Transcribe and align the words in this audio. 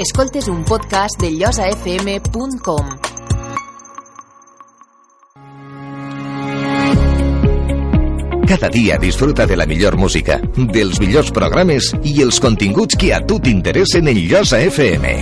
Escoltes 0.00 0.48
un 0.48 0.64
podcast 0.64 1.20
de 1.20 1.30
llosafm.com. 1.30 2.86
Cada 8.48 8.70
dia 8.70 8.96
disfruta 8.96 9.44
de 9.44 9.58
la 9.58 9.66
millor 9.66 9.98
música, 9.98 10.40
dels 10.56 10.98
millors 11.04 11.28
programes 11.36 11.92
i 12.00 12.22
els 12.24 12.40
continguts 12.40 12.96
que 12.96 13.12
a 13.12 13.20
tu 13.20 13.42
t'interessen 13.44 14.08
en 14.08 14.24
Llosa 14.24 14.62
FM. 14.72 15.12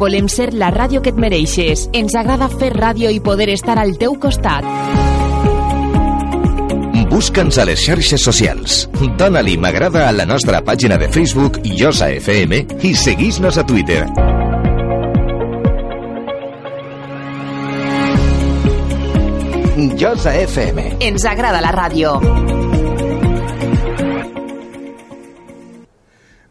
Volem 0.00 0.32
ser 0.32 0.54
la 0.54 0.72
ràdio 0.72 1.04
que 1.04 1.12
et 1.12 1.20
mereixes. 1.20 1.90
Ens 1.92 2.16
agrada 2.16 2.48
fer 2.48 2.72
ràdio 2.72 3.12
i 3.12 3.20
poder 3.20 3.52
estar 3.52 3.76
al 3.76 3.98
teu 4.00 4.16
costat. 4.16 4.64
Busca'ns 7.18 7.56
a 7.58 7.64
les 7.66 7.80
xarxes 7.82 8.22
socials. 8.22 8.74
Dóna-li 9.18 9.56
m'agrada 9.58 10.04
a 10.06 10.12
la 10.14 10.22
nostra 10.22 10.60
pàgina 10.62 10.94
de 11.02 11.08
Facebook 11.10 11.56
Llosa 11.66 12.06
FM 12.14 12.60
i 12.86 12.92
seguís-nos 12.94 13.58
a 13.58 13.64
Twitter. 13.66 14.04
Llosa 19.98 20.36
FM. 20.44 20.86
Ens 21.08 21.26
agrada 21.26 21.58
la 21.58 21.74
ràdio. 21.74 22.14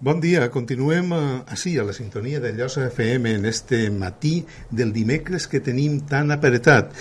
Bon 0.04 0.20
dia, 0.20 0.52
continuem 0.52 1.16
eh, 1.16 1.26
així 1.48 1.78
a 1.80 1.88
la 1.88 1.96
sintonia 1.96 2.44
de 2.44 2.52
Llosa 2.60 2.90
FM 2.92 3.38
en 3.40 3.48
este 3.48 3.86
matí 3.88 4.42
del 4.70 4.92
dimecres 4.92 5.48
que 5.48 5.64
tenim 5.64 6.02
tan 6.12 6.36
apretat 6.36 6.92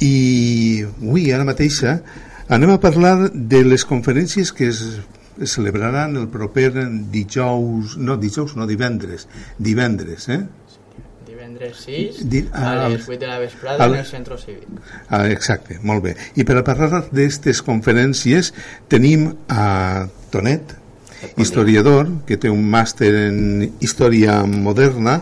i 0.00 0.84
avui, 0.88 1.28
ara 1.28 1.44
mateixa, 1.44 1.98
anem 2.48 2.70
a 2.74 2.80
parlar 2.80 3.30
de 3.32 3.62
les 3.64 3.84
conferències 3.84 4.52
que 4.52 4.68
es, 4.68 4.82
es 5.40 5.54
celebraran 5.54 6.16
el 6.16 6.28
proper 6.28 6.72
dijous, 7.12 7.96
no 7.96 8.16
dijous, 8.16 8.56
no 8.56 8.66
divendres, 8.66 9.28
divendres, 9.58 10.28
eh? 10.28 10.42
divendres 11.26 11.76
6 11.84 12.28
Di- 12.28 12.48
a 12.52 12.84
ah, 12.84 12.88
les 12.88 13.08
8 13.08 13.18
de 13.18 13.26
la 13.26 13.38
vesprada 13.38 13.84
al- 13.84 13.94
en 13.94 14.00
el 14.00 14.06
centre 14.06 14.38
cívic. 14.38 14.68
Ah, 15.08 15.28
exacte, 15.30 15.78
molt 15.82 16.02
bé. 16.04 16.16
I 16.36 16.44
per 16.44 16.58
a 16.58 16.64
parlar 16.66 16.90
d'aquestes 16.92 17.62
conferències 17.66 18.52
tenim 18.88 19.30
a 19.48 20.06
Tonet, 20.30 20.76
historiador, 21.36 22.08
que 22.26 22.36
té 22.40 22.50
un 22.50 22.64
màster 22.70 23.12
en 23.28 23.66
història 23.80 24.40
moderna 24.46 25.20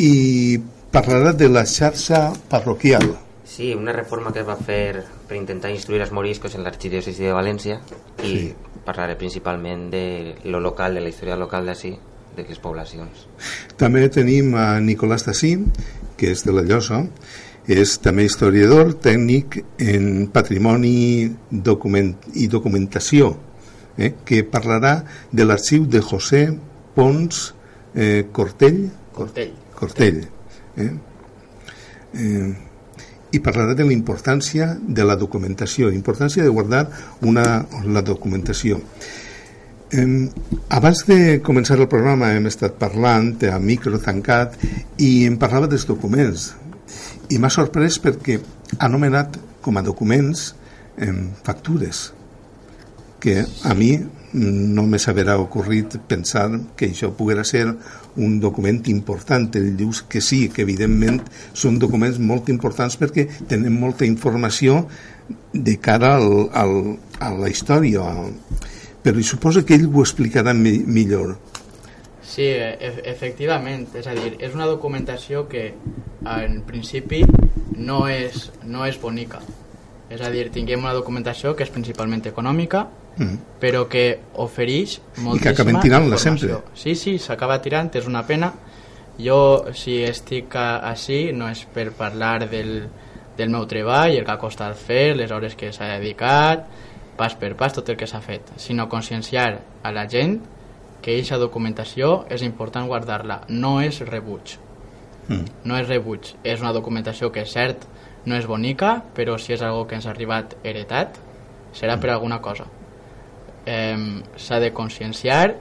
i 0.00 0.60
parlarà 0.92 1.32
de 1.36 1.48
la 1.52 1.64
xarxa 1.68 2.30
parroquial. 2.48 3.10
Sí, 3.52 3.74
una 3.74 3.92
reforma 3.92 4.32
que 4.32 4.40
es 4.40 4.46
va 4.48 4.56
fer 4.56 5.02
per 5.28 5.36
intentar 5.36 5.68
instruir 5.74 6.00
els 6.00 6.12
moriscos 6.16 6.54
en 6.56 6.64
l'arxidiòcesi 6.64 7.26
de 7.26 7.34
València 7.36 7.82
i 8.24 8.30
Sí. 8.30 8.54
parlaré 8.86 9.16
principalment 9.20 9.90
de 9.92 10.36
lo 10.44 10.58
local, 10.58 10.94
de 10.94 11.02
la 11.02 11.10
història 11.10 11.36
local 11.36 11.66
d'ací, 11.66 11.92
de 12.34 12.46
les 12.48 12.58
poblacions. 12.58 13.26
També 13.76 14.08
tenim 14.08 14.54
a 14.56 14.80
Nicolás 14.80 15.26
Tassí, 15.28 15.52
que 16.16 16.30
és 16.32 16.46
de 16.46 16.52
la 16.56 16.62
Llosa, 16.62 17.02
és 17.68 17.98
també 18.00 18.24
historiador, 18.24 18.94
tècnic 18.94 19.60
en 19.78 20.28
patrimoni 20.32 21.28
document 21.50 22.16
i 22.32 22.48
documentació, 22.48 23.36
eh, 23.98 24.14
que 24.24 24.46
parlarà 24.48 25.04
de 25.30 25.44
l'arxiu 25.44 25.84
de 25.84 26.00
José 26.00 26.58
Pons 26.94 27.54
eh, 27.94 28.24
Cortell, 28.32 28.90
Cortell. 29.12 29.52
Cortell 29.76 30.24
eh? 30.76 30.90
Eh, 32.14 32.71
i 33.32 33.40
parlarà 33.40 33.74
de 33.74 33.86
la 33.88 33.94
importància 33.94 34.74
de 34.80 35.04
la 35.08 35.16
documentació, 35.16 35.90
importància 35.90 36.44
de 36.44 36.52
guardar 36.52 36.86
una, 37.22 37.64
la 37.84 38.02
documentació. 38.04 38.80
Eh, 39.92 40.06
abans 40.72 41.04
de 41.08 41.40
començar 41.44 41.76
el 41.78 41.88
programa 41.92 42.32
hem 42.32 42.48
estat 42.48 42.78
parlant 42.80 43.34
a 43.48 43.58
micro 43.60 44.00
tancat 44.00 44.56
i 44.96 45.26
em 45.28 45.36
parlava 45.40 45.68
dels 45.68 45.84
documents 45.88 46.50
i 47.28 47.36
m'ha 47.40 47.50
sorprès 47.52 47.98
perquè 48.00 48.38
ha 48.78 48.86
anomenat 48.88 49.36
com 49.60 49.76
a 49.76 49.84
documents 49.84 50.52
eh, 50.96 51.12
factures 51.44 52.10
que 53.20 53.44
a 53.44 53.74
mi 53.76 53.92
no 54.32 54.86
me 54.88 54.98
s'haverà 54.98 55.36
ocorrit 55.40 55.98
pensar 56.08 56.46
que 56.76 56.88
això 56.88 57.12
poguera 57.16 57.44
ser 57.44 57.66
un 58.16 58.38
document 58.40 58.80
important. 58.92 59.50
Ell 59.56 59.76
dius 59.76 60.02
que 60.08 60.22
sí, 60.24 60.46
que 60.48 60.64
evidentment 60.64 61.20
són 61.52 61.78
documents 61.82 62.18
molt 62.18 62.48
importants 62.52 62.96
perquè 63.00 63.26
tenen 63.48 63.76
molta 63.78 64.08
informació 64.08 64.86
de 65.52 65.78
cara 65.80 66.16
al, 66.16 66.48
al, 66.52 66.76
a 67.20 67.32
la 67.36 67.50
història. 67.52 68.06
Però 69.02 69.18
i 69.18 69.26
suposo 69.26 69.64
que 69.66 69.76
ell 69.76 69.88
ho 69.90 70.04
explicarà 70.04 70.54
mi, 70.56 70.78
millor. 70.86 71.36
Sí, 72.22 72.46
e 72.48 72.92
efectivament, 73.10 73.88
és 73.98 74.06
a 74.08 74.14
dir, 74.16 74.36
és 74.40 74.54
una 74.56 74.68
documentació 74.70 75.44
que 75.50 75.72
en 76.24 76.62
principi 76.64 77.20
no 77.76 78.06
és, 78.08 78.48
no 78.64 78.86
és 78.88 78.96
bonica. 79.00 79.42
És 80.12 80.22
a 80.24 80.30
dir, 80.32 80.46
tinguem 80.52 80.80
una 80.80 80.94
documentació 80.96 81.52
que 81.56 81.66
és 81.66 81.72
principalment 81.72 82.24
econòmica, 82.28 82.86
Mm. 83.16 83.36
però 83.60 83.84
que 83.88 84.20
ofereix 84.40 84.96
moltíssima 85.20 85.52
acabem 85.52 85.80
tirant-la 85.82 86.16
informació. 86.16 86.62
sempre. 86.62 86.80
Sí, 86.80 86.94
sí, 86.96 87.18
s'acaba 87.18 87.60
tirant, 87.62 87.90
és 87.94 88.06
una 88.06 88.24
pena. 88.26 88.52
Jo, 89.20 89.66
si 89.76 89.98
estic 90.02 90.56
així, 90.56 91.32
no 91.36 91.50
és 91.52 91.66
per 91.74 91.90
parlar 91.92 92.48
del, 92.48 92.88
del 93.36 93.52
meu 93.52 93.66
treball, 93.68 94.16
el 94.16 94.24
que 94.24 94.32
ha 94.32 94.40
costat 94.40 94.76
fer, 94.76 95.14
les 95.16 95.30
hores 95.30 95.54
que 95.54 95.72
s'ha 95.72 95.92
dedicat, 95.98 96.64
pas 97.16 97.36
per 97.36 97.54
pas, 97.54 97.74
tot 97.76 97.88
el 97.92 98.00
que 98.00 98.08
s'ha 98.08 98.22
fet, 98.24 98.54
sinó 98.56 98.88
conscienciar 98.88 99.60
a 99.82 99.92
la 99.92 100.08
gent 100.08 100.40
que 101.02 101.12
aquesta 101.12 101.38
documentació 101.38 102.24
és 102.30 102.42
important 102.42 102.88
guardar-la, 102.88 103.42
no 103.48 103.80
és 103.82 104.00
rebuig. 104.00 104.56
Mm. 105.28 105.44
No 105.68 105.76
és 105.76 105.88
rebuig, 105.88 106.34
és 106.42 106.60
una 106.64 106.72
documentació 106.72 107.30
que, 107.30 107.44
cert, 107.44 107.84
no 108.24 108.38
és 108.38 108.46
bonica, 108.46 109.02
però 109.14 109.36
si 109.38 109.52
és 109.52 109.62
algo 109.62 109.86
que 109.86 109.98
ens 109.98 110.06
ha 110.06 110.14
arribat 110.14 110.56
heretat, 110.64 111.18
serà 111.76 112.00
per 112.00 112.10
alguna 112.10 112.40
cosa 112.40 112.70
eh, 113.66 114.22
s'ha 114.36 114.60
de 114.60 114.72
conscienciar, 114.72 115.56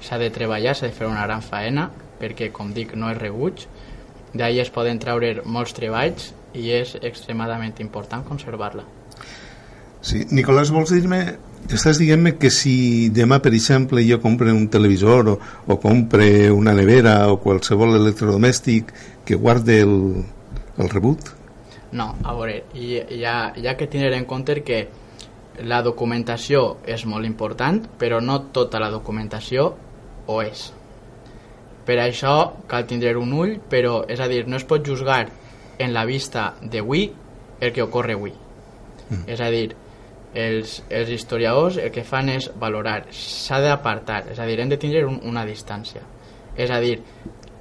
s'ha 0.00 0.18
de 0.18 0.30
treballar, 0.30 0.74
s'ha 0.76 0.90
de 0.90 0.96
fer 0.96 1.08
una 1.08 1.24
gran 1.26 1.42
faena, 1.42 1.90
perquè, 2.20 2.50
com 2.52 2.72
dic, 2.74 2.94
no 2.94 3.10
és 3.12 3.18
rebuig. 3.18 3.66
D'ahir 4.36 4.62
es 4.66 4.72
poden 4.72 4.98
treure 5.00 5.40
molts 5.44 5.72
treballs 5.76 6.32
i 6.56 6.70
és 6.76 6.96
extremadament 7.02 7.76
important 7.80 8.24
conservar-la. 8.26 8.84
Sí. 10.06 10.26
Nicolás, 10.30 10.70
vols 10.70 10.92
dir-me 10.92 11.20
estàs 11.74 11.98
dient-me 11.98 12.36
que 12.38 12.50
si 12.50 13.08
demà, 13.10 13.40
per 13.42 13.52
exemple, 13.56 14.02
jo 14.06 14.20
compre 14.22 14.52
un 14.54 14.68
televisor 14.70 15.32
o, 15.32 15.38
o 15.66 15.76
compre 15.82 16.50
una 16.54 16.74
nevera 16.76 17.16
o 17.32 17.40
qualsevol 17.42 17.96
electrodomèstic 17.98 18.92
que 19.26 19.34
guarde 19.34 19.80
el, 19.82 19.96
el 20.78 20.92
rebut? 20.92 21.32
No, 21.96 22.12
a 22.22 22.34
veure, 22.36 22.60
hi, 22.74 23.00
hi, 23.00 23.24
ha, 23.24 23.52
hi 23.56 23.66
ha 23.66 23.76
que 23.76 23.88
tenir 23.90 24.12
en 24.14 24.26
compte 24.30 24.60
que 24.62 24.86
la 25.64 25.80
documentació 25.82 26.78
és 26.86 27.06
molt 27.08 27.26
important, 27.26 27.80
però 27.98 28.20
no 28.20 28.40
tota 28.52 28.80
la 28.82 28.90
documentació 28.92 29.70
ho 30.26 30.40
és. 30.42 30.68
Per 31.86 31.96
això 32.02 32.34
cal 32.66 32.86
tindre 32.90 33.14
un 33.16 33.32
ull, 33.32 33.56
però 33.70 34.00
és 34.10 34.20
a 34.20 34.28
dir, 34.28 34.44
no 34.48 34.58
es 34.58 34.66
pot 34.66 34.84
juzgar 34.84 35.26
en 35.78 35.92
la 35.94 36.04
vista 36.04 36.54
d'avui 36.62 37.08
el 37.60 37.72
que 37.72 37.84
ocorre 37.84 38.16
avui. 38.16 38.32
Mm. 39.08 39.22
És 39.30 39.40
a 39.40 39.50
dir, 39.54 39.68
els, 40.36 40.80
els 40.90 41.10
historiadors 41.14 41.78
el 41.80 41.92
que 41.94 42.04
fan 42.04 42.28
és 42.32 42.50
valorar, 42.60 43.06
s'ha 43.14 43.60
d'apartar, 43.62 44.24
és 44.32 44.40
a 44.40 44.46
dir, 44.48 44.58
hem 44.60 44.72
de 44.72 44.80
tindre 44.82 45.06
un, 45.06 45.20
una 45.24 45.46
distància. 45.46 46.02
És 46.56 46.72
a 46.72 46.80
dir, 46.82 46.98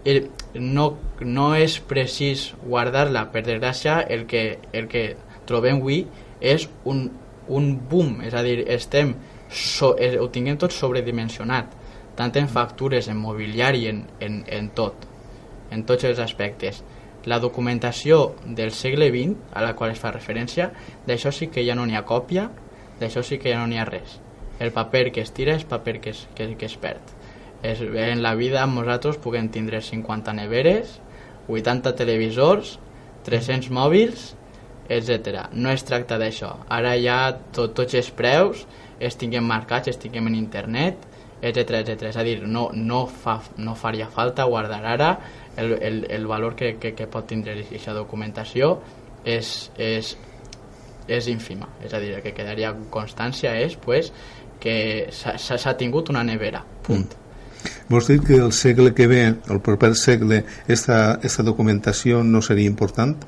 el, 0.05 0.25
no, 0.57 0.89
no 1.21 1.51
és 1.57 1.77
precís 1.79 2.49
guardar-la, 2.65 3.27
per 3.31 3.45
desgràcia, 3.45 4.01
el 4.09 4.25
que, 4.29 4.45
el 4.73 4.89
que 4.91 5.05
trobem 5.49 5.79
avui 5.81 6.03
és 6.41 6.67
un, 6.85 7.07
un 7.47 7.75
boom, 7.89 8.19
és 8.25 8.33
a 8.33 8.43
dir, 8.45 8.63
estem 8.71 9.13
so, 9.49 9.95
eh, 9.97 10.15
ho 10.19 10.29
tinguem 10.33 10.57
tot 10.57 10.73
sobredimensionat, 10.73 11.73
tant 12.15 12.35
en 12.39 12.47
factures, 12.49 13.07
en 13.11 13.17
mobiliari, 13.19 13.87
en, 13.91 14.05
en, 14.19 14.43
en 14.47 14.69
tot, 14.75 15.07
en 15.71 15.83
tots 15.85 16.07
els 16.07 16.19
aspectes. 16.19 16.83
La 17.25 17.39
documentació 17.41 18.35
del 18.45 18.71
segle 18.71 19.09
XX, 19.09 19.35
a 19.53 19.63
la 19.65 19.73
qual 19.75 19.91
es 19.91 20.01
fa 20.01 20.13
referència, 20.13 20.69
d'això 21.07 21.33
sí 21.33 21.49
que 21.49 21.65
ja 21.65 21.75
no 21.75 21.85
n'hi 21.85 21.97
ha 21.97 22.05
còpia, 22.05 22.49
d'això 22.99 23.23
sí 23.25 23.39
que 23.41 23.51
ja 23.51 23.59
no 23.59 23.67
n'hi 23.67 23.81
ha 23.81 23.87
res. 23.89 24.19
El 24.59 24.71
paper 24.71 25.09
que 25.11 25.25
es 25.25 25.33
tira 25.35 25.55
és 25.57 25.65
paper 25.67 25.99
que 26.01 26.13
es, 26.13 26.27
que, 26.35 26.53
que 26.55 26.69
es 26.69 26.77
perd. 26.79 27.15
És, 27.65 27.81
en 27.81 28.21
la 28.23 28.35
vida 28.37 28.63
nosaltres 28.69 29.17
puguem 29.19 29.49
tindre 29.51 29.81
50 29.81 30.35
neveres, 30.37 30.99
80 31.49 31.95
televisors, 31.97 32.77
300 33.25 33.71
mòbils, 33.73 34.33
etc. 34.89 35.47
No 35.53 35.71
es 35.71 35.83
tracta 35.87 36.19
d'això. 36.21 36.51
Ara 36.69 36.95
ja 37.01 37.19
to, 37.53 37.69
tots 37.75 37.97
els 37.97 38.11
preus 38.15 38.65
es 38.99 39.17
tinguem 39.19 39.45
marcats, 39.47 39.89
es 39.91 39.99
tinguem 40.01 40.29
en 40.31 40.37
internet, 40.39 41.07
etc 41.41 41.81
etc. 41.81 42.09
És 42.11 42.17
a 42.17 42.23
dir, 42.25 42.41
no, 42.47 42.69
no, 42.73 43.05
fa, 43.07 43.39
no 43.57 43.75
faria 43.75 44.07
falta 44.11 44.45
guardar 44.49 44.83
ara 44.85 45.09
el, 45.57 45.75
el, 45.81 46.05
el 46.09 46.27
valor 46.27 46.55
que, 46.55 46.75
que, 46.79 46.93
que 46.95 47.09
pot 47.11 47.27
tindre 47.27 47.57
aquesta 47.57 47.95
documentació 47.97 48.77
és, 49.25 49.51
és, 49.77 50.15
és 51.07 51.27
ínfima. 51.31 51.69
És 51.83 51.93
a 51.93 52.01
dir, 52.01 52.15
el 52.17 52.25
que 52.25 52.33
quedaria 52.37 52.73
constància 52.93 53.55
és 53.61 53.77
pues, 53.81 54.11
que 54.61 55.07
s'ha 55.11 55.77
tingut 55.77 56.09
una 56.13 56.23
nevera, 56.23 56.63
punt. 56.85 57.05
Mm. 57.05 57.21
Vols 57.89 58.07
dir 58.09 58.19
que 58.21 58.37
el 58.37 58.51
segle 58.53 58.93
que 58.93 59.07
ve, 59.07 59.23
el 59.49 59.59
proper 59.61 59.95
segle, 59.95 60.43
esta, 60.67 61.19
esta 61.23 61.43
documentació 61.43 62.23
no 62.23 62.41
seria 62.45 62.69
important? 62.69 63.25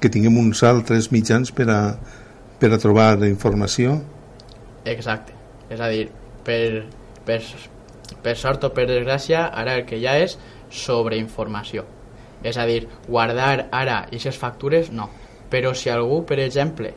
Que 0.00 0.10
tinguem 0.12 0.36
uns 0.40 0.62
altres 0.66 1.10
mitjans 1.12 1.52
per 1.54 1.68
a, 1.72 1.80
per 2.60 2.72
a 2.74 2.80
trobar 2.82 3.22
informació? 3.28 3.98
Exacte. 4.84 5.32
És 5.72 5.80
a 5.80 5.88
dir, 5.88 6.08
per, 6.44 6.84
per, 7.24 7.40
per 8.24 8.36
sort 8.36 8.66
o 8.68 8.72
per 8.74 8.86
desgràcia, 8.90 9.46
ara 9.48 9.78
el 9.78 9.86
que 9.88 10.00
ha 10.04 10.16
és 10.20 10.36
sobreinformació. 10.74 11.86
És 12.44 12.58
a 12.60 12.66
dir, 12.68 12.84
guardar 13.08 13.68
ara 13.72 14.02
aquestes 14.04 14.36
factures, 14.40 14.90
no. 14.92 15.08
Però 15.50 15.72
si 15.76 15.90
algú, 15.92 16.22
per 16.28 16.40
exemple, 16.42 16.92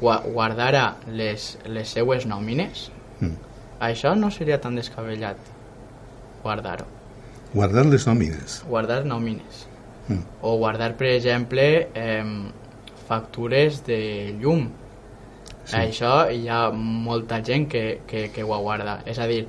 guardara 0.00 0.96
les, 1.06 1.52
les 1.70 1.94
seues 1.94 2.26
nòmines, 2.26 2.88
mm. 3.20 3.36
això 3.86 4.16
no 4.18 4.32
seria 4.34 4.58
tan 4.60 4.78
descabellat 4.78 5.38
guardar-ho. 6.42 6.88
Guardar 7.52 7.84
les 7.86 8.08
nòmines? 8.08 8.62
Guardar 8.66 9.04
nòmines. 9.06 9.66
Mm. 10.08 10.22
O 10.42 10.56
guardar, 10.58 10.96
per 10.96 11.12
exemple, 11.12 11.88
eh, 11.94 12.24
factures 13.08 13.82
de 13.86 14.34
llum. 14.40 14.68
Sí. 15.64 15.76
Això 15.78 16.14
hi 16.32 16.48
ha 16.50 16.70
molta 16.74 17.42
gent 17.44 17.68
que, 17.70 18.00
que, 18.06 18.28
que 18.34 18.42
ho 18.42 18.58
guarda. 18.58 19.00
És 19.06 19.20
a 19.22 19.28
dir, 19.30 19.44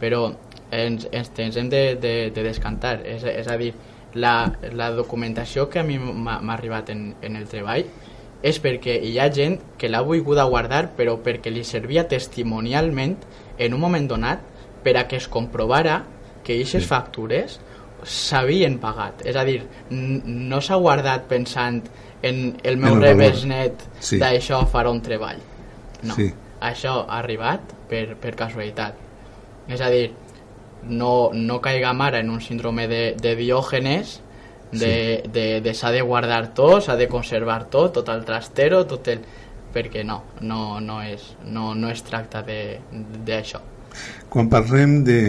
però 0.00 0.28
ens, 0.70 1.08
ens, 1.10 1.32
ens 1.42 1.56
hem 1.56 1.70
de, 1.72 1.84
de, 2.00 2.14
de 2.30 2.46
descantar. 2.46 3.00
És, 3.06 3.24
és 3.26 3.48
a 3.50 3.56
dir, 3.58 3.72
la, 4.16 4.52
la 4.72 4.90
documentació 4.96 5.68
que 5.70 5.80
a 5.80 5.86
mi 5.86 5.98
m'ha 5.98 6.40
arribat 6.54 6.90
en, 6.90 7.10
en 7.22 7.36
el 7.36 7.46
treball 7.50 7.84
és 8.46 8.58
perquè 8.62 8.96
hi 9.02 9.16
ha 9.20 9.28
gent 9.32 9.58
que 9.80 9.90
l'ha 9.90 10.02
volgut 10.04 10.40
guardar 10.48 10.90
però 10.96 11.16
perquè 11.22 11.52
li 11.52 11.64
servia 11.64 12.06
testimonialment 12.08 13.16
en 13.58 13.74
un 13.74 13.80
moment 13.80 14.08
donat 14.08 14.42
per 14.84 14.96
a 14.96 15.06
que 15.08 15.18
es 15.20 15.28
comprovara 15.28 16.02
que 16.44 16.54
aquestes 16.54 16.84
sí. 16.84 16.88
factures 16.88 17.58
s'havien 18.06 18.78
pagat. 18.78 19.24
És 19.26 19.36
a 19.36 19.44
dir, 19.46 19.60
no 19.90 20.60
s'ha 20.62 20.78
guardat 20.80 21.26
pensant 21.30 21.82
en 22.26 22.56
el 22.64 22.78
meu 22.80 22.98
revés 23.00 23.44
net 23.48 23.82
sí. 23.98 24.20
d'això 24.22 24.62
farà 24.70 24.92
un 24.94 25.02
treball. 25.04 25.42
No, 26.06 26.14
sí. 26.14 26.30
això 26.64 27.00
ha 27.04 27.18
arribat 27.20 27.74
per, 27.90 28.06
per 28.20 28.34
casualitat. 28.38 29.02
És 29.72 29.82
a 29.82 29.90
dir, 29.90 30.06
no, 30.88 31.30
no 31.34 31.58
caigam 31.62 32.00
ara 32.06 32.20
en 32.22 32.30
un 32.30 32.40
síndrome 32.40 32.86
de, 32.88 33.02
de 33.20 33.34
Diògenes 33.38 34.20
de, 34.72 34.78
sí. 34.78 35.30
de, 35.32 35.46
de 35.64 35.74
s'ha 35.74 35.90
de 35.94 36.02
guardar 36.02 36.54
tot, 36.54 36.84
s'ha 36.84 36.96
de 36.96 37.08
conservar 37.10 37.64
tot, 37.70 37.92
tot 37.98 38.12
el 38.14 38.24
trastero, 38.28 38.84
tot 38.86 39.08
el... 39.12 39.24
perquè 39.76 40.06
no, 40.08 40.22
no, 40.40 40.78
no, 40.80 41.02
és, 41.04 41.34
no, 41.52 41.74
no 41.76 41.90
es 41.92 42.00
tracta 42.06 42.40
d'això. 42.46 43.60
Quan 44.32 44.48
parlem 44.48 45.02
de, 45.04 45.20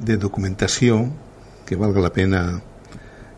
de 0.00 0.16
documentació, 0.16 1.02
que 1.66 1.78
valga 1.78 2.02
la 2.04 2.12
pena 2.12 2.42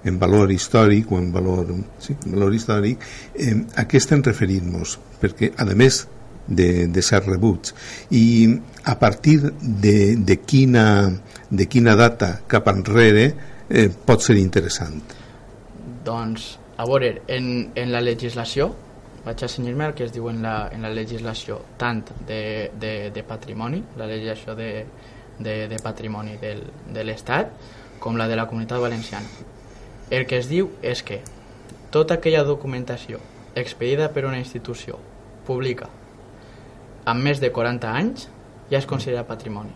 en 0.04 0.18
valor 0.20 0.52
històric 0.52 1.12
o 1.12 1.18
en 1.18 1.30
valor, 1.32 1.70
sí, 1.98 2.16
en 2.26 2.36
valor 2.36 2.54
històric, 2.54 3.04
eh, 3.34 3.54
a 3.76 3.86
què 3.88 4.00
estem 4.00 4.22
referint-nos? 4.24 4.98
Perquè, 5.20 5.54
a 5.56 5.64
més 5.72 6.02
de, 6.46 6.86
de 6.92 7.02
ser 7.02 7.22
rebuts, 7.24 7.74
i 8.12 8.52
a 8.84 8.98
partir 9.00 9.38
de, 9.40 10.16
de, 10.16 10.36
quina, 10.44 10.86
de 11.50 11.66
quina 11.72 11.96
data 11.96 12.34
cap 12.46 12.68
enrere 12.68 13.26
eh, 13.68 13.88
pot 13.88 14.22
ser 14.22 14.36
interessant? 14.40 15.00
Doncs, 16.04 16.50
a 16.76 16.84
veure, 16.88 17.14
en, 17.32 17.70
en 17.74 17.92
la 17.94 18.02
legislació, 18.04 18.68
vaig 19.24 19.40
a 19.40 19.48
senyir-me 19.48 19.88
el 19.88 19.94
que 19.96 20.04
es 20.04 20.12
diu 20.12 20.28
en 20.28 20.42
la, 20.44 20.68
en 20.72 20.84
la 20.84 20.92
legislació 20.92 21.62
tant 21.80 22.04
de, 22.28 22.70
de, 22.80 22.94
de 23.14 23.24
patrimoni, 23.24 23.80
la 23.96 24.08
legislació 24.10 24.56
de, 24.58 24.68
de, 25.38 25.56
de 25.70 25.78
patrimoni 25.82 26.36
del, 26.42 26.60
de 26.92 27.06
l'Estat, 27.08 27.56
com 28.04 28.18
la 28.20 28.28
de 28.28 28.36
la 28.36 28.44
Comunitat 28.46 28.82
Valenciana. 28.84 29.26
El 30.12 30.26
que 30.28 30.36
es 30.36 30.50
diu 30.52 30.68
és 30.84 31.00
que 31.00 31.22
tota 31.88 32.18
aquella 32.18 32.42
documentació 32.44 33.16
expedida 33.56 34.10
per 34.12 34.26
una 34.28 34.42
institució 34.42 34.98
pública 35.46 35.88
amb 37.08 37.24
més 37.24 37.40
de 37.40 37.48
40 37.48 37.94
anys 37.96 38.26
ja 38.68 38.76
es 38.76 38.88
considera 38.90 39.24
patrimoni. 39.24 39.72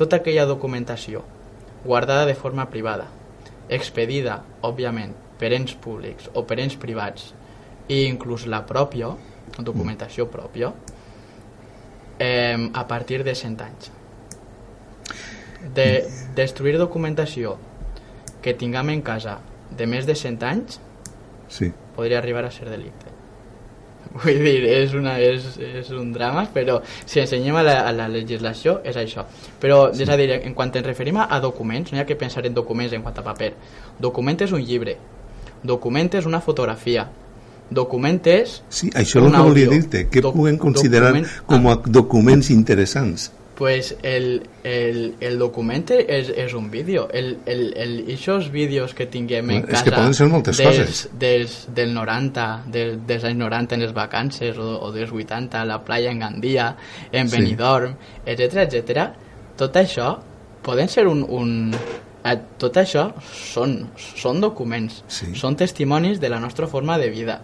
Tota 0.00 0.22
aquella 0.22 0.46
documentació 0.48 1.20
guardada 1.84 2.24
de 2.24 2.34
forma 2.34 2.70
privada, 2.72 3.10
expedida, 3.68 4.40
òbviament, 4.64 5.12
per 5.38 5.52
ens 5.52 5.76
públics 5.76 6.32
o 6.32 6.46
per 6.48 6.58
ens 6.64 6.78
privats, 6.80 7.34
i 7.92 8.06
inclús 8.06 8.48
la 8.48 8.64
pròpia, 8.66 9.12
documentació 9.58 10.30
pròpia, 10.32 10.72
eh, 12.18 12.70
a 12.72 12.88
partir 12.88 13.22
de 13.24 13.34
100 13.34 13.60
anys. 13.68 13.92
De 15.74 16.06
destruir 16.36 16.76
documentació 16.78 17.56
que 18.42 18.54
tinguem 18.54 18.94
en 18.94 19.02
casa 19.02 19.38
de 19.76 19.86
més 19.90 20.06
de 20.06 20.14
100 20.14 20.44
anys 20.46 20.80
sí. 21.50 21.72
podria 21.96 22.18
arribar 22.18 22.44
a 22.46 22.50
ser 22.54 22.68
delicte. 22.70 23.14
Vull 24.08 24.38
dir, 24.40 24.62
és, 24.70 24.94
una, 24.96 25.18
és, 25.20 25.44
és 25.60 25.90
un 25.92 26.12
drama, 26.14 26.46
però 26.54 26.78
si 27.04 27.20
ensenyem 27.20 27.58
a 27.58 27.64
la, 27.66 27.74
a 27.84 27.92
la 27.92 28.06
legislació 28.08 28.78
és 28.86 28.96
això. 28.96 29.26
Però, 29.60 29.88
sí. 29.92 30.06
és 30.06 30.10
a 30.10 30.16
dir, 30.16 30.30
en 30.38 30.54
quan 30.56 30.72
ens 30.72 30.86
referim 30.86 31.20
a 31.20 31.40
documents, 31.44 31.92
no 31.92 31.98
hi 31.98 32.02
ha 32.02 32.08
que 32.08 32.16
pensar 32.16 32.46
en 32.46 32.56
documents 32.56 32.94
en 32.96 33.04
quant 33.04 33.18
a 33.20 33.26
paper. 33.26 33.52
Document 34.00 34.40
és 34.46 34.54
un 34.54 34.64
llibre, 34.64 34.96
document 35.62 36.14
és 36.14 36.28
una 36.30 36.40
fotografia, 36.40 37.08
document 37.70 38.20
és 38.24 38.62
Sí, 38.68 38.88
això 38.94 39.20
és 39.20 39.26
el 39.26 39.34
que 39.34 39.42
volia 39.44 39.72
dir-te, 39.74 40.04
què 40.08 40.22
Doc 40.24 40.36
puguem 40.38 40.56
considerar 40.60 41.12
document, 41.12 41.34
com 41.50 41.68
a 41.68 41.76
documents 41.98 42.50
interessants? 42.54 43.28
Pues 43.58 43.96
el, 44.04 44.48
el, 44.62 45.16
el 45.18 45.36
document 45.36 45.88
és, 45.90 46.28
és 46.30 46.52
un 46.54 46.68
vídeo. 46.70 47.08
El, 47.10 47.40
el, 47.44 47.72
el, 47.74 47.96
aquests 48.14 48.52
vídeos 48.54 48.94
que 48.94 49.08
tinguem 49.10 49.50
en 49.50 49.64
casa... 49.66 49.80
És 49.80 49.88
que 49.88 49.94
poden 49.96 50.14
ser 50.14 50.28
moltes 50.30 50.60
des, 50.60 50.68
coses. 50.68 51.00
Des, 51.18 51.56
del 51.74 51.90
90, 51.90 52.46
des, 52.70 52.94
dels 53.10 53.26
anys 53.26 53.42
90 53.42 53.74
en 53.74 53.82
les 53.82 53.96
vacances, 53.96 54.62
o, 54.62 54.76
o 54.86 54.92
dels 54.94 55.10
80 55.10 55.58
a 55.58 55.64
la 55.66 55.80
playa 55.82 56.14
en 56.14 56.22
Gandia, 56.22 56.68
en 57.10 57.34
Benidorm, 57.34 57.98
sí. 57.98 58.30
etc 58.36 58.62
etc. 58.68 59.10
Tot 59.58 59.82
això 59.82 60.14
poden 60.62 60.86
ser 60.86 61.08
un... 61.10 61.26
un 61.26 61.74
eh, 61.74 62.38
tot 62.62 62.78
això 62.78 63.08
són, 63.26 63.78
són 63.98 64.38
documents, 64.38 65.02
sí. 65.10 65.32
són 65.34 65.58
testimonis 65.58 66.22
de 66.22 66.30
la 66.30 66.38
nostra 66.38 66.70
forma 66.70 66.94
de 67.02 67.10
vida. 67.10 67.40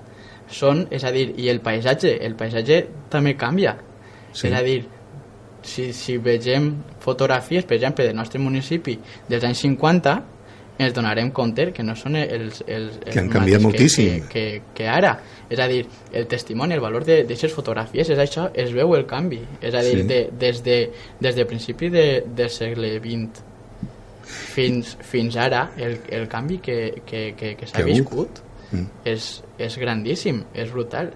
Són, 0.46 0.86
és 0.94 1.02
a 1.02 1.10
dir, 1.10 1.32
i 1.42 1.50
el 1.50 1.58
paisatge, 1.58 2.20
el 2.22 2.38
paisatge 2.38 2.84
també 3.10 3.34
canvia. 3.34 3.80
Sí. 4.30 4.46
És 4.46 4.54
a 4.54 4.62
dir, 4.62 4.84
si, 5.64 5.90
si 5.96 6.18
vegem 6.22 6.70
fotografies, 7.00 7.64
per 7.64 7.78
exemple, 7.78 8.06
del 8.06 8.16
nostre 8.16 8.40
municipi 8.42 8.98
dels 9.28 9.44
anys 9.44 9.64
50, 9.64 10.14
ens 10.78 10.94
donarem 10.94 11.30
compte 11.30 11.68
que 11.72 11.84
no 11.86 11.94
són 11.94 12.16
els, 12.18 12.60
els, 12.66 12.98
els 12.98 13.12
que 13.12 13.20
han 13.22 13.30
canviat 13.30 13.60
que, 13.60 13.64
moltíssim. 13.64 14.26
que, 14.26 14.44
que, 14.58 14.62
que 14.74 14.88
ara. 14.90 15.14
És 15.48 15.60
a 15.62 15.68
dir, 15.70 15.84
el 16.12 16.26
testimoni, 16.30 16.74
el 16.74 16.82
valor 16.82 17.06
d'aquestes 17.06 17.54
fotografies 17.54 18.10
és 18.10 18.20
això, 18.20 18.48
es 18.50 18.72
veu 18.74 18.96
el 18.98 19.06
canvi. 19.06 19.40
És 19.60 19.74
a 19.74 19.82
dir, 19.86 20.00
sí. 20.02 20.06
de, 20.10 20.20
des, 20.40 20.62
de, 20.66 20.78
des 21.22 21.36
de 21.38 21.46
principi 21.46 21.90
de, 21.94 22.06
del 22.26 22.50
segle 22.50 22.96
XX 22.98 23.44
fins, 24.24 24.96
fins 25.04 25.36
ara 25.36 25.68
el, 25.76 25.98
el 26.08 26.26
canvi 26.32 26.58
que, 26.64 26.78
que, 27.06 27.26
que, 27.38 27.54
que 27.58 27.68
s'ha 27.68 27.84
viscut 27.84 28.40
mm. 28.70 29.04
és, 29.10 29.28
és 29.60 29.76
grandíssim, 29.80 30.42
és 30.56 30.72
brutal 30.72 31.12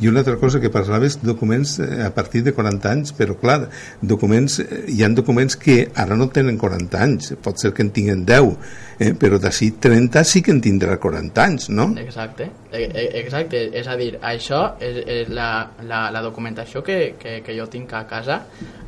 i 0.00 0.08
una 0.08 0.20
altra 0.24 0.36
cosa 0.40 0.60
que 0.60 0.70
parlaves, 0.70 1.20
documents 1.22 1.78
eh, 1.80 2.02
a 2.04 2.10
partir 2.14 2.42
de 2.46 2.54
40 2.56 2.90
anys, 2.90 3.14
però 3.16 3.36
clar, 3.40 3.58
documents, 4.00 4.58
eh, 4.62 4.84
hi 4.88 5.02
han 5.04 5.14
documents 5.18 5.56
que 5.60 5.90
ara 5.94 6.16
no 6.18 6.30
tenen 6.34 6.58
40 6.60 7.02
anys, 7.02 7.34
pot 7.42 7.60
ser 7.60 7.72
que 7.76 7.84
en 7.86 7.92
tinguen 7.96 8.24
10, 8.28 8.56
eh? 9.00 9.12
però 9.18 9.40
d'ací 9.42 9.72
30 9.80 10.24
sí 10.24 10.42
que 10.42 10.54
en 10.54 10.60
tindrà 10.64 10.98
40 11.00 11.44
anys, 11.44 11.68
no? 11.70 11.90
Exacte, 12.00 12.50
e, 12.72 12.84
e, 12.84 13.06
exacte, 13.22 13.66
és 13.76 13.88
a 13.88 13.96
dir, 14.00 14.12
això 14.22 14.62
és, 14.80 15.00
és 15.06 15.32
la, 15.32 15.70
la, 15.86 16.06
la 16.14 16.24
documentació 16.24 16.84
que, 16.86 17.16
que, 17.20 17.40
que 17.46 17.56
jo 17.56 17.68
tinc 17.72 17.94
a 17.96 18.04
casa 18.10 18.42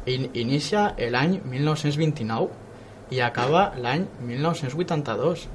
in, 0.06 0.28
inicia 0.34 0.92
l'any 1.12 1.38
1929 1.44 2.62
i 3.12 3.20
acaba 3.20 3.70
l'any 3.80 4.06
1982 4.24 5.48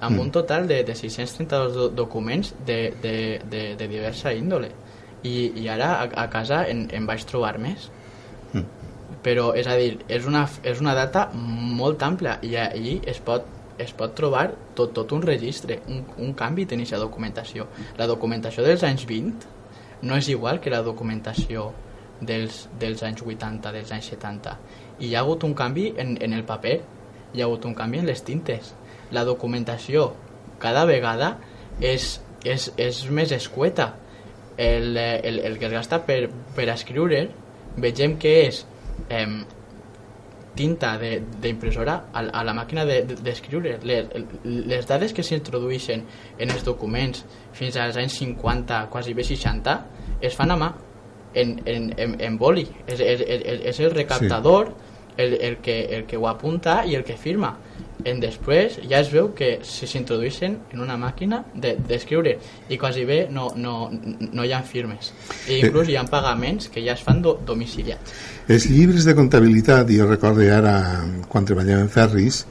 amb 0.00 0.16
mm. 0.16 0.20
un 0.20 0.30
total 0.30 0.68
de, 0.68 0.82
de 0.84 0.94
632 0.94 1.94
documents 1.96 2.54
de, 2.66 2.94
de, 3.02 3.16
de, 3.50 3.62
de 3.76 3.88
diversa 3.88 4.32
índole. 4.34 4.70
I, 5.22 5.52
i 5.58 5.68
ara 5.72 5.94
a, 6.02 6.08
a 6.22 6.26
casa 6.30 6.64
en, 6.70 6.86
en 6.94 7.06
vaig 7.08 7.24
trobar 7.28 7.56
més. 7.62 7.90
Mm. 8.52 8.66
però 9.26 9.48
és 9.58 9.66
a 9.66 9.74
dir, 9.74 9.96
és 10.12 10.26
una, 10.26 10.44
és 10.62 10.78
una 10.78 10.92
data 10.94 11.24
molt 11.34 12.02
ampla 12.06 12.36
i 12.46 12.52
allí 12.62 13.00
es 13.10 13.18
pot, 13.18 13.42
es 13.82 13.90
pot 13.96 14.12
trobar 14.14 14.52
tot, 14.78 14.92
tot 14.94 15.10
un 15.16 15.22
registre, 15.22 15.80
un, 15.90 16.04
un 16.22 16.34
canvi 16.38 16.62
en 16.70 16.84
aquesta 16.84 17.00
documentació. 17.02 17.66
La 17.98 18.06
documentació 18.06 18.62
dels 18.62 18.84
anys 18.86 19.02
20 19.08 19.50
no 20.06 20.16
és 20.16 20.28
igual 20.30 20.60
que 20.60 20.70
la 20.70 20.82
documentació 20.86 21.72
dels, 22.20 22.66
dels 22.78 23.02
anys 23.02 23.22
80, 23.22 23.72
dels 23.72 23.92
anys 23.92 24.10
70 24.14 24.56
i 24.98 25.10
hi 25.10 25.14
ha 25.14 25.20
hagut 25.20 25.44
un 25.44 25.54
canvi 25.54 25.90
en, 26.00 26.16
en 26.22 26.32
el 26.32 26.44
paper 26.48 26.76
hi 27.34 27.42
ha 27.42 27.46
hagut 27.48 27.66
un 27.68 27.74
canvi 27.76 28.00
en 28.00 28.06
les 28.08 28.22
tintes 28.24 28.72
la 29.12 29.24
documentació 29.24 30.12
cada 30.58 30.84
vegada 30.88 31.36
és, 31.80 32.20
és, 32.44 32.70
és 32.76 33.02
més 33.10 33.32
escueta. 33.32 33.94
El, 34.56 34.96
el, 34.96 35.38
el 35.44 35.58
que 35.60 35.66
es 35.68 35.72
gasta 35.72 35.98
per, 36.06 36.30
per 36.56 36.64
escriure 36.72 37.26
vegem 37.76 38.14
que 38.18 38.30
és 38.46 38.62
eh, 39.12 39.26
tinta 40.56 40.94
de- 40.96 41.20
d'impressora 41.42 41.98
a, 42.12 42.22
a 42.32 42.44
la 42.44 42.54
màquina 42.56 42.86
d'escriure. 42.88 43.76
De, 43.82 43.98
de, 44.08 44.22
les, 44.44 44.64
les 44.72 44.86
dades 44.88 45.12
que 45.12 45.22
s'introdueixen 45.26 46.06
en 46.40 46.50
els 46.54 46.64
documents 46.64 47.26
fins 47.52 47.76
als 47.76 47.98
anys 48.00 48.16
50, 48.22 48.86
quasi 48.92 49.12
bé 49.12 49.24
60, 49.28 49.76
es 50.24 50.34
fan 50.34 50.54
a 50.54 50.56
mà, 50.56 50.70
en, 51.36 51.58
en, 51.68 51.90
en, 52.00 52.16
en 52.24 52.38
boli. 52.40 52.64
És, 52.86 53.00
és, 53.04 53.20
és, 53.20 53.60
és 53.74 53.80
el 53.84 53.92
recaptador 53.92 54.72
el, 55.18 55.34
el, 55.36 55.58
que, 55.60 55.76
el 55.98 56.06
que 56.08 56.16
ho 56.16 56.24
apunta 56.28 56.80
i 56.88 56.96
el 56.96 57.04
que 57.04 57.18
firma. 57.20 57.52
En 58.04 58.20
després 58.20 58.76
ja 58.84 59.00
es 59.00 59.08
veu 59.12 59.30
que 59.34 59.56
si 59.66 59.88
s'introdueixen 59.88 60.58
en 60.74 60.82
una 60.84 60.98
màquina 61.00 61.42
d'escriure 61.54 62.36
de, 62.36 62.52
i 62.74 62.78
quasi 62.78 63.06
bé 63.08 63.26
no, 63.32 63.48
no, 63.56 63.90
no 63.90 64.44
hi 64.44 64.52
ha 64.52 64.60
firmes. 64.62 65.12
I 65.48 65.62
inclús 65.64 65.88
hi 65.88 65.96
ha 65.96 66.04
pagaments 66.10 66.68
que 66.72 66.84
ja 66.84 66.94
es 66.94 67.02
fan 67.06 67.22
do, 67.24 67.38
domiciliats. 67.46 68.14
Els 68.52 68.68
llibres 68.70 69.08
de 69.08 69.16
comptabilitat, 69.18 69.90
jo 69.90 70.06
recordo 70.06 70.44
ara, 70.52 70.76
quan 71.28 71.48
treballava 71.48 71.82
en 71.82 71.90
Ferris, 71.90 72.44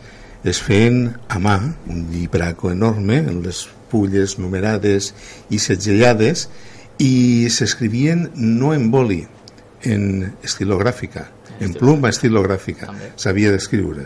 es 0.46 0.60
feien 0.62 1.16
a 1.30 1.40
mà, 1.42 1.56
un 1.90 2.04
llibraco 2.12 2.70
enorme, 2.74 3.22
amb 3.24 3.46
les 3.48 3.64
fulles 3.90 4.38
numerades 4.38 5.14
i 5.50 5.62
segelades, 5.62 6.50
i 7.02 7.48
s'escrivien 7.52 8.30
no 8.36 8.74
en 8.76 8.92
boli, 8.92 9.24
en 9.86 10.36
estilogràfica, 10.44 11.26
en 11.60 11.74
pluma 11.80 12.12
estilogràfica. 12.14 12.92
S'havia 13.20 13.52
d'escriure. 13.56 14.06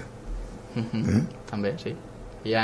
Mm 0.93 1.27
També, 1.49 1.73
sí. 1.81 1.95
Hi 2.45 2.53
ha, 2.55 2.63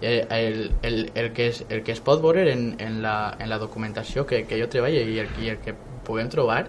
el, 0.00 0.72
el, 0.82 1.10
el, 1.14 1.32
que 1.32 1.48
es, 1.48 1.64
el 1.68 1.82
que 1.82 1.92
es 1.92 2.00
pot 2.00 2.20
veure 2.22 2.50
en, 2.52 2.74
en, 2.78 3.00
la, 3.02 3.36
en 3.38 3.48
la 3.48 3.58
documentació 3.58 4.26
que, 4.26 4.44
que 4.44 4.58
jo 4.60 4.68
treballo 4.68 5.00
i 5.00 5.20
el, 5.22 5.30
i 5.40 5.52
el 5.54 5.60
que 5.62 5.74
puguem 6.04 6.28
trobar, 6.28 6.66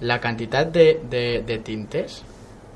la 0.00 0.20
quantitat 0.20 0.72
de, 0.74 1.00
de, 1.10 1.42
de 1.46 1.58
tintes, 1.64 2.22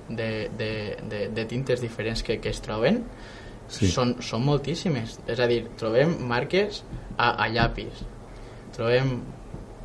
de, 0.09 0.49
de, 0.57 0.71
de, 1.11 1.29
de 1.29 1.45
tintes 1.47 1.81
diferents 1.81 2.23
que, 2.23 2.41
que 2.41 2.51
es 2.51 2.63
troben, 2.65 3.05
sí. 3.69 3.91
són, 3.93 4.17
són 4.25 4.45
moltíssimes. 4.47 5.19
És 5.31 5.41
a 5.41 5.49
dir, 5.51 5.63
trobem 5.81 6.17
marques 6.31 6.83
a, 7.17 7.35
a 7.35 7.51
llapis, 7.53 8.03
trobem 8.77 9.21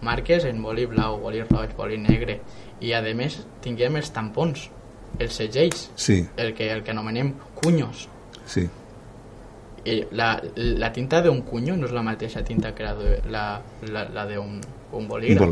marques 0.06 0.46
en 0.46 0.62
boli 0.64 0.88
blau, 0.90 1.20
boli 1.22 1.44
roig, 1.44 1.76
boli 1.78 2.00
negre, 2.02 2.40
i 2.82 2.94
a 2.94 3.02
més 3.16 3.40
tinguem 3.64 4.00
els 4.00 4.12
tampons, 4.16 4.70
els 5.20 5.34
segells, 5.34 5.90
Sí, 5.96 6.26
el 6.38 6.54
que, 6.54 6.72
el 6.72 6.84
que 6.84 6.92
anomenem 6.92 7.34
cunyos. 7.56 8.08
sí. 8.46 8.68
I 9.86 10.00
la, 10.18 10.42
la 10.56 10.88
tinta 10.92 11.20
d'un 11.22 11.44
cunyo 11.46 11.76
no 11.78 11.86
és 11.86 11.92
la 11.94 12.02
mateixa 12.02 12.42
tinta 12.44 12.72
que 12.74 12.82
la 12.84 12.96
de- 12.98 13.20
la, 13.30 13.62
la, 13.92 14.08
la 14.10 14.24
d'un 14.26 14.56
un 14.92 15.04
Un 15.04 15.08
bolígraf. 15.08 15.52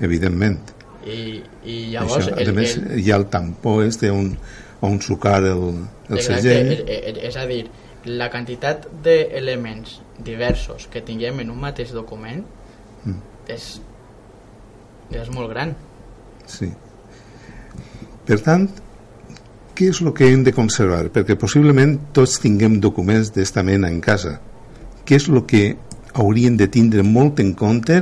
evidentment. 0.00 0.60
I, 1.04 1.42
I 1.64 1.74
llavors... 1.90 2.28
Això, 2.28 2.48
a 2.48 2.52
més, 2.54 2.76
hi 2.96 3.10
ha 3.10 3.16
el 3.16 3.26
tampó 3.26 3.82
este 3.82 4.10
on, 4.10 4.36
on 4.82 5.00
sucar 5.02 5.42
el, 5.42 5.82
el 6.08 6.16
Exacte, 6.16 6.42
segell. 6.42 6.72
és, 6.72 6.84
és, 6.86 7.18
és 7.24 7.36
a 7.36 7.46
dir, 7.46 7.64
la 8.06 8.30
quantitat 8.30 8.86
d'elements 9.02 10.00
diversos 10.22 10.86
que 10.86 11.00
tinguem 11.02 11.40
en 11.40 11.50
un 11.50 11.58
mateix 11.58 11.90
document 11.90 12.44
Mm. 13.04 13.18
és, 13.48 13.80
és 15.10 15.28
molt 15.30 15.50
gran. 15.50 15.74
Sí. 16.46 16.70
Per 18.26 18.38
tant, 18.42 18.68
què 19.76 19.90
és 19.92 20.00
el 20.00 20.14
que 20.16 20.30
hem 20.32 20.42
de 20.46 20.54
conservar? 20.56 21.04
Perquè 21.12 21.36
possiblement 21.36 21.96
tots 22.16 22.38
tinguem 22.40 22.78
documents 22.80 23.32
d'esta 23.34 23.62
mena 23.66 23.90
en 23.92 24.00
casa. 24.00 24.38
Què 25.04 25.18
és 25.20 25.28
el 25.28 25.42
que 25.46 25.76
haurien 26.16 26.56
de 26.56 26.68
tindre 26.72 27.04
molt 27.04 27.42
en 27.44 27.52
compte 27.54 27.98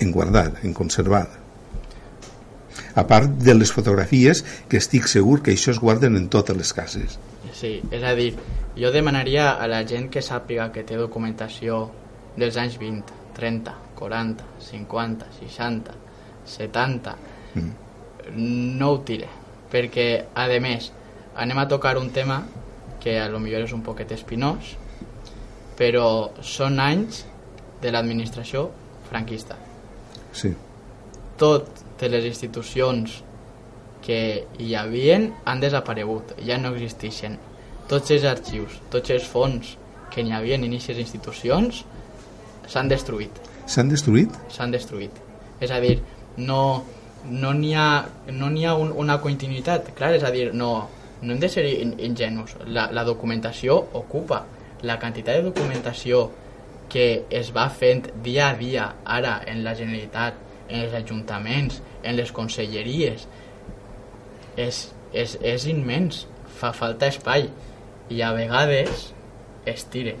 en 0.00 0.12
guardar, 0.14 0.60
en 0.62 0.72
conservar? 0.72 1.26
A 2.94 3.04
part 3.10 3.34
de 3.42 3.54
les 3.54 3.72
fotografies, 3.74 4.44
que 4.68 4.78
estic 4.78 5.08
segur 5.10 5.40
que 5.42 5.52
això 5.54 5.74
es 5.74 5.80
guarden 5.82 6.16
en 6.16 6.28
totes 6.30 6.56
les 6.56 6.72
cases. 6.74 7.18
Sí, 7.58 7.80
és 7.90 8.06
a 8.06 8.14
dir, 8.14 8.32
jo 8.78 8.92
demanaria 8.94 9.50
a 9.58 9.66
la 9.70 9.82
gent 9.86 10.08
que 10.14 10.22
sàpiga 10.22 10.70
que 10.72 10.86
té 10.86 10.98
documentació 10.98 11.82
dels 12.38 12.56
anys 12.56 12.78
20, 12.78 13.18
30, 13.36 13.74
40, 13.98 14.46
50, 14.70 15.28
60, 15.40 15.98
70, 16.46 17.16
Mm. 17.50 17.70
no 18.78 18.92
ho 18.92 18.98
tire, 19.02 19.26
perquè, 19.72 20.26
a 20.34 20.46
més, 20.62 20.92
anem 21.36 21.58
a 21.58 21.68
tocar 21.68 21.96
un 21.98 22.10
tema 22.10 22.42
que 23.00 23.18
a 23.20 23.28
lo 23.28 23.40
millor 23.40 23.64
és 23.64 23.72
un 23.72 23.82
poquet 23.82 24.12
espinós, 24.12 24.74
però 25.78 26.30
són 26.44 26.80
anys 26.80 27.24
de 27.80 27.92
l'administració 27.92 28.68
franquista. 29.08 29.56
Sí, 30.32 30.54
Totes 31.40 32.10
les 32.12 32.26
institucions 32.28 33.22
que 34.04 34.44
hi 34.60 34.74
havien 34.76 35.30
han 35.48 35.60
desaparegut, 35.62 36.34
ja 36.44 36.58
no 36.60 36.74
existeixen. 36.74 37.38
Tots 37.88 38.12
els 38.12 38.26
arxius, 38.28 38.76
tots 38.92 39.14
els 39.14 39.24
fons 39.24 39.76
que 40.12 40.20
n'hi 40.22 40.34
havia 40.36 40.58
en 40.60 40.66
inicis 40.68 41.00
institucions 41.00 41.80
s'han 42.68 42.92
destruït 42.92 43.40
s'han 43.70 43.90
destruït? 43.90 44.36
s'han 44.50 44.72
destruït. 44.74 45.14
És 45.60 45.70
a 45.70 45.80
dir, 45.80 46.00
no 46.36 46.84
no 47.30 47.52
n'hi 47.52 47.74
ha, 47.76 48.08
no 48.32 48.48
ha 48.48 48.74
un, 48.80 48.92
una 48.96 49.18
continuïtat, 49.20 49.90
clar, 49.96 50.14
és 50.16 50.22
a 50.24 50.30
dir, 50.32 50.54
no, 50.56 50.88
no 51.22 51.34
hem 51.34 51.40
de 51.40 51.48
ser 51.52 51.64
in, 51.68 51.94
ingenus. 52.00 52.56
La, 52.66 52.88
la 52.92 53.04
documentació 53.04 53.76
ocupa 53.98 54.44
la 54.82 54.98
quantitat 55.00 55.40
de 55.40 55.48
documentació 55.50 56.28
que 56.90 57.24
es 57.30 57.52
va 57.54 57.68
fent 57.70 58.08
dia 58.24 58.48
a 58.50 58.56
dia 58.58 58.86
ara 59.04 59.38
en 59.46 59.62
la 59.64 59.76
Generalitat, 59.78 60.38
en 60.70 60.84
els 60.86 60.96
ajuntaments, 60.96 61.80
en 62.02 62.16
les 62.18 62.32
conselleries, 62.32 63.26
és, 64.58 64.80
és, 65.12 65.36
és 65.42 65.66
immens, 65.70 66.24
fa 66.60 66.72
falta 66.76 67.10
espai 67.10 67.48
i 68.10 68.20
a 68.22 68.32
vegades 68.34 69.10
es 69.70 69.86
tiren. 69.92 70.18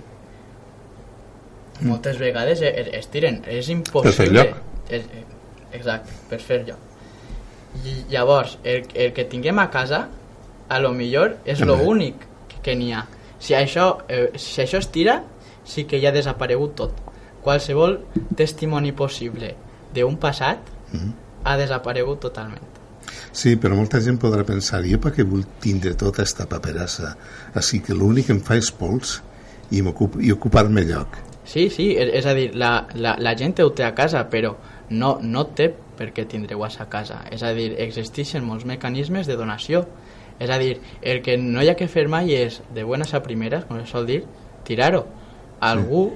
Moltes 1.80 2.20
vegades 2.20 2.60
es, 2.60 2.92
es 3.00 3.10
tiren, 3.10 3.40
és 3.48 3.70
impossible. 3.72 4.12
Per 4.12 4.16
fer 4.20 4.30
lloc. 4.36 4.56
És, 4.90 5.08
exacte, 5.72 6.14
per 6.30 6.38
fer 6.44 6.62
lloc. 6.68 6.86
I 7.86 7.96
llavors, 8.10 8.58
el, 8.66 8.86
el 8.94 9.14
que 9.16 9.24
tinguem 9.30 9.58
a 9.62 9.70
casa, 9.72 10.04
a 10.70 10.78
lo 10.80 10.92
millor 10.94 11.36
és 11.44 11.60
lo 11.66 11.76
únic 11.82 12.22
que, 12.62 12.76
n'hi 12.78 12.92
ha. 12.94 13.04
Si 13.40 13.54
això, 13.58 14.04
eh, 14.08 14.30
si 14.38 14.62
això 14.62 14.78
es 14.78 14.88
tira, 14.94 15.20
sí 15.64 15.84
que 15.84 16.00
ja 16.00 16.10
ha 16.10 16.16
desaparegut 16.16 16.74
tot. 16.78 16.92
Qualsevol 17.42 17.98
testimoni 18.36 18.92
possible 18.92 19.54
d'un 19.94 20.16
passat 20.20 20.58
Mhm. 20.92 21.12
ha 21.44 21.56
desaparegut 21.56 22.20
totalment. 22.20 22.66
Sí, 23.32 23.56
però 23.56 23.74
molta 23.76 24.00
gent 24.00 24.18
podrà 24.20 24.44
pensar, 24.44 24.82
jo 24.84 24.98
per 25.00 25.12
què 25.14 25.24
vull 25.24 25.44
tindre 25.60 25.94
tota 25.94 26.22
esta 26.22 26.46
paperassa? 26.46 27.16
Així 27.54 27.80
que 27.80 27.94
l'únic 27.94 28.26
que 28.26 28.32
em 28.32 28.40
fa 28.40 28.56
és 28.56 28.70
pols 28.70 29.20
i, 29.70 29.78
i 29.80 30.32
ocupar-me 30.32 30.82
lloc. 30.84 31.16
Sí, 31.44 31.68
sí, 31.70 31.96
és, 31.96 32.10
és 32.20 32.26
a 32.26 32.34
dir, 32.34 32.50
la, 32.54 32.86
la, 32.94 33.16
la 33.18 33.34
gent 33.34 33.58
ho 33.64 33.70
té 33.74 33.84
a 33.84 33.94
casa, 33.94 34.28
però 34.30 34.54
no, 34.90 35.18
no 35.22 35.46
té 35.46 35.72
per 35.96 36.12
què 36.14 36.26
tindre-ho 36.28 36.62
a 36.64 36.70
sa 36.70 36.86
casa. 36.88 37.24
És 37.30 37.42
a 37.42 37.52
dir, 37.56 37.72
existeixen 37.78 38.44
molts 38.44 38.64
mecanismes 38.64 39.26
de 39.26 39.36
donació. 39.36 39.86
És 40.40 40.50
a 40.50 40.56
dir, 40.58 40.80
el 41.02 41.20
que 41.22 41.36
no 41.38 41.62
hi 41.62 41.68
ha 41.68 41.76
que 41.76 41.88
fer 41.88 42.06
mai 42.08 42.32
és, 42.34 42.62
de 42.74 42.84
buenas 42.84 43.12
a 43.14 43.20
primeras, 43.22 43.66
com 43.68 43.78
es 43.78 43.90
sol 43.92 44.06
dir, 44.08 44.24
tirar-ho. 44.64 45.04
Algú 45.60 46.06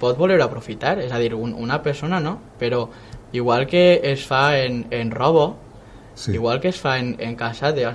pot 0.00 0.16
voler 0.16 0.40
aprofitar, 0.40 0.98
és 1.04 1.12
a 1.12 1.20
dir, 1.20 1.34
un, 1.36 1.52
una 1.52 1.82
persona 1.84 2.18
no, 2.20 2.38
però 2.58 2.86
igual 3.32 3.66
que 3.68 4.00
es 4.02 4.24
fa 4.26 4.58
en, 4.58 4.86
en 4.90 5.10
robo, 5.12 5.58
Sí. 6.16 6.32
Igual 6.32 6.62
que 6.62 6.68
es 6.68 6.80
fa 6.80 6.98
en, 6.98 7.16
en 7.18 7.36
casa, 7.36 7.72
de, 7.72 7.86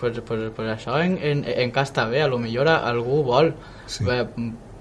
pues, 0.00 0.18
pues, 0.24 0.50
pues 0.56 0.68
això 0.72 0.96
en, 1.04 1.18
en, 1.20 1.44
en 1.44 1.70
casa 1.70 1.90
està 1.90 2.04
bé, 2.08 2.22
a 2.22 2.26
lo 2.26 2.38
millor 2.40 2.70
algú 2.72 3.18
vol. 3.22 3.50
Sí. 3.84 4.06
Eh, 4.08 4.24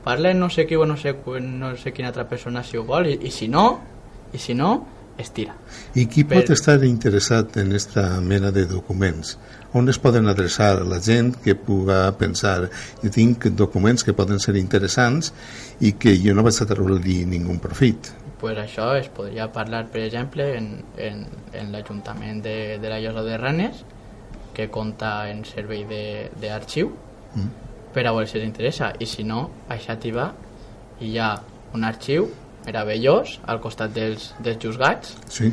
parla 0.06 0.32
no 0.34 0.48
sé 0.50 0.64
qui 0.66 0.78
o 0.80 0.86
no 0.86 0.96
sé, 0.96 1.12
no 1.42 1.76
sé 1.76 1.92
quina 1.92 2.14
altra 2.14 2.24
persona 2.30 2.64
si 2.64 2.78
ho 2.78 2.86
vol, 2.88 3.10
i, 3.12 3.18
i 3.28 3.32
si 3.36 3.50
no, 3.52 3.82
i 4.32 4.40
si 4.40 4.56
no, 4.56 4.88
es 5.18 5.34
tira. 5.36 5.58
I 5.94 6.06
qui 6.08 6.24
pot 6.24 6.48
Per- 6.48 6.56
estar 6.56 6.78
interessat 6.88 7.58
en 7.58 7.76
esta 7.76 8.22
mena 8.22 8.54
de 8.56 8.64
documents? 8.66 9.36
On 9.76 9.90
es 9.92 9.98
poden 10.00 10.30
adreçar 10.32 10.86
la 10.88 11.02
gent 11.04 11.34
que 11.44 11.54
puga 11.60 12.06
pensar 12.18 12.70
jo 13.04 13.10
tinc 13.12 13.50
documents 13.60 14.06
que 14.08 14.14
poden 14.16 14.40
ser 14.40 14.56
interessants 14.56 15.34
i 15.84 15.92
que 16.00 16.14
jo 16.24 16.34
no 16.34 16.44
vaig 16.48 16.62
a 16.64 16.68
treure-li 16.70 17.26
ningú 17.28 17.58
profit? 17.60 18.14
pues 18.40 18.58
això 18.60 18.92
es 19.00 19.08
podria 19.10 19.48
parlar, 19.52 19.88
per 19.90 20.02
exemple, 20.06 20.44
en, 20.58 20.66
en, 21.02 21.22
en 21.56 21.72
l'Ajuntament 21.72 22.44
de, 22.44 22.78
de 22.80 22.90
la 22.92 23.00
Llosa 23.02 23.24
de 23.26 23.38
Ranes, 23.42 23.80
que 24.54 24.68
compta 24.70 25.30
en 25.32 25.44
servei 25.48 25.86
de- 25.90 26.30
d'arxiu, 26.42 26.92
Mm. 27.36 27.48
per 27.96 28.06
a 28.08 28.12
veure 28.14 28.28
si 28.28 28.38
els 28.38 28.46
interessa. 28.46 28.94
I 29.00 29.06
si 29.06 29.24
no, 29.28 29.50
a 29.68 29.76
Xàtiva 29.80 30.30
hi 31.02 31.18
ha 31.18 31.34
un 31.74 31.84
arxiu 31.84 32.30
meravellós 32.66 33.40
al 33.48 33.60
costat 33.64 33.92
dels, 33.96 34.34
dels 34.40 34.60
juzgats, 34.62 35.16
Sí, 35.28 35.50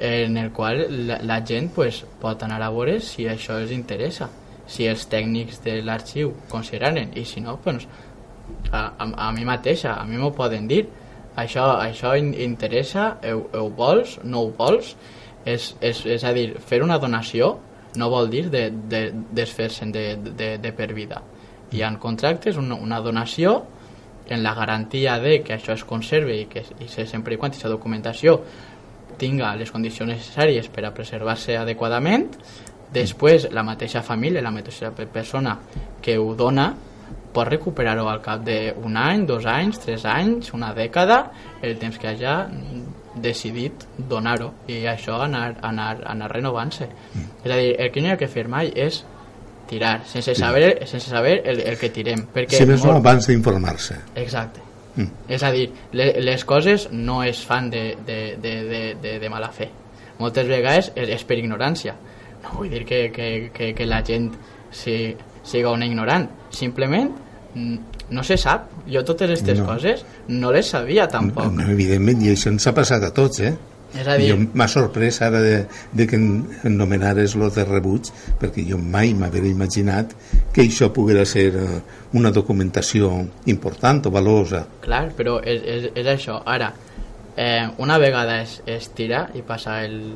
en 0.00 0.36
el 0.40 0.50
qual 0.52 1.06
la, 1.06 1.18
la 1.22 1.40
gent 1.46 1.70
pues, 1.74 2.04
pot 2.20 2.42
anar 2.42 2.62
a 2.64 2.70
veure 2.72 2.98
si 3.04 3.28
això 3.28 3.58
els 3.60 3.72
interessa, 3.76 4.30
si 4.66 4.86
els 4.88 5.04
tècnics 5.12 5.60
de 5.64 5.80
l'arxiu 5.84 6.32
consideren, 6.48 7.12
i 7.14 7.26
si 7.28 7.42
no, 7.44 7.58
pues, 7.60 7.86
a, 8.72 8.86
a, 8.96 9.08
a 9.28 9.30
mi 9.36 9.44
mateixa, 9.44 9.94
a 10.00 10.04
mi 10.08 10.16
m'ho 10.16 10.32
poden 10.34 10.68
dir, 10.70 10.86
això, 11.36 11.66
això 11.82 12.14
in, 12.18 12.32
interessa, 12.34 13.12
ho, 13.34 13.44
ho 13.60 13.66
vols, 13.76 14.18
no 14.24 14.46
ho 14.46 14.54
vols, 14.56 14.94
és, 15.44 15.74
és, 15.80 16.04
és 16.16 16.24
a 16.24 16.32
dir, 16.36 16.54
fer 16.60 16.80
una 16.84 16.98
donació 17.00 17.58
no 17.98 18.08
vol 18.10 18.30
dir 18.30 18.46
de, 18.50 18.68
de, 18.70 19.02
desfer-se'n 19.34 19.92
de, 19.92 20.14
de, 20.16 20.50
de 20.62 20.72
per 20.72 20.92
vida. 20.94 21.20
Hi 21.74 21.82
ha 21.82 21.90
contractes, 21.98 22.56
una, 22.58 22.76
una 22.78 23.00
donació, 23.02 23.60
en 24.30 24.44
la 24.44 24.54
garantia 24.54 25.18
de 25.18 25.40
que 25.42 25.56
això 25.56 25.74
es 25.74 25.82
conserve 25.84 26.36
i 26.38 26.44
que 26.46 26.62
i 26.78 26.86
se, 26.88 27.04
sempre 27.10 27.34
i 27.34 27.38
quan 27.38 27.50
aquesta 27.50 27.68
documentació 27.68 28.36
tinga 29.20 29.54
les 29.60 29.70
condicions 29.72 30.10
necessàries 30.10 30.70
per 30.72 30.86
a 30.88 30.94
preservar-se 30.96 31.58
adequadament, 31.60 32.30
després 32.94 33.50
la 33.54 33.62
mateixa 33.66 34.02
família, 34.02 34.42
la 34.42 34.54
mateixa 34.54 34.90
persona 34.90 35.58
que 36.02 36.16
ho 36.18 36.32
dona 36.34 36.70
pot 37.30 37.46
recuperar-ho 37.46 38.08
al 38.10 38.22
cap 38.24 38.42
d'un 38.42 38.96
any, 38.98 39.26
dos 39.26 39.46
anys, 39.46 39.78
tres 39.84 40.04
anys, 40.08 40.50
una 40.56 40.72
dècada, 40.74 41.20
el 41.62 41.78
temps 41.78 41.98
que 41.98 42.10
hagi 42.10 42.26
decidit 43.20 43.84
donar-ho 44.10 44.50
i 44.70 44.82
això 44.90 45.20
anar, 45.22 45.52
anar, 45.66 45.92
anar 46.10 46.30
renovant-se. 46.32 46.88
Mm. 47.14 47.28
És 47.44 47.52
a 47.52 47.58
dir, 47.58 47.70
el 47.78 47.92
que 47.94 48.02
no 48.02 48.10
hi 48.10 48.14
ha 48.14 48.18
que 48.18 48.30
fer 48.30 48.46
mai 48.50 48.72
és 48.74 49.02
tirar, 49.70 50.00
sense 50.10 50.34
saber, 50.34 50.72
sense 50.90 51.10
saber 51.10 51.40
el, 51.44 51.62
el 51.70 51.78
que 51.78 51.92
tirem. 51.94 52.26
Perquè 52.34 52.58
si 52.58 52.66
més 52.66 52.82
molt... 52.82 52.96
no, 52.96 52.98
abans 53.02 53.30
d'informar-se. 53.30 54.00
Exacte. 54.18 54.69
Mm. 54.96 55.26
És 55.28 55.44
a 55.46 55.52
dir, 55.54 55.68
le, 55.92 56.12
les 56.22 56.44
coses 56.44 56.88
no 56.92 57.22
es 57.22 57.44
fan 57.46 57.70
de, 57.70 57.96
de, 58.06 58.20
de, 58.42 58.54
de, 58.68 58.82
de, 59.02 59.18
de 59.22 59.30
mala 59.32 59.50
fe. 59.54 59.70
Moltes 60.20 60.48
vegades 60.50 60.92
és, 60.94 61.08
és 61.16 61.24
per 61.24 61.38
ignorància. 61.40 61.96
No 62.44 62.58
vull 62.58 62.70
dir 62.72 62.84
que, 62.88 63.06
que, 63.14 63.50
que, 63.54 63.72
que 63.76 63.86
la 63.88 64.02
gent 64.06 64.30
si, 64.72 65.14
siga 65.44 65.72
una 65.72 65.88
ignorant. 65.88 66.28
Simplement 66.50 67.10
no 68.10 68.22
se 68.26 68.36
sap. 68.38 68.70
Jo 68.90 69.02
totes 69.06 69.30
aquestes 69.30 69.58
no. 69.60 69.66
coses 69.66 70.04
no 70.28 70.52
les 70.54 70.70
sabia 70.70 71.08
tampoc. 71.10 71.50
No, 71.54 71.66
evidentment, 71.72 72.22
i 72.24 72.34
això 72.34 72.52
ens 72.52 72.66
ha 72.66 72.74
passat 72.76 73.04
a 73.06 73.12
tots, 73.14 73.42
eh? 73.46 73.54
És 73.94 74.06
a 74.06 74.16
dir... 74.18 74.30
Jo 74.30 74.38
m'ha 74.38 74.68
sorprès 74.70 75.20
ara 75.26 75.40
de, 75.42 75.64
de 75.92 76.06
que 76.06 76.18
anomenares 76.68 77.34
lo 77.38 77.50
de 77.50 77.64
rebuig, 77.66 78.10
perquè 78.40 78.64
jo 78.68 78.78
mai 78.78 79.14
m'havia 79.18 79.50
imaginat 79.50 80.14
que 80.54 80.62
això 80.62 80.90
poguera 80.94 81.24
ser 81.26 81.48
eh, 81.58 81.80
una 82.18 82.30
documentació 82.34 83.10
important 83.50 84.06
o 84.06 84.14
valorosa. 84.14 84.64
Clar, 84.84 85.08
però 85.16 85.38
és, 85.42 85.62
és, 85.64 85.90
és 85.98 86.10
això. 86.14 86.40
Ara, 86.46 86.72
eh, 87.36 87.68
una 87.78 87.98
vegada 87.98 88.40
es, 88.42 88.60
es 88.66 88.90
tira 88.94 89.28
i 89.34 89.42
passa 89.46 89.80
el, 89.84 90.14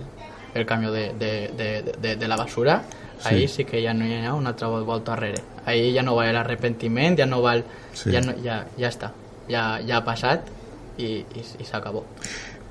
el 0.55 0.67
camió 0.67 0.93
de, 0.93 1.13
de, 1.19 1.51
de, 1.57 1.71
de, 2.01 2.17
de 2.17 2.29
la 2.29 2.37
basura, 2.37 2.83
sí. 3.19 3.29
ahí 3.29 3.49
sí 3.49 3.65
que 3.65 3.83
ja 3.83 3.95
no 3.95 4.07
hi 4.07 4.25
ha 4.25 4.35
una 4.35 4.51
altra 4.51 4.69
volta 4.69 5.13
darrere. 5.13 5.43
Ahí 5.67 5.95
ja 5.95 6.03
no 6.03 6.15
val 6.15 6.33
l'arrepentiment, 6.35 7.19
ja 7.19 7.27
no 7.27 7.43
val... 7.43 7.65
Sí. 7.95 8.13
Ja, 8.13 8.21
no, 8.21 8.35
ja, 8.43 8.65
ja 8.79 8.91
està, 8.91 9.13
ja, 9.49 9.81
ja 9.87 9.99
ha 9.99 10.05
passat 10.05 10.51
i, 10.99 11.25
i, 11.25 11.45
i 11.59 11.65
s'acabó. 11.65 12.05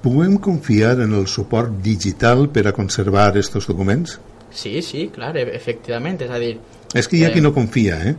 Podem 0.04 0.36
confiar 0.38 0.98
en 1.00 1.14
el 1.16 1.28
suport 1.32 1.78
digital 1.84 2.50
per 2.52 2.68
a 2.68 2.76
conservar 2.76 3.30
aquests 3.30 3.70
documents? 3.70 4.18
Sí, 4.52 4.82
sí, 4.84 5.08
clar, 5.14 5.32
e, 5.40 5.48
efectivament, 5.56 6.20
és 6.26 6.32
a 6.32 6.40
dir... 6.42 6.58
És 6.94 7.08
que 7.08 7.18
hi 7.18 7.24
ha 7.24 7.32
eh... 7.32 7.38
qui 7.38 7.42
no 7.42 7.54
confia, 7.56 8.02
eh? 8.12 8.16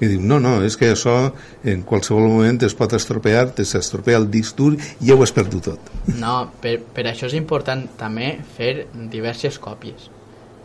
i 0.00 0.08
diu, 0.10 0.22
no, 0.22 0.40
no, 0.42 0.56
és 0.66 0.76
que 0.78 0.88
això 0.90 1.14
en 1.70 1.82
qualsevol 1.86 2.26
moment 2.26 2.58
es 2.66 2.74
pot 2.78 2.94
estropear, 2.96 3.48
s'estropea 3.60 4.18
el 4.18 4.28
disc 4.30 4.56
dur 4.58 4.72
i 4.76 5.08
ja 5.08 5.14
ho 5.14 5.22
has 5.26 5.34
perdut 5.34 5.70
tot. 5.70 5.92
No, 6.22 6.36
per, 6.62 6.76
per 6.94 7.06
això 7.10 7.28
és 7.30 7.36
important 7.38 7.86
també 7.98 8.34
fer 8.56 8.88
diverses 9.12 9.58
còpies 9.62 10.08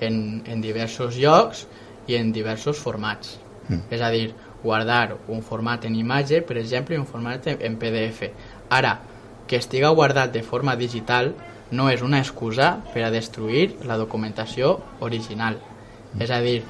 en, 0.05 0.41
en 0.45 0.61
diversos 0.61 1.17
llocs 1.19 1.65
i 2.09 2.17
en 2.17 2.33
diversos 2.33 2.77
formats. 2.77 3.37
Mm. 3.67 3.85
És 3.93 4.01
a 4.01 4.09
dir, 4.13 4.29
guardar 4.63 5.17
un 5.29 5.43
format 5.45 5.85
en 5.85 5.95
imatge, 5.95 6.41
per 6.45 6.57
exemple, 6.61 6.95
i 6.95 7.01
un 7.01 7.07
format 7.09 7.47
en, 7.51 7.61
en 7.65 7.77
PDF. 7.81 8.29
Ara, 8.75 8.97
que 9.49 9.57
estiga 9.57 9.89
guardat 9.89 10.31
de 10.31 10.43
forma 10.45 10.75
digital 10.77 11.33
no 11.73 11.89
és 11.89 12.03
una 12.05 12.21
excusa 12.21 12.75
per 12.93 13.03
a 13.05 13.11
destruir 13.13 13.79
la 13.89 13.97
documentació 13.97 14.75
original. 15.05 15.57
Mm. 16.13 16.21
És 16.21 16.31
a 16.33 16.39
dir, 16.45 16.61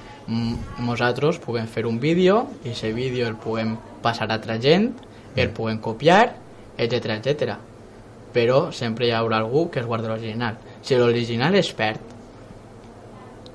nosaltres 0.80 1.40
puguem 1.44 1.68
fer 1.68 1.86
un 1.90 2.00
vídeo 2.00 2.46
i 2.64 2.72
aquest 2.72 2.96
vídeo 2.96 3.28
el 3.28 3.36
puguem 3.36 3.76
passar 4.04 4.30
a 4.30 4.38
altra 4.38 4.60
gent, 4.64 4.94
el 5.36 5.52
puguem 5.56 5.80
copiar, 5.84 6.36
etc 6.78 7.18
etc. 7.18 7.58
Però 8.34 8.70
sempre 8.76 9.08
hi 9.08 9.15
haurà 9.15 9.42
algú 9.44 9.68
que 9.70 9.82
es 9.82 9.88
guarda 9.88 10.12
l'original. 10.12 10.60
Si 10.82 10.96
l'original 10.96 11.56
es 11.60 11.74
perd, 11.74 12.00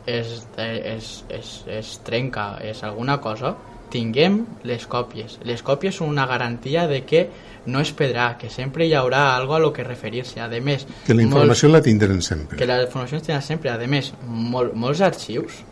es, 0.06 0.46
es, 0.58 1.24
es, 1.28 1.52
es 1.66 1.94
trenca, 2.04 2.58
és 2.60 2.82
alguna 2.84 3.20
cosa, 3.24 3.54
tinguem 3.94 4.42
les 4.66 4.88
còpies. 4.90 5.38
Les 5.46 5.62
còpies 5.62 6.00
són 6.00 6.10
una 6.10 6.26
garantia 6.26 6.88
de 6.90 7.04
que 7.06 7.28
no 7.66 7.80
es 7.80 7.92
perdrà, 7.96 8.34
que 8.38 8.50
sempre 8.50 8.86
hi 8.86 8.92
haurà 8.94 9.34
algo 9.34 9.54
a 9.54 9.60
lo 9.62 9.72
que 9.72 9.84
referir-se. 9.84 10.40
A 10.40 10.48
més, 10.60 10.86
que 11.06 11.14
la 11.14 11.22
informació 11.24 11.68
molts, 11.68 11.78
la 11.78 11.84
tindrem 11.86 12.20
sempre. 12.20 12.58
Que 12.58 12.66
la 12.68 12.82
informació 12.82 13.22
la 13.28 13.40
sempre. 13.40 13.70
A 13.70 13.78
més, 13.88 14.12
mol, 14.26 14.72
molts 14.74 15.00
arxius 15.00 15.62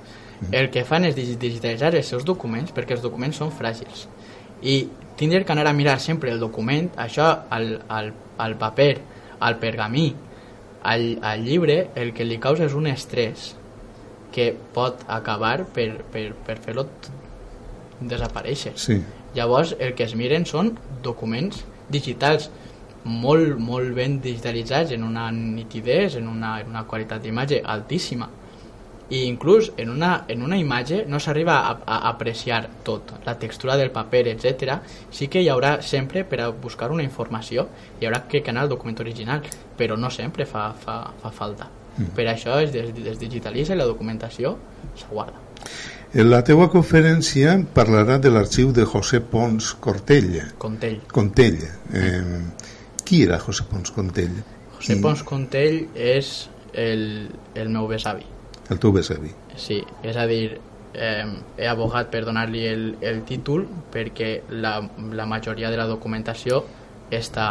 el 0.50 0.70
que 0.72 0.83
fan 0.88 1.07
és 1.07 1.14
digitalitzar 1.14 1.92
els 1.94 2.09
seus 2.09 2.24
documents 2.26 2.72
perquè 2.74 2.96
els 2.96 3.05
documents 3.05 3.38
són 3.38 3.52
fràgils 3.55 4.07
i 4.62 4.88
tindre 5.18 5.44
que 5.44 5.55
anar 5.55 5.68
a 5.68 5.76
mirar 5.76 5.98
sempre 6.00 6.33
el 6.33 6.40
document 6.40 6.90
això 6.98 7.28
al, 7.50 7.76
al, 7.88 8.12
al 8.42 8.57
paper 8.59 8.92
al 9.38 9.59
pergamí 9.62 10.09
al, 10.83 11.18
al 11.22 11.44
llibre 11.46 11.90
el 11.94 12.12
que 12.16 12.26
li 12.26 12.40
causa 12.42 12.66
és 12.66 12.74
un 12.74 12.88
estrès 12.90 13.52
que 14.33 14.50
pot 14.74 15.05
acabar 15.07 15.62
per, 15.76 15.90
per, 16.11 16.31
per 16.46 16.57
fer-lo 16.64 16.88
desaparèixer 18.00 18.72
sí. 18.81 18.98
llavors 19.37 19.76
el 19.78 19.94
que 19.94 20.09
es 20.09 20.16
miren 20.18 20.48
són 20.48 20.74
documents 21.05 21.62
digitals 21.92 22.50
molt, 23.05 23.59
molt 23.59 23.94
ben 23.96 24.20
digitalitzats 24.22 24.92
en 24.94 25.05
una 25.05 25.31
nitidesa, 25.35 26.18
en 26.18 26.28
una, 26.31 26.59
en 26.61 26.70
una 26.70 26.87
qualitat 26.88 27.22
d'imatge 27.22 27.62
altíssima 27.64 28.31
i 29.12 29.26
inclús 29.28 29.72
en 29.76 29.90
una, 29.90 30.24
en 30.28 30.42
una 30.42 30.57
imatge 30.57 31.02
no 31.07 31.18
s'arriba 31.20 31.59
a, 31.68 31.72
a, 31.85 31.98
apreciar 32.09 32.62
tot, 32.83 33.12
la 33.26 33.35
textura 33.38 33.76
del 33.76 33.90
paper, 33.92 34.22
etc. 34.33 34.78
Sí 35.12 35.28
que 35.28 35.42
hi 35.42 35.50
haurà 35.52 35.74
sempre, 35.85 36.24
per 36.24 36.40
a 36.40 36.48
buscar 36.48 36.88
una 36.94 37.05
informació, 37.05 37.66
hi 38.00 38.09
haurà 38.09 38.22
que 38.31 38.42
anar 38.48 38.64
al 38.64 38.72
document 38.72 39.02
original, 39.05 39.44
però 39.76 39.98
no 40.00 40.09
sempre 40.11 40.46
fa, 40.48 40.70
fa, 40.72 40.96
fa 41.20 41.31
falta. 41.31 41.68
Mm. 41.98 42.14
Per 42.16 42.26
això 42.33 42.57
es, 42.62 42.72
des, 42.72 42.88
es 43.12 43.20
digitalitza 43.20 43.76
i 43.76 43.83
la 43.83 43.90
documentació 43.90 44.57
s'aguarda. 44.96 45.44
En 46.12 46.29
la 46.29 46.42
teua 46.44 46.68
conferència 46.68 47.55
parlarà 47.72 48.18
de 48.20 48.33
l'arxiu 48.33 48.72
de 48.77 48.85
José 48.85 49.22
Pons 49.25 49.72
Cortell. 49.81 50.35
Contell. 50.61 50.98
Contell. 51.09 51.62
Eh, 51.92 52.42
qui 53.05 53.22
era 53.25 53.40
José 53.40 53.64
Pons 53.70 53.94
Contell? 53.96 54.37
José 54.77 54.98
I... 54.98 55.01
Pons 55.01 55.25
Contell 55.25 55.81
és 55.96 56.35
el, 56.75 57.31
el 57.57 57.72
meu 57.72 57.88
besavi 57.88 58.29
el 58.72 58.81
teu 58.81 58.92
besavi. 58.94 59.33
Sí, 59.57 59.81
és 60.03 60.16
a 60.16 60.27
dir, 60.27 60.59
eh, 60.94 61.27
he 61.59 61.68
abogat 61.68 62.11
per 62.12 62.25
donar-li 62.27 62.64
el, 62.68 62.87
el 63.01 63.22
títol 63.29 63.66
perquè 63.92 64.33
la, 64.51 64.79
la 65.12 65.27
majoria 65.29 65.70
de 65.70 65.81
la 65.81 65.87
documentació 65.90 66.62
està 67.12 67.48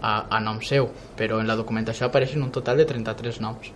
a, 0.00 0.12
a 0.28 0.40
nom 0.44 0.60
seu, 0.62 0.90
però 1.18 1.40
en 1.42 1.48
la 1.48 1.56
documentació 1.58 2.08
apareixen 2.08 2.44
un 2.44 2.52
total 2.54 2.78
de 2.80 2.86
33 2.88 3.40
noms 3.44 3.72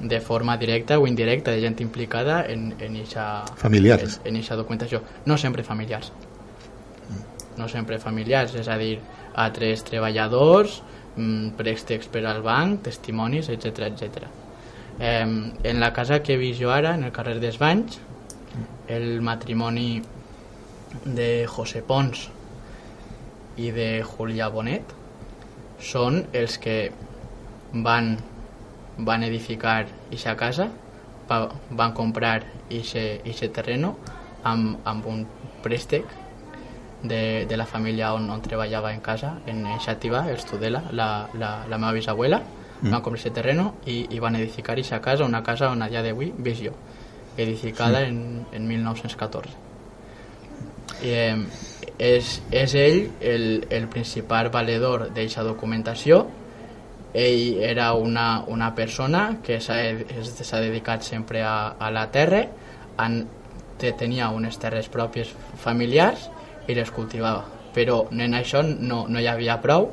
de 0.00 0.20
forma 0.20 0.56
directa 0.58 0.98
o 0.98 1.06
indirecta 1.06 1.50
de 1.50 1.60
gent 1.60 1.80
implicada 1.80 2.44
en, 2.46 2.74
en 2.80 2.96
eixa, 2.96 3.44
familiars. 3.56 4.20
En, 4.24 4.32
en 4.34 4.40
eixa 4.42 4.56
documentació. 4.56 5.02
No 5.24 5.38
sempre 5.38 5.64
familiars. 5.64 6.12
No 7.56 7.68
sempre 7.72 7.98
familiars, 7.98 8.54
és 8.60 8.68
a 8.68 8.76
dir, 8.76 8.98
altres 9.34 9.84
treballadors, 9.88 10.82
mm, 11.16 11.56
préstecs 11.56 12.10
per 12.12 12.26
al 12.26 12.42
banc, 12.44 12.82
testimonis, 12.84 13.48
etc 13.48 13.88
etc. 13.88 14.26
Eh, 14.98 15.24
en 15.64 15.80
la 15.80 15.92
casa 15.92 16.22
que 16.22 16.34
he 16.34 16.40
vist 16.40 16.60
jo 16.60 16.72
ara, 16.72 16.94
en 16.94 17.04
el 17.04 17.12
carrer 17.12 17.38
dels 17.40 17.58
Banys, 17.58 17.98
el 18.88 19.20
matrimoni 19.22 20.02
de 21.04 21.46
José 21.48 21.82
Pons 21.82 22.28
i 23.56 23.72
de 23.72 23.88
Julià 24.04 24.48
Bonet 24.52 24.92
són 25.82 26.22
els 26.36 26.56
que 26.62 26.76
van, 27.72 28.16
van 28.98 29.24
edificar 29.24 29.84
aquesta 29.84 30.36
casa, 30.36 30.70
va, 31.28 31.40
van 31.70 31.92
comprar 31.92 32.38
aquest 32.70 33.52
terreno 33.52 33.96
amb, 34.44 34.78
amb 34.84 35.06
un 35.06 35.26
préstec 35.62 36.06
de, 37.02 37.46
de 37.46 37.56
la 37.56 37.66
família 37.66 38.14
on, 38.14 38.30
on 38.30 38.42
treballava 38.42 38.92
en 38.94 39.00
casa, 39.00 39.36
en 39.46 39.64
Xativa, 39.82 40.24
els 40.30 40.46
Tudela, 40.46 40.82
la, 40.92 41.28
la, 41.34 41.50
la 41.68 41.78
meva 41.78 41.92
bisabuela, 41.92 42.40
mm. 42.40 42.90
van 42.90 43.02
comprar 43.02 43.20
ese 43.20 43.34
terreno 43.34 43.74
i, 43.86 44.06
i 44.10 44.20
van 44.20 44.36
edificar 44.36 44.74
aquesta 44.74 45.00
casa, 45.00 45.24
una 45.24 45.42
casa 45.42 45.70
on 45.70 45.82
a 45.82 45.90
dia 45.92 46.02
d'avui 46.02 46.32
ves 46.38 46.62
jo, 46.62 46.72
edificada 47.36 48.04
sí. 48.04 48.10
en, 48.10 48.46
en 48.52 48.68
1914. 48.68 49.64
I, 51.02 51.12
eh, 51.12 51.36
és, 51.98 52.40
és 52.52 52.74
ell 52.76 52.98
el, 53.20 53.66
el 53.72 53.86
principal 53.92 54.50
valedor 54.52 55.08
d'aquesta 55.10 55.44
documentació 55.44 56.26
ell 57.16 57.62
era 57.64 57.94
una, 57.94 58.44
una 58.46 58.74
persona 58.74 59.38
que 59.42 59.56
s'ha 59.60 60.60
dedicat 60.60 61.02
sempre 61.02 61.42
a, 61.42 61.72
a 61.80 61.90
la 61.90 62.10
terra 62.12 62.42
en, 63.00 63.22
tenia 63.76 64.28
unes 64.32 64.58
terres 64.60 64.88
pròpies 64.92 65.32
familiars 65.60 66.28
i 66.68 66.76
les 66.76 66.90
cultivava. 66.92 67.44
Però 67.76 68.06
en 68.12 68.36
això 68.36 68.62
no, 68.64 69.06
no 69.08 69.20
hi 69.20 69.28
havia 69.28 69.56
prou 69.64 69.90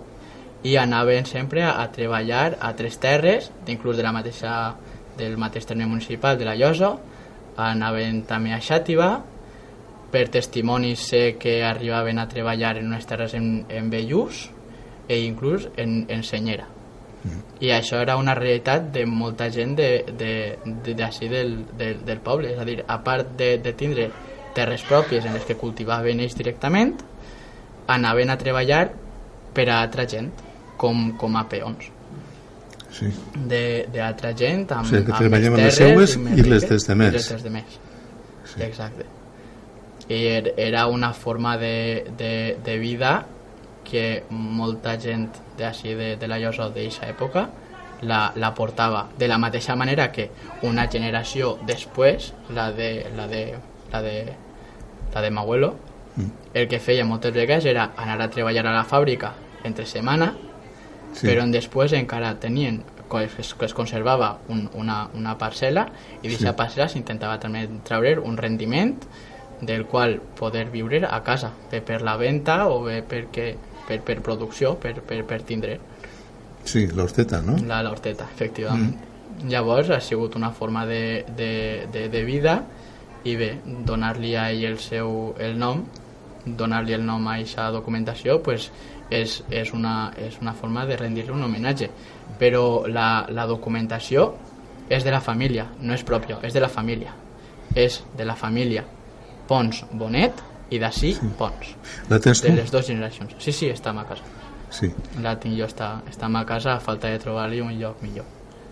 i 0.64 0.76
anaven 0.80 1.28
sempre 1.28 1.64
a, 1.64 1.78
a 1.84 1.90
treballar 1.96 2.58
a 2.60 2.74
tres 2.76 3.00
terres, 3.00 3.52
inclús 3.68 3.98
de 4.00 4.04
la 4.04 4.14
mateixa 4.16 4.76
del 5.18 5.38
mateix 5.38 5.68
terme 5.70 5.88
municipal 5.88 6.40
de 6.40 6.48
la 6.48 6.56
Llosa, 6.60 6.96
anaven 7.60 8.24
també 8.28 8.54
a 8.56 8.62
Xàtiva, 8.64 9.14
per 10.14 10.28
testimonis 10.30 11.08
sé 11.10 11.24
que 11.42 11.62
arribaven 11.66 12.20
a 12.20 12.28
treballar 12.30 12.78
en 12.78 12.92
unes 12.92 13.08
terres 13.10 13.34
en, 13.34 13.66
en 13.70 13.90
Bellús 13.90 14.48
e 15.08 15.24
inclús 15.24 15.68
en, 15.78 16.04
en 16.10 16.24
Senyera. 16.24 16.73
I 17.64 17.70
això 17.72 18.02
era 18.04 18.18
una 18.20 18.34
realitat 18.36 18.90
de 18.92 19.06
molta 19.08 19.50
gent 19.50 19.76
d'ací 19.78 20.14
de, 20.18 20.26
de, 20.84 20.94
de, 20.94 21.30
del, 21.30 21.54
del, 21.78 22.02
del 22.06 22.20
poble. 22.20 22.52
És 22.54 22.60
a 22.60 22.66
dir, 22.68 22.82
a 22.88 22.98
part 23.04 23.32
de, 23.40 23.58
de 23.64 23.74
tindre 23.80 24.10
terres 24.54 24.84
pròpies 24.86 25.26
en 25.26 25.34
les 25.34 25.46
que 25.48 25.56
cultivaven 25.58 26.20
ells 26.20 26.36
directament, 26.36 26.98
anaven 27.88 28.30
a 28.30 28.38
treballar 28.38 28.84
per 29.54 29.70
a 29.70 29.82
altra 29.82 30.06
gent, 30.10 30.32
com, 30.78 31.14
com 31.18 31.36
a 31.40 31.46
peons. 31.50 31.90
Sí. 32.94 33.08
D'altra 33.48 34.34
gent 34.38 34.68
amb, 34.76 34.86
O 34.86 34.90
sigui, 34.92 35.06
que 35.08 35.16
amb 35.16 35.24
treballem 35.24 35.56
més 35.58 35.64
les 35.66 35.78
seues 35.80 36.18
més 36.22 36.38
i 36.38 36.44
les 36.44 36.62
riques, 36.62 36.70
dels 36.70 36.88
demés. 36.92 37.10
i 37.14 37.18
les 37.18 37.30
dels 37.32 37.44
demés. 37.48 37.80
Sí. 38.54 38.62
Exacte. 38.68 39.06
I 40.10 40.20
er- 40.28 40.54
era 40.60 40.86
una 40.92 41.14
forma 41.14 41.56
de, 41.58 42.04
de, 42.18 42.58
de 42.64 42.78
vida 42.78 43.14
que 43.84 44.24
molta 44.30 44.98
gent 45.00 45.30
d'ací 45.58 45.94
de, 45.96 46.16
de 46.18 46.28
la 46.28 46.40
Llosa 46.40 46.70
d'aquesta 46.70 47.10
època 47.12 47.50
la, 48.02 48.32
la 48.36 48.54
portava 48.54 49.08
de 49.18 49.28
la 49.28 49.38
mateixa 49.38 49.76
manera 49.76 50.12
que 50.12 50.30
una 50.64 50.88
generació 50.92 51.58
després, 51.68 52.34
la 52.50 52.72
de, 52.72 53.06
la 53.16 53.28
de, 53.28 53.44
la 53.92 54.02
de, 54.02 54.34
la 55.14 55.22
de 55.22 55.32
Mauelo, 55.32 55.76
el 56.54 56.68
que 56.68 56.80
feia 56.80 57.06
moltes 57.06 57.34
vegades 57.34 57.66
era 57.66 57.92
anar 57.98 58.20
a 58.22 58.30
treballar 58.30 58.66
a 58.68 58.74
la 58.76 58.84
fàbrica 58.86 59.34
entre 59.64 59.86
setmana, 59.86 60.34
Sí. 61.14 61.28
però 61.28 61.44
després 61.46 61.94
encara 61.94 62.32
tenien 62.42 62.80
que 63.10 63.20
es, 63.26 63.54
es 63.62 63.74
conservava 63.78 64.40
un, 64.50 64.64
una, 64.74 65.10
una 65.14 65.36
parcel·la 65.38 65.84
i 66.24 66.28
d'aquesta 66.28 66.50
Sí. 66.50 66.58
parcel·la 66.58 66.88
s'intentava 66.90 67.36
també 67.40 67.68
treure 67.86 68.16
un 68.20 68.36
rendiment 68.38 68.96
del 69.62 69.86
qual 69.86 70.18
poder 70.40 70.66
viure 70.74 71.04
a 71.06 71.22
casa, 71.24 71.52
bé 71.72 71.82
per 71.86 72.02
la 72.02 72.18
venda 72.18 72.68
o 72.68 72.82
bé 72.84 73.04
perquè, 73.06 73.54
per, 73.88 74.00
per 74.06 74.20
producció, 74.26 74.76
per, 74.80 75.00
per, 75.02 75.24
per 75.28 75.42
tindre 75.48 75.80
Sí, 76.64 76.88
l'horteta, 76.88 77.42
no? 77.42 77.58
la 77.68 77.82
l'horteta, 77.84 78.30
efectivament. 78.32 78.94
Llavors 79.50 79.90
ha 79.92 80.00
sigut 80.00 80.38
una 80.40 80.52
forma 80.56 80.86
de, 80.86 81.26
de, 81.36 81.88
de, 81.92 82.08
de 82.10 82.22
vida 82.24 82.62
i 83.28 83.36
bé, 83.40 83.50
donar-li 83.88 84.34
a 84.36 84.50
ell 84.52 84.64
el 84.70 84.80
seu 84.80 85.34
el 85.44 85.58
nom, 85.60 85.84
donar-li 86.46 86.96
el 86.96 87.04
nom 87.06 87.28
a 87.28 87.38
aquesta 87.38 87.70
documentació, 87.72 88.40
pues, 88.44 88.70
és, 89.12 89.42
és, 89.52 89.74
una, 89.76 90.14
és 90.18 90.40
una 90.42 90.54
forma 90.56 90.86
de 90.88 90.98
rendir-li 91.00 91.36
un 91.36 91.44
homenatge. 91.44 91.90
Però 92.40 92.86
la, 92.88 93.26
la 93.30 93.48
documentació 93.50 94.30
és 94.90 95.04
de 95.04 95.12
la 95.12 95.22
família, 95.24 95.68
no 95.82 95.96
és 95.96 96.04
pròpia, 96.08 96.40
és 96.44 96.56
de 96.56 96.64
la 96.64 96.72
família. 96.72 97.14
És 97.76 98.04
de 98.16 98.26
la 98.28 98.36
família 98.38 98.84
Pons 99.48 99.84
Bonet 99.92 100.40
i 100.70 100.80
d'ací 100.80 101.14
sí. 101.14 101.28
Pons, 101.38 101.76
La 102.10 102.20
tens 102.20 102.42
tu? 102.42 102.48
de 102.48 102.56
les 102.56 102.72
dues 102.72 102.88
generacions. 102.88 103.36
Sí, 103.40 103.52
sí, 103.52 103.68
està 103.70 103.92
a 103.92 104.06
casa. 104.06 104.24
Sí, 104.70 104.92
La 105.22 105.36
tinc 105.40 105.58
jo, 105.58 105.66
està, 105.66 106.02
està 106.10 106.30
a 106.40 106.46
casa, 106.46 106.76
a 106.76 106.80
falta 106.80 107.08
de 107.10 107.20
trobar-li 107.20 107.62
un 107.62 107.74
lloc 107.80 108.02
millor. 108.02 108.26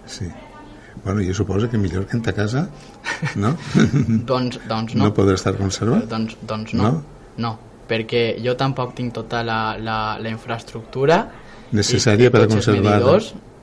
sí. 0.06 0.30
Bueno, 1.06 1.22
jo 1.24 1.34
suposo 1.34 1.70
que 1.70 1.78
millor 1.78 2.06
que 2.06 2.18
en 2.18 2.22
ta 2.22 2.34
casa, 2.34 2.68
no? 3.36 3.56
Doncs, 4.28 4.60
doncs 4.68 4.94
no. 4.94 5.06
no 5.06 5.14
podrà 5.14 5.36
estar 5.36 5.56
conservat? 5.56 6.04
Doncs, 6.10 6.36
doncs 6.42 6.74
no. 6.74 6.84
No? 6.84 7.04
no. 7.38 7.52
perquè 7.88 8.36
jo 8.44 8.54
tampoc 8.56 8.94
tinc 8.96 9.14
tota 9.14 9.42
la, 9.44 9.78
la, 9.80 10.18
la 10.20 10.30
infraestructura 10.30 11.30
Necessària 11.72 12.30
per 12.32 12.44
a 12.44 12.48
conservar-la. 12.48 13.18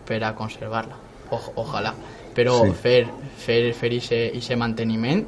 per 0.08 0.22
a 0.24 0.32
conservar-la. 0.34 0.96
O, 1.30 1.38
ojalà. 1.62 1.92
Però 2.34 2.64
Sí. 2.64 2.72
fer, 2.82 3.06
fer, 3.36 3.74
fer 3.74 3.92
ese, 3.92 4.36
ese 4.36 4.56
manteniment 4.56 5.26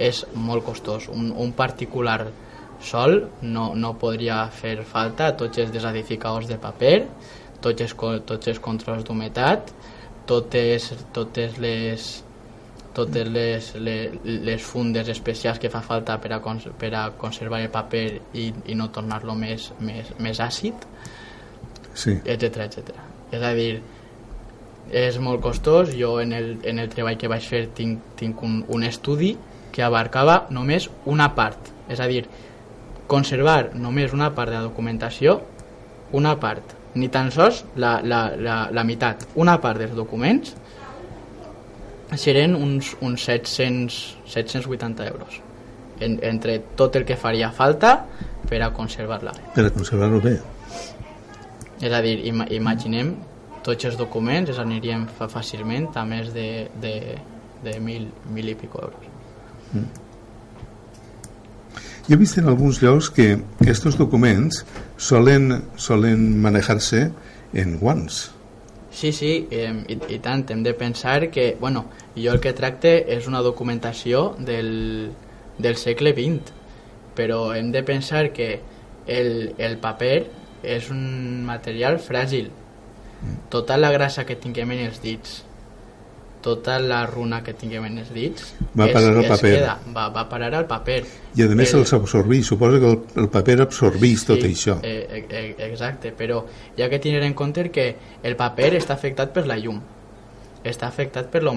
és 0.00 0.22
molt 0.34 0.64
costós. 0.64 1.10
Un, 1.12 1.30
un 1.36 1.52
particular 1.56 2.24
sol 2.80 3.18
no, 3.42 3.70
no 3.76 3.92
podria 4.00 4.46
fer 4.56 4.78
falta 4.88 5.34
tots 5.36 5.60
els 5.60 5.72
desedificadors 5.74 6.48
de 6.48 6.56
paper, 6.60 6.96
tots 7.60 7.84
els, 7.84 7.94
tots 8.26 8.48
els 8.48 8.60
controls 8.64 9.04
d'humetat, 9.04 9.72
totes, 10.26 10.90
totes 11.12 11.60
les 11.60 12.10
totes 12.90 13.28
les, 13.30 13.68
les, 13.78 14.14
les 14.24 14.62
fundes 14.66 15.08
especials 15.08 15.60
que 15.62 15.70
fa 15.70 15.78
falta 15.84 16.16
per 16.18 16.32
a, 16.34 16.40
cons 16.42 16.66
per 16.78 16.90
a 16.98 17.04
conservar 17.18 17.60
el 17.62 17.70
paper 17.70 18.06
i, 18.34 18.48
i 18.72 18.74
no 18.74 18.88
tornar-lo 18.90 19.36
més, 19.38 19.70
més, 19.78 20.10
més 20.18 20.40
àcid, 20.42 20.88
Sí, 21.94 22.16
etc 22.24 22.64
etc. 22.64 22.92
És 23.34 23.42
a 23.42 23.52
dir, 23.54 23.80
és 24.90 25.18
molt 25.22 25.42
costós. 25.42 25.92
Jo 25.94 26.18
en 26.22 26.32
el, 26.32 26.52
en 26.66 26.78
el 26.82 26.90
treball 26.90 27.18
que 27.18 27.30
vaig 27.30 27.46
fer 27.46 27.64
tinc, 27.76 28.14
tinc 28.18 28.42
un, 28.46 28.60
un 28.68 28.86
estudi 28.86 29.34
que 29.72 29.84
abarcava 29.86 30.46
només 30.50 30.88
una 31.06 31.30
part. 31.34 31.70
És 31.90 32.00
a 32.00 32.08
dir, 32.10 32.24
conservar 33.10 33.74
només 33.74 34.14
una 34.14 34.30
part 34.34 34.52
de 34.52 34.58
la 34.60 34.66
documentació, 34.68 35.40
una 36.16 36.36
part, 36.42 36.76
ni 36.94 37.08
tan 37.08 37.30
sols 37.30 37.64
la, 37.78 38.00
la, 38.02 38.24
la, 38.36 38.56
la 38.74 38.84
meitat, 38.86 39.28
una 39.38 39.58
part 39.62 39.78
dels 39.78 39.94
documents 39.94 40.56
seran 42.18 42.56
uns, 42.58 42.96
uns 43.00 43.22
700, 43.28 44.00
780 44.26 45.06
euros 45.06 45.38
en, 46.00 46.18
entre 46.26 46.58
tot 46.76 46.96
el 46.98 47.04
que 47.06 47.16
faria 47.16 47.52
falta 47.54 47.92
per 48.48 48.62
a 48.64 48.72
conservar-la. 48.74 49.36
per 49.54 49.66
a 49.68 49.70
conservar-lo 49.70 50.20
bé. 50.24 50.34
És 51.80 51.92
a 51.92 52.00
dir, 52.02 52.18
ima 52.26 52.48
imaginem 52.50 53.14
tots 53.64 53.86
els 53.86 53.96
documents 54.00 54.50
es 54.50 54.58
anirien 54.58 55.06
fàcilment 55.20 55.90
a 55.94 56.04
més 56.08 56.32
de, 56.34 56.66
de, 56.82 56.96
de 57.62 57.78
mil, 57.80 58.08
mil 58.34 58.48
i 58.48 58.56
pico 58.58 58.82
euros. 58.82 59.09
Jo 62.08 62.16
he 62.16 62.18
vist 62.18 62.38
en 62.40 62.48
alguns 62.50 62.80
llocs 62.82 63.10
que 63.14 63.32
aquests 63.60 63.98
documents 63.98 64.64
solen, 64.98 65.52
solen 65.78 66.42
manejar-se 66.42 67.10
en 67.54 67.76
guants. 67.78 68.30
Sí, 68.90 69.12
sí, 69.12 69.46
eh, 69.54 69.70
i, 69.86 69.96
i 70.16 70.18
tant, 70.18 70.42
hem 70.50 70.64
de 70.66 70.74
pensar 70.74 71.30
que, 71.30 71.56
bueno, 71.60 71.84
jo 72.16 72.32
el 72.34 72.40
que 72.42 72.52
tracte 72.58 72.96
és 73.14 73.28
una 73.30 73.42
documentació 73.46 74.34
del, 74.38 75.12
del 75.62 75.78
segle 75.78 76.10
XX, 76.16 76.50
però 77.14 77.52
hem 77.54 77.70
de 77.70 77.84
pensar 77.86 78.32
que 78.34 78.50
el, 79.06 79.54
el 79.58 79.78
paper 79.78 80.26
és 80.66 80.90
un 80.90 81.44
material 81.46 82.00
fràgil. 82.02 82.50
Tota 83.52 83.78
la 83.78 83.92
grasa 83.94 84.26
que 84.26 84.38
tinguem 84.40 84.74
en 84.74 84.84
els 84.88 84.98
dits, 85.04 85.44
tota 86.42 86.78
la 86.80 87.04
runa 87.06 87.42
que 87.44 87.52
tinguem 87.54 87.84
en 87.84 87.98
els 87.98 88.10
dits, 88.12 88.54
Va 88.78 88.86
es- 88.86 88.92
parar 88.92 89.16
al 89.16 89.26
paper. 89.28 89.54
Queda, 89.58 89.78
va, 89.94 90.08
va 90.08 90.28
parar 90.28 90.54
al 90.54 90.66
paper. 90.66 91.04
I 91.36 91.42
a 91.42 91.48
més 91.48 91.72
El- 91.74 91.80
els 91.80 91.92
absorbeix, 91.92 92.46
suposo 92.46 92.80
que 92.80 92.90
el, 92.90 92.98
el 93.16 93.28
paper 93.28 93.60
absorbeix 93.60 94.24
tot 94.24 94.38
això. 94.38 94.78
Eh, 94.82 95.06
eh, 95.10 95.26
eh, 95.30 95.56
exacte, 95.70 96.12
però 96.16 96.44
hi 96.76 96.82
ha 96.82 96.88
que 96.88 96.98
tenir 96.98 97.22
en 97.22 97.34
compte 97.34 97.70
que 97.70 97.96
el 98.22 98.36
paper 98.36 98.74
està 98.80 98.94
afectat 98.94 99.32
per 99.32 99.46
la 99.46 99.56
llum, 99.58 99.80
està 100.64 100.88
afectat 100.88 101.30
per 101.30 101.42
la. 101.44 101.52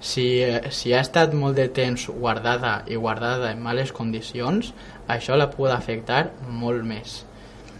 Si, 0.00 0.40
eh, 0.40 0.70
si 0.70 0.92
ha 0.92 1.00
estat 1.00 1.34
molt 1.34 1.56
de 1.56 1.68
temps 1.68 2.08
guardada 2.08 2.84
i 2.86 2.94
guardada 2.94 3.50
en 3.50 3.60
males 3.62 3.92
condicions, 3.92 4.72
això 5.08 5.36
la 5.36 5.50
pot 5.50 5.70
afectar 5.70 6.30
molt 6.48 6.84
més. 6.84 7.25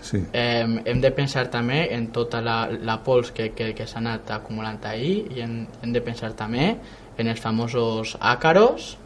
Sí. 0.07 0.21
Eh, 0.33 0.67
hem 0.87 1.01
de 1.03 1.11
pensar 1.11 1.47
també 1.51 1.81
en 1.95 2.09
tota 2.15 2.41
la, 2.45 2.69
la 2.71 2.99
pols 3.03 3.33
que, 3.35 3.49
que, 3.59 3.73
que 3.75 3.87
s'ha 3.91 3.99
anat 4.03 4.31
acumulant 4.37 4.79
ahir 4.87 5.17
i 5.35 5.43
hem, 5.43 5.57
hem 5.83 5.93
de 5.95 6.03
pensar 6.05 6.31
també 6.39 6.77
en 7.19 7.29
els 7.33 7.41
famosos 7.41 8.17
àcaros, 8.21 8.97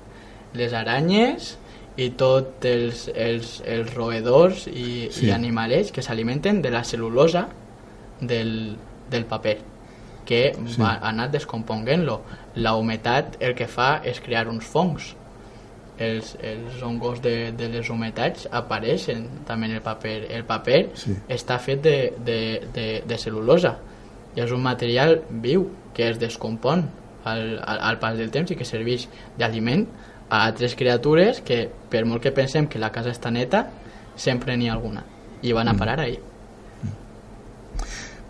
les 0.54 0.72
aranyes 0.74 1.54
i 1.96 2.10
tots 2.18 2.66
els, 2.66 3.06
els, 3.14 3.56
els 3.66 3.94
roedors 3.94 4.66
i, 4.68 5.08
Sí. 5.14 5.26
i 5.28 5.30
animalets 5.34 5.92
que 5.92 6.02
s'alimenten 6.02 6.60
de 6.62 6.70
la 6.74 6.82
cel·lulosa 6.86 7.46
del, 8.20 8.76
del 9.10 9.24
paper 9.30 9.58
que 10.26 10.52
Sí. 10.54 10.76
va, 10.80 10.92
ha 11.00 11.08
anat 11.10 11.32
descomponent-lo. 11.32 12.20
La 12.56 12.74
humetat 12.76 13.36
el 13.40 13.54
que 13.58 13.66
fa 13.66 14.00
és 14.04 14.20
crear 14.20 14.46
uns 14.48 14.64
fongs 14.66 15.14
els, 16.00 16.32
els 16.40 16.80
hongos 16.82 17.20
de, 17.22 17.52
de 17.52 17.68
les 17.68 17.90
humetats 17.92 18.46
apareixen 18.50 19.26
també 19.46 19.68
en 19.68 19.76
el 19.76 19.82
paper. 19.84 20.16
El 20.32 20.46
paper 20.48 20.80
Sí. 20.96 21.14
està 21.28 21.58
fet 21.60 21.82
de, 21.84 21.96
de, 22.24 22.38
de, 22.74 22.86
de 23.06 23.18
cel·lulosa 23.20 23.76
i 24.36 24.40
és 24.40 24.52
un 24.54 24.62
material 24.62 25.20
viu 25.42 25.68
que 25.94 26.08
es 26.08 26.18
descompon 26.18 26.86
al, 27.24 27.58
al, 27.60 27.80
al 27.90 27.98
pas 28.00 28.16
del 28.16 28.30
temps 28.32 28.50
i 28.50 28.56
que 28.56 28.64
serveix 28.64 29.08
d'aliment 29.38 29.84
a 30.30 30.44
altres 30.46 30.76
criatures 30.78 31.42
que 31.44 31.64
per 31.90 32.04
molt 32.06 32.22
que 32.22 32.32
pensem 32.32 32.68
que 32.70 32.78
la 32.78 32.92
casa 32.94 33.10
està 33.12 33.32
neta 33.34 33.66
sempre 34.16 34.56
n'hi 34.56 34.70
ha 34.70 34.76
alguna 34.78 35.04
i 35.42 35.52
van 35.52 35.68
a 35.68 35.74
parar 35.76 35.98
ahí. 36.00 36.18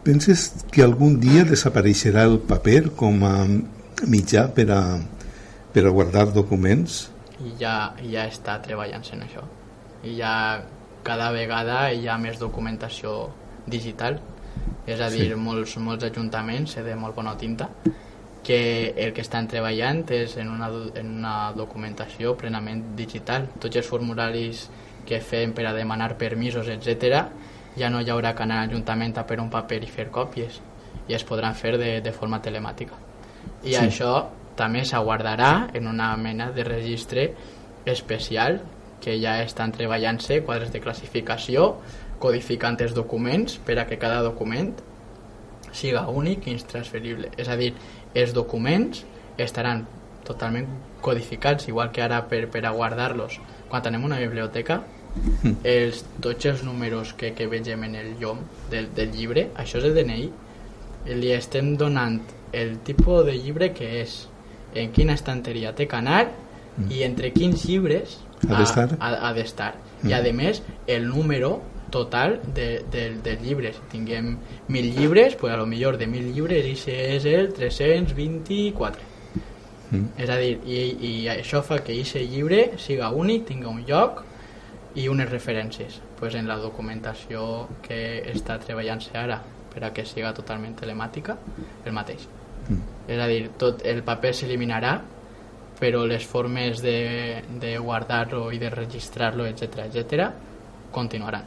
Penses 0.02 0.64
que 0.72 0.82
algun 0.82 1.18
dia 1.20 1.44
desapareixerà 1.44 2.24
el 2.24 2.38
paper 2.48 2.94
com 2.96 3.20
a 3.28 3.34
mitjà 4.08 4.46
per 4.56 4.70
a, 4.72 4.80
per 5.74 5.84
a 5.84 5.92
guardar 5.92 6.30
documents? 6.32 7.10
I 7.44 7.54
ja, 7.60 7.94
ja 8.02 8.26
està 8.28 8.58
treballant 8.62 9.04
en 9.12 9.24
això 9.26 9.44
i 10.04 10.16
ja 10.18 10.62
cada 11.04 11.30
vegada 11.32 11.92
hi 11.92 12.08
ha 12.08 12.18
més 12.18 12.38
documentació 12.38 13.30
digital 13.66 14.20
és 14.86 15.00
a 15.00 15.08
dir, 15.10 15.28
Sí. 15.28 15.34
molts, 15.34 15.76
molts 15.78 16.04
ajuntaments 16.04 16.72
sé 16.72 16.82
de 16.82 16.96
molt 16.96 17.14
bona 17.14 17.36
tinta 17.36 17.68
que 18.42 18.94
el 18.96 19.12
que 19.12 19.20
estan 19.20 19.46
treballant 19.48 20.04
és 20.10 20.36
en 20.36 20.48
una, 20.48 20.70
en 20.94 21.18
una 21.18 21.52
documentació 21.52 22.34
plenament 22.36 22.96
digital. 22.96 23.46
Tots 23.60 23.76
els 23.76 23.86
formularis 23.86 24.68
que 25.06 25.20
fem 25.20 25.52
per 25.52 25.66
a 25.66 25.74
demanar 25.76 26.16
permisos, 26.16 26.68
etc 26.68 27.26
ja 27.76 27.90
no 27.90 28.00
hi 28.00 28.10
haurà 28.10 28.34
que 28.34 28.42
anar 28.42 28.60
a 28.60 28.66
l'Ajuntament 28.66 29.16
a 29.18 29.26
per 29.26 29.38
un 29.40 29.50
paper 29.50 29.82
i 29.84 29.90
fer 29.90 30.08
còpies 30.10 30.60
i 31.08 31.14
es 31.14 31.24
podran 31.24 31.54
fer 31.54 31.76
de, 31.78 32.00
de 32.00 32.12
forma 32.12 32.40
telemàtica. 32.42 32.96
I 33.62 33.74
sí. 33.74 33.78
això 33.78 34.12
també 34.56 34.84
s'aguardarà 34.84 35.70
en 35.74 35.86
una 35.88 36.10
mena 36.16 36.50
de 36.52 36.64
registre 36.64 37.30
especial 37.86 38.60
que 39.00 39.16
ja 39.20 39.40
estan 39.42 39.72
treballant-se 39.72 40.42
quadres 40.44 40.72
de 40.72 40.82
classificació, 40.84 41.76
codificant 42.20 42.76
els 42.84 42.92
documents 42.94 43.56
per 43.64 43.78
a 43.80 43.86
que 43.88 43.98
cada 43.98 44.20
document 44.22 44.74
siga 45.72 46.06
únic 46.08 46.46
i 46.46 46.54
intransferible. 46.54 47.30
És 47.40 47.48
a 47.48 47.56
dir, 47.56 47.72
els 48.14 48.34
documents 48.36 49.04
estaran 49.40 49.86
totalment 50.26 50.68
codificats, 51.00 51.68
igual 51.68 51.90
que 51.92 52.02
ara 52.04 52.20
per, 52.28 52.44
per 52.52 52.66
a 52.66 52.74
guardar-los. 52.76 53.38
Quan 53.70 53.82
tenem 53.82 54.04
una 54.04 54.18
biblioteca, 54.20 54.82
mm. 55.14 55.54
els, 55.64 56.04
tots 56.20 56.50
els 56.50 56.64
números 56.66 57.14
que, 57.16 57.32
que 57.34 57.48
vegem 57.50 57.86
en 57.88 57.96
el 58.02 58.12
llom 58.20 58.44
del, 58.70 58.90
del 58.96 59.14
llibre, 59.16 59.48
això 59.56 59.80
és 59.80 59.88
el 59.88 59.96
DNI, 59.96 60.28
li 61.16 61.32
estem 61.32 61.74
donant 61.80 62.20
el 62.52 62.76
tipus 62.84 63.24
de 63.24 63.38
llibre 63.38 63.70
que 63.72 63.88
és, 64.02 64.26
en 64.74 64.92
quina 64.92 65.16
estanteria 65.18 65.74
té 65.76 65.86
que 65.88 65.98
anar 65.98 66.24
mm. 66.28 66.90
i 66.90 67.02
entre 67.06 67.32
quins 67.34 67.66
llibres 67.68 68.18
ha 68.48 68.56
d'estar 68.56 68.88
ha, 68.98 69.12
ha. 69.28 69.74
Mm. 70.02 70.08
I 70.08 70.16
a 70.16 70.32
més, 70.32 70.62
el 70.86 71.08
número 71.08 71.60
total 71.90 72.40
de, 72.54 72.84
de, 72.90 73.18
de 73.22 73.36
llibres. 73.42 73.76
Si 73.76 73.88
tinguem 73.90 74.36
mil 74.68 74.90
llibres, 74.94 75.34
pues 75.36 75.52
a 75.52 75.56
lo 75.56 75.66
millor 75.66 75.98
de 75.98 76.06
mil 76.06 76.32
llibres 76.32 76.66
i 76.66 76.76
és 76.94 77.26
el 77.26 77.52
324. 77.52 79.08
Mm. 79.90 80.06
És 80.22 80.30
a 80.30 80.38
dir, 80.38 80.54
i, 80.64 80.80
i 81.02 81.12
això 81.28 81.64
fa 81.66 81.80
que 81.82 81.98
aquest 81.98 82.22
llibre 82.30 82.78
siga 82.78 83.10
únic, 83.10 83.48
tinga 83.50 83.68
un 83.68 83.82
lloc 83.88 84.24
i 84.94 85.08
unes 85.10 85.28
referències 85.30 86.00
pues 86.20 86.34
en 86.34 86.46
la 86.46 86.58
documentació 86.60 87.66
que 87.82 88.20
està 88.28 88.58
treballant-se 88.60 89.16
ara 89.16 89.40
per 89.72 89.86
a 89.86 89.92
que 89.96 90.04
siga 90.04 90.34
totalment 90.36 90.74
telemàtica, 90.76 91.38
el 91.86 91.96
mateix. 91.96 92.26
Mm. 92.70 92.82
És 93.10 93.20
a 93.20 93.26
dir, 93.30 93.40
tot 93.58 93.82
el 93.86 94.04
paper 94.06 94.32
s'eliminarà 94.36 94.98
però 95.80 96.04
les 96.04 96.26
formes 96.28 96.82
de, 96.84 97.40
de 97.58 97.72
guardar-lo 97.80 98.50
i 98.52 98.60
de 98.60 98.68
registrar-lo, 98.70 99.46
etc 99.48 99.86
etc 99.88 100.28
continuaran. 100.92 101.46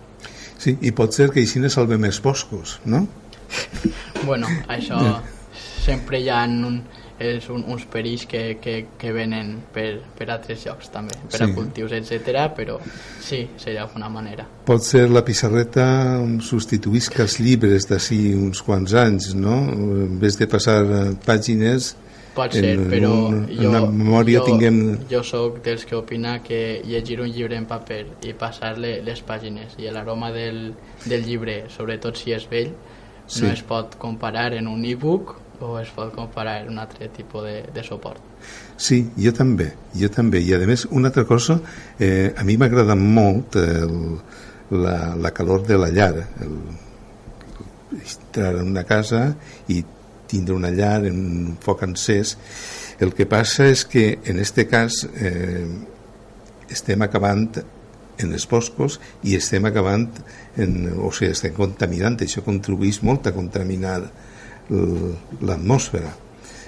Sí, 0.58 0.74
i 0.82 0.92
pot 0.96 1.14
ser 1.14 1.30
que 1.32 1.44
així 1.44 1.62
ne 1.62 1.70
salve 1.70 2.00
més 2.02 2.18
boscos, 2.24 2.80
no? 2.90 3.04
bueno, 4.30 4.50
això 4.72 5.00
sempre 5.84 6.22
hi 6.24 6.30
ha 6.32 6.42
un, 6.48 6.80
és 7.24 7.48
un, 7.54 7.64
uns 7.74 7.86
perills 7.90 8.26
que, 8.30 8.44
que, 8.62 8.76
que 9.00 9.14
venen 9.16 9.56
per, 9.74 9.88
per 10.18 10.30
altres 10.34 10.66
llocs 10.68 10.92
també, 10.94 11.18
per 11.30 11.42
sí. 11.42 11.48
a 11.48 11.50
cultius, 11.56 11.96
etc. 11.98 12.46
però 12.56 12.78
sí, 13.24 13.46
seria 13.58 13.88
una 13.96 14.10
manera. 14.12 14.46
Pot 14.68 14.86
ser 14.86 15.08
la 15.12 15.24
pissarreta 15.26 15.86
substituïsca 16.44 17.24
els 17.26 17.40
llibres 17.44 17.90
d'ací 17.90 18.22
uns 18.36 18.64
quants 18.66 18.96
anys, 18.98 19.34
no? 19.36 19.60
En 19.74 20.18
vez 20.22 20.40
de 20.40 20.50
passar 20.52 20.80
pàgines 21.26 21.94
Pot 22.34 22.56
ser, 22.58 22.72
en, 22.74 22.88
però 22.90 23.12
un, 23.28 23.44
jo, 23.46 23.68
en 23.68 23.76
la 23.76 23.82
memòria 23.86 24.40
jo, 24.42 24.48
tinguem... 24.48 24.80
jo 25.10 25.22
sóc 25.28 25.60
dels 25.66 25.86
que 25.86 25.94
opina 26.00 26.40
que 26.42 26.82
llegir 26.82 27.20
un 27.22 27.30
llibre 27.30 27.60
en 27.60 27.68
paper 27.70 28.02
i 28.26 28.34
passar-le 28.38 28.96
les 29.06 29.22
pàgines 29.22 29.76
i 29.78 29.92
l'aroma 29.94 30.32
del, 30.34 30.72
del 31.06 31.28
llibre, 31.28 31.60
sobretot 31.76 32.18
si 32.18 32.34
és 32.34 32.48
vell, 32.50 32.74
sí. 33.28 33.44
no 33.44 33.52
es 33.54 33.62
pot 33.70 34.00
comparar 34.02 34.50
en 34.58 34.72
un 34.72 34.82
e-book 34.90 35.36
o 35.60 35.78
es 35.80 35.90
pot 35.96 36.14
comparar 36.16 36.64
un 36.68 36.80
altre 36.80 37.10
tipus 37.14 37.44
de, 37.46 37.58
de 37.74 37.84
suport. 37.84 38.22
Sí, 38.78 39.04
jo 39.18 39.34
també, 39.36 39.70
jo 39.98 40.10
també. 40.12 40.42
I 40.42 40.56
a 40.58 40.62
més, 40.68 40.88
una 40.92 41.12
altra 41.12 41.26
cosa, 41.30 41.60
eh, 42.00 42.34
a 42.36 42.44
mi 42.48 42.58
m'agrada 42.58 42.96
molt 43.00 43.58
el, 43.62 43.94
la, 44.74 45.16
la 45.16 45.32
calor 45.32 45.66
de 45.68 45.78
la 45.78 45.92
llar, 45.94 46.14
el, 46.42 46.58
entrar 48.02 48.56
en 48.56 48.72
una 48.74 48.84
casa 48.84 49.28
i 49.70 49.84
tindre 50.28 50.56
una 50.56 50.72
llar, 50.72 51.06
en 51.06 51.20
un 51.22 51.58
foc 51.62 51.84
encès. 51.86 52.38
El 53.04 53.14
que 53.14 53.28
passa 53.30 53.68
és 53.70 53.86
que 53.86 54.20
en 54.26 54.40
este 54.42 54.66
cas 54.70 55.04
eh, 55.14 55.68
estem 56.74 57.02
acabant 57.06 57.50
en 58.22 58.32
els 58.32 58.46
boscos 58.50 59.00
i 59.26 59.36
estem 59.38 59.66
acabant 59.70 60.08
en, 60.58 60.76
o 60.98 61.12
sigui, 61.12 61.32
estem 61.34 61.54
contaminant, 61.58 62.18
això 62.22 62.44
contribueix 62.46 63.02
molt 63.06 63.28
a 63.28 63.34
contaminar 63.36 64.00
l'atmosfera 64.70 66.14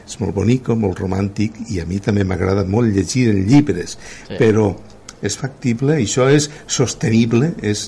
és 0.06 0.20
molt 0.22 0.36
bonic, 0.36 0.70
molt 0.78 1.00
romàntic 1.02 1.58
i 1.74 1.80
a 1.82 1.86
mi 1.90 2.00
també 2.04 2.26
m'agrada 2.28 2.66
molt 2.70 2.94
llegir 2.94 3.30
en 3.32 3.46
llibres 3.48 3.96
sí. 3.98 4.36
però 4.38 4.74
és 5.26 5.38
factible, 5.40 5.96
això 5.98 6.28
és 6.30 6.50
sostenible 6.68 7.54
és, 7.64 7.88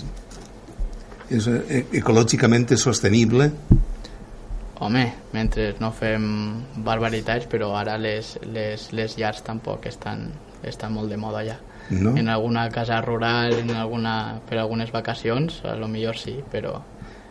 és 1.29 1.49
eh, 1.51 1.83
ecològicament 1.99 2.71
sostenible 2.77 3.51
Home, 4.79 5.07
mentre 5.33 5.71
no 5.81 5.89
fem 5.89 6.25
barbaritats, 6.85 7.47
però 7.49 7.71
ara 7.79 7.95
les, 7.97 8.35
les, 8.53 8.83
les 8.93 9.15
llars 9.17 9.41
tampoc 9.41 9.87
estan, 9.89 10.27
estan 10.61 10.93
molt 10.93 11.09
de 11.09 11.17
moda 11.17 11.41
ja. 11.47 11.55
No? 11.89 12.13
En 12.19 12.27
alguna 12.29 12.67
casa 12.69 12.99
rural, 13.01 13.55
en 13.57 13.71
alguna, 13.71 14.41
per 14.45 14.59
algunes 14.59 14.91
vacacions, 14.91 15.61
a 15.65 15.75
lo 15.79 15.89
millor 15.89 16.19
sí, 16.19 16.37
però... 16.51 16.81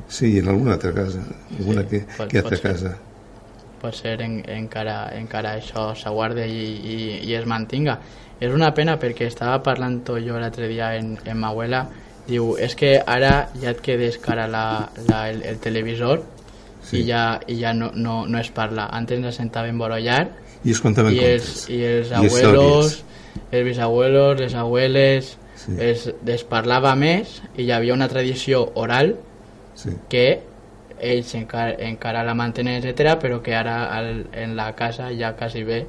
Sí, 0.09 0.39
en 0.39 0.49
alguna 0.49 0.75
altra 0.75 0.93
casa, 0.95 1.21
alguna 1.59 1.83
sí, 1.83 1.89
que, 1.89 2.01
pot, 2.17 2.29
que 2.31 2.39
altra 2.39 2.57
pot 2.57 2.63
casa. 2.63 2.95
Ser, 2.95 3.73
pot 3.83 3.95
ser 3.95 4.15
en, 4.23 4.39
encara, 4.51 4.97
encara 5.19 5.57
això 5.59 5.91
s'aguarde 5.99 6.47
i, 6.47 6.65
i, 6.79 6.97
i 7.27 7.35
es 7.35 7.47
mantinga. 7.47 7.99
És 8.41 8.53
una 8.53 8.73
pena 8.77 8.99
perquè 9.01 9.27
estava 9.31 9.63
parlant 9.65 10.03
tot 10.05 10.21
jo 10.25 10.39
l'altre 10.39 10.69
dia 10.69 10.93
en, 10.99 11.17
en 11.25 11.39
ma 11.41 11.51
abuela, 11.51 11.87
diu, 12.27 12.55
és 12.61 12.75
que 12.79 12.97
ara 13.01 13.49
ja 13.63 13.73
et 13.73 13.83
quedes 13.83 14.19
cara 14.23 14.47
la, 14.51 14.65
la, 15.09 15.27
el, 15.31 15.43
el 15.47 15.61
televisor 15.63 16.23
sí. 16.83 17.01
i 17.01 17.07
ja, 17.09 17.39
i 17.47 17.59
ja 17.61 17.73
no, 17.75 17.91
no, 17.95 18.25
no 18.27 18.39
es 18.39 18.51
parla. 18.55 18.89
Antes 18.93 19.23
ens 19.23 19.41
sentàvem 19.41 19.79
borollar 19.81 20.27
i 20.67 20.75
es 20.75 20.83
contaven 20.83 21.15
i 21.15 21.23
els, 21.23 21.67
i 21.71 21.83
els 21.87 22.13
abuelos, 22.15 23.01
els 23.51 23.65
bisabuelos, 23.67 24.41
les 24.41 24.55
abueles, 24.59 25.37
sí. 25.63 25.77
es, 25.83 26.09
es 26.11 26.45
parlava 26.47 26.95
més 26.99 27.41
i 27.57 27.67
hi 27.67 27.73
havia 27.75 27.95
una 27.95 28.09
tradició 28.11 28.65
oral 28.75 29.15
sí. 29.77 29.95
que 30.11 30.27
ells 30.99 31.35
encara, 31.37 31.77
encara 31.87 32.25
la 32.25 32.35
mantenen, 32.35 32.81
etc 32.81 33.15
però 33.21 33.43
que 33.45 33.55
ara 33.55 33.85
al, 33.95 34.27
en 34.33 34.57
la 34.57 34.73
casa 34.75 35.11
ja 35.13 35.35
quasi 35.37 35.63
bé 35.63 35.85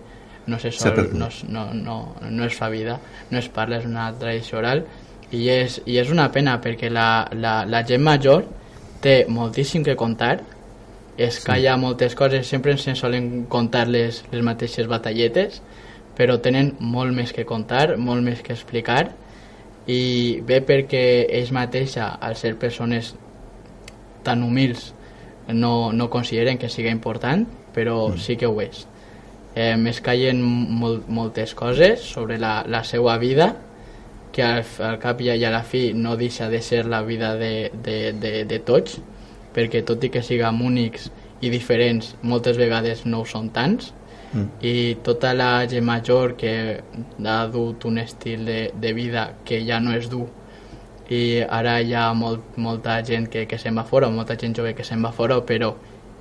no 0.47 0.59
se 0.59 0.71
sol, 0.71 1.09
no, 1.13 1.27
no, 1.49 1.73
no, 1.73 2.15
no 2.21 2.45
es 2.45 2.55
fa 2.55 2.69
vida, 2.69 2.99
no 3.31 3.39
es 3.39 3.49
parla, 3.51 3.81
és 3.81 3.87
una 3.87 4.07
tradició 4.15 4.61
oral 4.61 4.85
i 5.31 5.49
és, 5.51 5.81
i 5.85 5.97
és 5.99 6.11
una 6.11 6.29
pena 6.31 6.55
perquè 6.63 6.91
la, 6.91 7.27
la, 7.35 7.65
la 7.67 7.83
gent 7.87 8.03
major 8.03 8.45
té 9.03 9.25
moltíssim 9.27 9.83
que 9.83 9.97
contar 9.99 10.37
es 11.17 11.41
calla 11.43 11.73
sí. 11.73 11.81
moltes 11.81 12.15
coses, 12.15 12.47
sempre 12.47 12.71
ens 12.71 12.87
solen 12.99 13.45
contar 13.49 13.87
les, 13.89 14.21
les 14.31 14.43
mateixes 14.45 14.87
batalletes, 14.87 15.61
però 16.17 16.37
tenen 16.41 16.75
molt 16.79 17.13
més 17.13 17.33
que 17.33 17.45
contar, 17.45 17.97
molt 17.97 18.23
més 18.23 18.43
que 18.45 18.53
explicar, 18.53 19.09
i 19.89 20.41
bé 20.45 20.61
perquè 20.65 21.01
ells 21.39 21.51
mateixa, 21.55 22.11
al 22.21 22.37
ser 22.37 22.53
persones 22.59 23.15
tan 24.27 24.43
humils, 24.43 24.91
no, 25.47 25.93
no 25.93 26.09
consideren 26.11 26.59
que 26.59 26.69
sigui 26.69 26.91
important, 26.91 27.47
però 27.73 28.09
mm. 28.09 28.19
sí 28.19 28.35
que 28.37 28.47
ho 28.47 28.59
és. 28.61 28.83
Eh, 29.55 29.73
es 29.89 30.01
callen 30.05 30.43
molt, 30.43 31.07
moltes 31.07 31.55
coses 31.55 32.03
sobre 32.03 32.37
la, 32.37 32.59
la 32.67 32.83
seva 32.83 33.17
vida, 33.17 33.53
que 34.31 34.43
al, 34.43 34.65
al 34.85 34.99
cap 35.01 35.21
i 35.23 35.31
a 35.31 35.51
la 35.51 35.63
fi 35.65 35.93
no 35.97 36.15
deixa 36.17 36.49
de 36.49 36.61
ser 36.61 36.85
la 36.85 37.01
vida 37.01 37.35
de, 37.35 37.71
de, 37.73 38.13
de, 38.13 38.33
de 38.45 38.59
tots, 38.59 38.99
perquè 39.55 39.81
tot 39.81 40.03
i 40.03 40.11
que 40.13 40.21
siguem 40.21 40.61
únics 40.61 41.07
i 41.41 41.49
diferents, 41.49 42.15
moltes 42.21 42.57
vegades 42.57 43.05
no 43.05 43.23
ho 43.23 43.25
són 43.25 43.49
tants, 43.55 43.93
mm. 44.33 44.59
i 44.61 44.75
tota 45.05 45.33
la 45.33 45.65
gent 45.69 45.85
major 45.87 46.35
que 46.37 46.53
ha 47.25 47.39
dut 47.53 47.87
un 47.89 47.97
estil 48.03 48.45
de, 48.45 48.59
de 48.75 48.93
vida 48.93 49.31
que 49.45 49.63
ja 49.65 49.79
no 49.81 49.95
és 49.97 50.09
dur 50.11 50.27
i 51.09 51.41
ara 51.41 51.77
hi 51.81 51.93
ha 51.95 52.11
molt, 52.13 52.57
molta 52.57 52.99
gent 53.05 53.29
que, 53.31 53.45
que 53.47 53.59
se'n 53.59 53.77
va 53.77 53.85
fora, 53.87 54.09
molta 54.11 54.35
gent 54.35 54.55
jove 54.57 54.73
que 54.75 54.83
se'n 54.83 55.03
va 55.03 55.13
fora, 55.15 55.39
però 55.45 55.73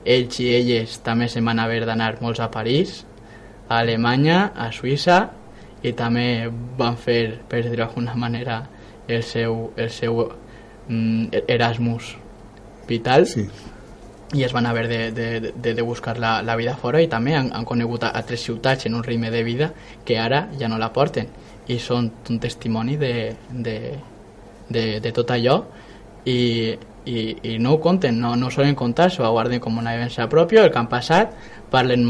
ells 0.06 0.38
i 0.40 0.52
elles 0.54 1.00
també 1.02 1.26
se'n 1.28 1.44
van 1.44 1.58
haver 1.58 1.82
d'anar 1.86 2.14
molts 2.22 2.40
a 2.40 2.50
París, 2.54 3.00
a 3.68 3.80
Alemanya, 3.80 4.52
a 4.54 4.70
Suïssa, 4.70 5.24
i 5.82 5.92
també 5.92 6.46
van 6.78 6.96
fer, 6.96 7.40
per 7.48 7.64
dir-ho 7.64 7.82
d'alguna 7.82 8.14
manera, 8.14 8.62
el 9.08 9.22
seu, 9.22 9.72
el 9.76 9.90
seu 9.90 10.22
mm, 10.88 11.42
Erasmus 11.46 12.16
vital 12.86 13.26
sí. 13.26 13.46
i 14.34 14.42
es 14.42 14.52
van 14.54 14.66
haver 14.66 14.86
de, 14.88 15.00
de, 15.12 15.52
de, 15.52 15.74
de 15.74 15.82
buscar 15.82 16.18
la, 16.18 16.40
la 16.42 16.56
vida 16.56 16.76
fora 16.78 17.02
i 17.02 17.10
també 17.10 17.34
han, 17.34 17.52
han 17.54 17.66
conegut 17.66 18.06
a 18.06 18.12
altres 18.18 18.42
ciutats 18.46 18.86
en 18.86 18.94
un 18.94 19.04
ritme 19.04 19.30
de 19.30 19.42
vida 19.46 19.72
que 20.04 20.18
ara 20.18 20.48
ja 20.58 20.68
no 20.68 20.78
la 20.78 20.92
porten 20.92 21.30
i 21.66 21.78
són 21.82 22.10
un 22.30 22.38
testimoni 22.42 22.96
de, 22.96 23.14
de, 23.50 23.78
de, 24.68 25.00
de 25.00 25.12
tot 25.14 25.30
allò 25.34 25.62
i 26.26 26.38
i, 27.06 27.36
i 27.42 27.58
no 27.58 27.76
ho 27.76 27.80
conten, 27.80 28.18
no, 28.20 28.34
no 28.36 28.48
ho 28.48 28.52
solen 28.52 28.74
contar, 28.74 29.08
s'ho 29.14 29.28
guarden 29.30 29.62
com 29.62 29.78
una 29.78 29.94
vivència 29.94 30.26
pròpia, 30.30 30.64
el 30.66 30.72
que 30.74 30.80
han 30.80 30.88
passat, 30.90 31.36
parlen 31.70 32.02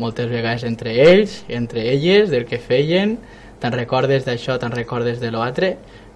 moltes 0.00 0.30
vegades 0.32 0.64
entre 0.68 0.96
ells, 1.04 1.42
entre 1.48 1.84
elles, 1.92 2.30
del 2.32 2.46
que 2.48 2.58
feien, 2.58 3.18
te'n 3.60 3.76
recordes 3.76 4.24
d'això, 4.24 4.56
te'n 4.60 4.72
recordes 4.72 5.20
de 5.20 5.30
l'altre, 5.34 5.74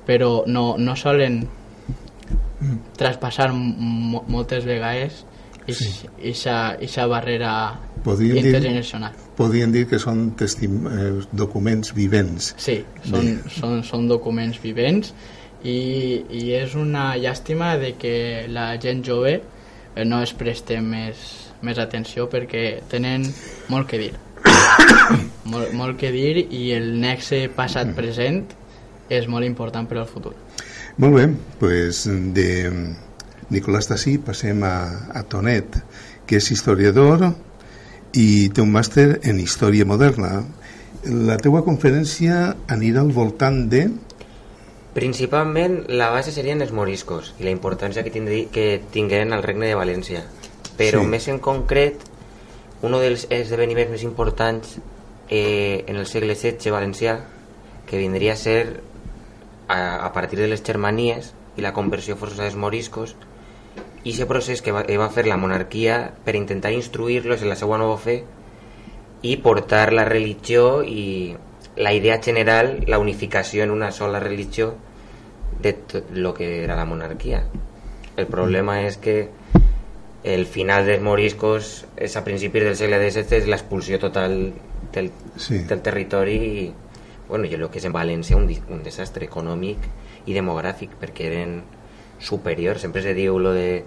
però 0.09 0.43
no, 0.49 0.75
no 0.81 0.97
solen 0.97 1.43
traspassar 2.97 3.51
moltes 3.53 4.65
vegades 4.65 5.25
aquesta 5.65 6.77
sí. 6.77 7.05
barrera 7.09 7.53
podien 8.05 8.37
intergeneracional. 8.37 9.15
Dir, 9.17 9.31
podien 9.37 9.73
dir 9.73 9.87
que 9.89 10.01
són 10.01 10.27
eh, 10.37 11.07
documents 11.33 11.95
vivents. 11.97 12.51
Sí, 12.61 12.83
són, 13.05 13.31
són, 13.53 13.81
són 13.85 14.09
documents 14.09 14.61
vivents 14.61 15.15
i, 15.65 15.79
i 16.31 16.45
és 16.55 16.77
una 16.77 17.15
llàstima 17.17 17.75
de 17.81 17.95
que 18.01 18.15
la 18.53 18.75
gent 18.81 19.03
jove 19.07 19.35
eh, 19.41 20.05
no 20.05 20.21
es 20.23 20.35
preste 20.37 20.81
més, 20.85 21.25
més 21.65 21.81
atenció 21.81 22.29
perquè 22.31 22.83
tenen 22.93 23.27
molt 23.73 23.89
que 23.91 24.01
dir. 24.03 24.13
molt, 25.51 25.73
molt 25.73 25.99
que 26.01 26.13
dir 26.13 26.45
i 26.45 26.69
el 26.77 26.93
nexe 27.01 27.47
passat-present 27.57 28.45
és 29.13 29.27
molt 29.29 29.47
important 29.49 29.89
per 29.89 30.01
al 30.01 30.09
futur. 30.09 30.35
Molt 31.01 31.17
bé, 31.17 31.25
doncs 31.61 32.05
de 32.37 32.49
Nicolás 33.51 33.89
Tassí 33.91 34.19
passem 34.23 34.63
a, 34.65 34.77
a 35.13 35.25
Tonet, 35.29 35.81
que 36.25 36.39
és 36.41 36.51
historiador 36.55 37.27
i 38.15 38.49
té 38.55 38.63
un 38.63 38.73
màster 38.73 39.19
en 39.27 39.41
Història 39.43 39.87
Moderna. 39.89 40.45
La 41.05 41.37
teua 41.43 41.65
conferència 41.67 42.55
anirà 42.73 43.03
al 43.05 43.13
voltant 43.13 43.65
de... 43.73 43.89
Principalment 44.95 45.81
la 45.91 46.09
base 46.15 46.31
serien 46.31 46.63
els 46.63 46.73
moriscos 46.73 47.33
i 47.41 47.47
la 47.47 47.53
importància 47.55 48.05
que, 48.07 48.13
tindri, 48.15 48.45
que 48.55 48.81
tingueren 48.95 49.35
al 49.35 49.43
regne 49.43 49.67
de 49.67 49.79
València. 49.79 50.23
Però 50.79 51.03
sí. 51.03 51.11
més 51.11 51.27
en 51.31 51.41
concret, 51.43 52.05
un 52.87 52.95
dels 53.01 53.27
esdeveniments 53.33 53.91
més 53.91 54.05
importants 54.07 54.77
eh, 55.29 55.85
en 55.89 55.99
el 55.99 56.07
segle 56.07 56.37
XVI 56.39 56.75
valencià, 56.75 57.19
que 57.89 57.99
vindria 57.99 58.35
a 58.35 58.41
ser 58.41 58.81
a, 59.69 60.07
a 60.07 60.13
partir 60.13 60.39
de 60.39 60.49
les 60.49 60.63
germanies 60.63 61.33
i 61.57 61.63
la 61.65 61.75
conversió 61.75 62.17
forçosa 62.17 62.47
dels 62.47 62.59
moriscos 62.59 63.15
i 64.05 64.13
aquest 64.13 64.29
procés 64.29 64.63
que 64.63 64.73
va, 64.73 64.85
que 64.85 64.99
va 65.01 65.11
fer 65.13 65.25
la 65.27 65.39
monarquia 65.41 66.13
per 66.25 66.37
intentar 66.37 66.75
instruir-los 66.77 67.43
en 67.43 67.51
la 67.51 67.57
seva 67.57 67.79
nova 67.81 67.97
fe 67.99 68.19
i 69.25 69.37
portar 69.41 69.93
la 69.97 70.05
religió 70.05 70.83
i 70.85 71.35
la 71.77 71.93
idea 71.93 72.21
general, 72.23 72.85
la 72.87 72.99
unificació 72.99 73.65
en 73.65 73.71
una 73.71 73.91
sola 73.91 74.21
religió 74.21 74.75
de 75.61 75.73
tot 75.73 76.11
el 76.13 76.33
que 76.35 76.65
era 76.65 76.77
la 76.77 76.85
monarquia. 76.85 77.45
El 78.17 78.27
problema 78.27 78.83
és 78.87 78.97
que 78.97 79.29
el 80.25 80.47
final 80.47 80.87
dels 80.87 81.03
moriscos 81.03 81.85
és 82.01 82.17
a 82.17 82.25
principis 82.25 82.65
del 82.65 82.77
segle 82.79 83.01
XVII 83.03 83.41
és 83.43 83.49
l'expulsió 83.51 83.99
total 84.01 84.55
del, 84.95 85.11
sí. 85.37 85.65
del 85.69 85.83
territori 85.85 86.39
i 86.39 86.73
bueno, 87.29 87.49
jo 87.49 87.59
el 87.59 87.69
que 87.73 87.81
és 87.81 87.89
en 87.89 87.93
València 87.93 88.39
un, 88.39 88.47
un 88.73 88.83
desastre 88.85 89.27
econòmic 89.27 89.85
i 90.25 90.37
demogràfic 90.37 90.95
perquè 91.01 91.29
eren 91.29 91.59
superiors, 92.25 92.81
sempre 92.81 93.03
se 93.03 93.13
diu 93.17 93.37
lo 93.43 93.53
de 93.53 93.85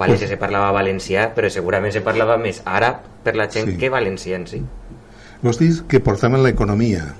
València 0.00 0.30
se 0.30 0.38
parlava 0.40 0.72
valencià 0.72 1.28
però 1.36 1.50
segurament 1.52 1.92
se 1.92 2.04
parlava 2.06 2.38
més 2.40 2.62
àrab 2.64 3.04
per 3.24 3.34
la 3.36 3.50
gent 3.50 3.74
sí. 3.74 3.76
que 3.80 3.92
valencià 3.92 4.40
en 4.40 4.48
si 4.48 4.62
Vols 5.44 5.60
dir 5.60 5.72
que 5.90 6.00
portaven 6.00 6.40
l'economia 6.44 7.10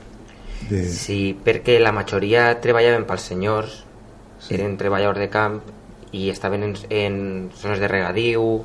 de... 0.71 0.83
Sí, 0.91 1.35
perquè 1.45 1.79
la 1.81 1.93
majoria 1.97 2.49
treballaven 2.65 3.07
pels 3.09 3.29
senyors 3.31 3.81
sí. 4.39 4.55
eren 4.57 4.79
treballadors 4.81 5.21
de 5.21 5.29
camp 5.33 5.61
i 6.15 6.29
estaven 6.31 6.63
en, 6.67 6.75
en 6.91 7.17
zones 7.59 7.83
de 7.83 7.91
regadiu 7.91 8.65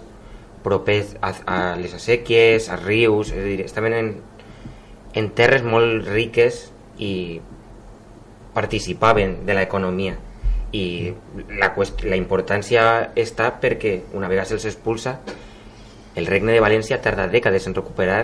propers 0.64 1.16
a, 1.22 1.34
a 1.48 1.60
les 1.80 1.94
asèquies, 1.96 2.70
a 2.70 2.78
rius, 2.80 3.32
és 3.32 3.40
a 3.40 3.46
dir, 3.48 3.62
estaven 3.66 3.96
en, 3.96 4.10
en 5.18 5.30
terres 5.36 5.64
molt 5.66 6.08
riques 6.10 6.68
i 7.00 7.14
participaven 8.54 9.46
de 9.48 9.56
l'economia 9.56 10.18
i 10.76 11.14
la, 11.58 11.72
la 11.74 12.18
importància 12.20 12.84
està 13.18 13.50
perquè 13.62 13.96
una 14.14 14.30
vegada 14.30 14.52
se'ls 14.52 14.68
expulsa 14.70 15.18
el 16.20 16.28
regne 16.30 16.54
de 16.54 16.62
València 16.62 17.00
tarda 17.02 17.30
dècades 17.32 17.66
en 17.70 17.78
recuperar 17.78 18.22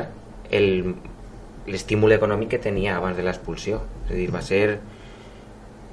l'estímul 1.67 2.13
econòmic 2.15 2.55
que 2.55 2.61
tenia 2.61 2.97
abans 2.97 3.17
de 3.17 3.25
l'expulsió 3.25 3.81
és 4.05 4.11
a 4.11 4.19
dir, 4.19 4.29
va 4.33 4.41
ser 4.45 4.79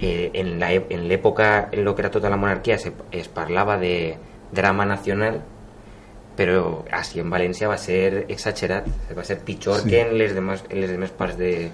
eh, 0.01 0.31
en 0.35 0.59
l'època 0.61 1.49
en, 1.71 1.79
en 1.79 1.85
lo 1.87 1.95
que 1.95 2.05
era 2.05 2.11
tota 2.11 2.31
la 2.31 2.37
monarquia 2.37 2.79
se, 2.79 2.93
es 3.11 3.29
parlava 3.29 3.79
de 3.79 4.17
drama 4.53 4.85
nacional 4.85 5.41
però 6.37 6.85
així 6.93 7.21
en 7.21 7.33
València 7.33 7.69
va 7.69 7.79
ser 7.81 8.27
exagerat 8.29 8.89
va 9.17 9.25
ser 9.25 9.39
pitjor 9.45 9.83
sí. 9.83 9.91
que 9.91 10.01
en 10.05 10.17
les 10.19 10.35
demás, 10.35 10.65
en 10.69 10.81
les 10.81 10.93
demás 10.93 11.13
parts 11.17 11.37
de, 11.41 11.71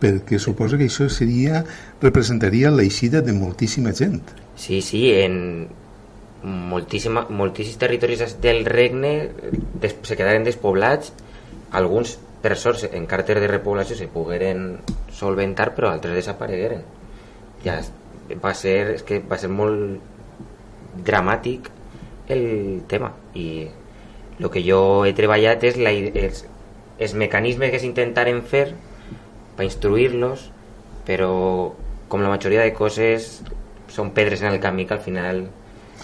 perquè 0.00 0.38
suposo 0.40 0.76
que 0.76 0.88
això 0.90 1.08
seria 1.12 1.64
representaria 2.02 2.72
l'eixida 2.72 3.22
de 3.24 3.32
moltíssima 3.36 3.94
gent 3.96 4.20
sí, 4.56 4.82
sí, 4.84 5.08
en 5.12 5.68
moltíssima, 6.46 7.26
moltíssims 7.30 7.80
territoris 7.80 8.36
del 8.42 8.64
regne 8.68 9.14
des, 9.80 9.96
se 10.02 10.16
quedaren 10.16 10.44
despoblats 10.46 11.12
alguns 11.72 12.18
per 12.42 12.56
sort 12.60 12.84
en 12.92 13.06
càrter 13.10 13.38
de 13.40 13.48
repoblació 13.50 13.96
se 13.98 14.08
pogueren 14.12 14.78
solventar 15.12 15.72
però 15.76 15.90
altres 15.90 16.18
desaparegueren. 16.18 16.82
Ja 17.64 17.80
va 18.42 18.52
ser, 18.54 18.76
és 18.98 19.06
que 19.06 19.20
va 19.24 19.38
ser 19.40 19.50
molt 19.50 20.00
dramàtic 21.06 21.70
el 22.32 22.82
tema. 22.88 23.12
I 23.34 23.68
el 24.40 24.50
que 24.52 24.62
jo 24.66 24.80
he 25.06 25.14
treballat 25.16 25.64
és 25.64 25.78
la, 25.80 25.92
els, 25.92 26.44
els 26.98 27.14
mecanismes 27.16 27.72
que 27.72 27.80
s'intentaren 27.80 28.42
fer 28.44 28.66
per 29.56 29.64
instruir-los 29.64 30.50
però 31.06 31.30
com 32.10 32.22
la 32.22 32.32
majoria 32.32 32.64
de 32.66 32.74
coses 32.76 33.40
són 33.92 34.12
pedres 34.16 34.42
en 34.42 34.52
el 34.52 34.60
camí 34.60 34.84
que 34.86 34.96
al 34.98 35.04
final 35.04 35.46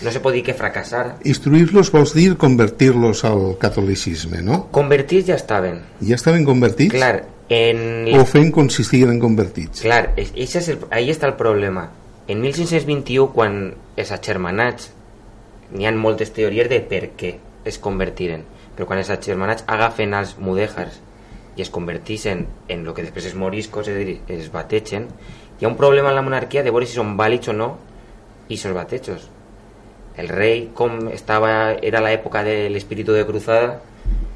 no 0.00 0.10
se 0.10 0.22
pot 0.24 0.34
dir 0.34 0.42
que 0.46 0.54
fracassar 0.56 1.18
Instruir-los 1.28 1.92
vols 1.92 2.14
dir 2.16 2.36
convertir-los 2.40 3.24
al 3.28 3.58
catolicisme, 3.60 4.42
no? 4.42 4.66
Convertits 4.72 5.28
ja 5.28 5.36
estaven 5.36 5.82
Ja 6.00 6.16
estaven 6.16 6.46
convertits? 6.48 6.94
Clar, 6.94 7.24
en... 7.52 8.08
O 8.16 8.24
fent 8.28 8.50
consistiguen 8.54 9.16
en 9.16 9.20
convertits 9.20 9.84
Clar, 9.84 10.14
és 10.16 10.56
el, 10.62 10.82
ahí 10.90 11.12
està 11.12 11.28
el 11.28 11.36
problema 11.40 11.90
en 12.28 12.40
1521 12.40 13.30
quan 13.34 13.62
els 13.96 14.12
agermanats 14.14 14.90
n'hi 15.72 15.88
ha 15.88 15.94
moltes 15.96 16.32
teories 16.32 16.68
de 16.70 16.80
per 16.86 17.06
què 17.18 17.36
es 17.68 17.78
convertiren 17.82 18.44
però 18.76 18.88
quan 18.88 19.00
els 19.02 19.10
agermanats 19.12 19.64
agafen 19.68 20.14
els 20.16 20.36
mudèjars 20.40 21.00
i 21.56 21.62
es 21.62 21.70
converteixen 21.70 22.46
en 22.72 22.86
el 22.86 22.94
que 22.96 23.04
després 23.04 23.28
és 23.28 23.36
moriscos, 23.36 23.88
és 23.88 23.96
a 23.96 24.04
dir, 24.06 24.18
es 24.32 24.48
bategen, 24.52 25.08
hi 25.60 25.66
ha 25.66 25.70
un 25.70 25.76
problema 25.76 26.10
en 26.10 26.16
la 26.16 26.24
monarquia 26.24 26.62
de 26.64 26.72
veure 26.72 26.88
si 26.88 26.96
són 26.96 27.16
vàlids 27.18 27.52
o 27.52 27.56
no 27.56 27.68
i 28.48 28.56
els 28.56 28.76
batejos. 28.76 29.28
El 30.16 30.28
rei, 30.28 30.68
com 30.76 31.08
estava, 31.12 31.72
era 31.80 32.02
l'època 32.04 32.42
de 32.44 32.68
l'espíritu 32.72 33.14
de 33.16 33.24
cruzada, 33.28 33.78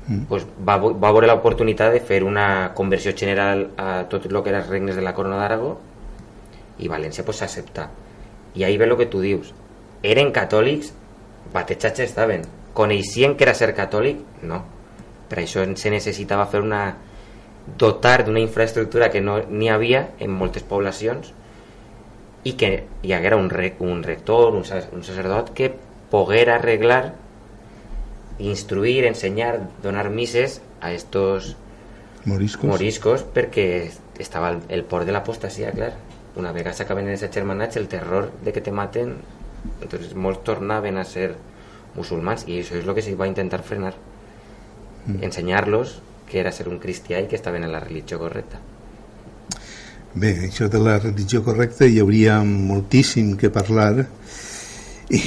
mm. 0.07 0.23
pues 0.31 0.47
va, 0.57 0.79
va 0.79 1.13
veure 1.13 1.29
l'oportunitat 1.29 1.93
de 1.93 2.01
fer 2.01 2.23
una 2.25 2.73
conversió 2.79 3.13
general 3.17 3.69
a 3.77 4.05
tot 4.11 4.27
el 4.27 4.41
que 4.43 4.53
eren 4.55 4.69
regnes 4.71 4.97
de 4.97 5.05
la 5.05 5.15
corona 5.15 5.41
d'Aragó 5.41 5.77
i 6.79 6.89
València 6.89 7.25
pues, 7.25 7.43
s'accepta. 7.43 7.91
I 8.57 8.65
ahí 8.65 8.79
ve 8.81 8.89
el 8.89 8.97
que 8.97 9.11
tu 9.13 9.21
dius. 9.21 9.53
Eren 10.03 10.33
catòlics, 10.33 10.95
batejats 11.53 12.01
estaven. 12.01 12.47
Coneixien 12.77 13.37
que 13.37 13.45
era 13.45 13.55
ser 13.55 13.75
catòlic? 13.77 14.23
No. 14.49 14.63
Per 15.29 15.43
això 15.43 15.65
se 15.77 15.91
necessitava 15.93 16.47
fer 16.49 16.63
una 16.65 16.97
dotar 17.79 18.25
d'una 18.25 18.41
infraestructura 18.41 19.11
que 19.11 19.21
no 19.21 19.41
n'hi 19.51 19.69
havia 19.69 20.07
en 20.23 20.31
moltes 20.31 20.63
poblacions 20.63 21.33
i 22.47 22.55
que 22.55 22.71
hi 23.03 23.13
haguera 23.13 23.39
un, 23.41 23.51
re, 23.51 23.73
un 23.83 24.05
rector, 24.07 24.55
un, 24.55 24.63
un 24.63 25.03
sacerdot 25.03 25.51
que 25.57 25.73
poguera 26.13 26.57
arreglar, 26.57 27.15
instruir, 28.39 29.05
ensenyar, 29.09 29.59
donar 29.83 30.11
misses 30.11 30.61
a 30.81 30.93
estos 30.93 31.57
moriscos, 32.25 32.71
moriscos 32.71 33.25
perquè 33.35 33.67
estava 34.23 34.53
el, 34.55 34.61
el 34.69 34.85
port 34.87 35.09
de 35.09 35.17
l'apostasia, 35.17 35.73
clar. 35.75 35.95
Una 36.37 36.53
vegada 36.53 36.77
s'acaben 36.77 37.09
els 37.09 37.25
germanats, 37.33 37.81
el 37.81 37.89
terror 37.89 38.31
de 38.45 38.53
que 38.53 38.63
te 38.63 38.71
maten, 38.71 39.17
entonces 39.81 40.15
molts 40.15 40.45
tornaven 40.47 41.01
a 41.01 41.07
ser 41.09 41.33
musulmans 41.97 42.45
i 42.47 42.61
això 42.61 42.77
és 42.79 42.87
el 42.87 42.95
que 42.95 43.03
se 43.03 43.17
va 43.19 43.27
intentar 43.27 43.63
frenar. 43.67 43.95
Mm. 45.07 45.23
Ensenyar-los 45.27 45.99
que 46.31 46.39
era 46.43 46.53
ser 46.53 46.69
un 46.69 46.79
cristià 46.79 47.19
i 47.23 47.31
que 47.31 47.39
estaven 47.39 47.65
en 47.65 47.73
la 47.73 47.81
religió 47.81 48.21
correcta. 48.23 48.61
Bé, 50.17 50.31
això 50.49 50.71
de 50.73 50.81
la 50.81 50.97
religió 50.99 51.43
correcta 51.45 51.85
hi 51.85 51.99
hauria 52.01 52.39
moltíssim 52.43 53.35
que 53.37 53.51
parlar 53.53 54.07
i, 55.13 55.21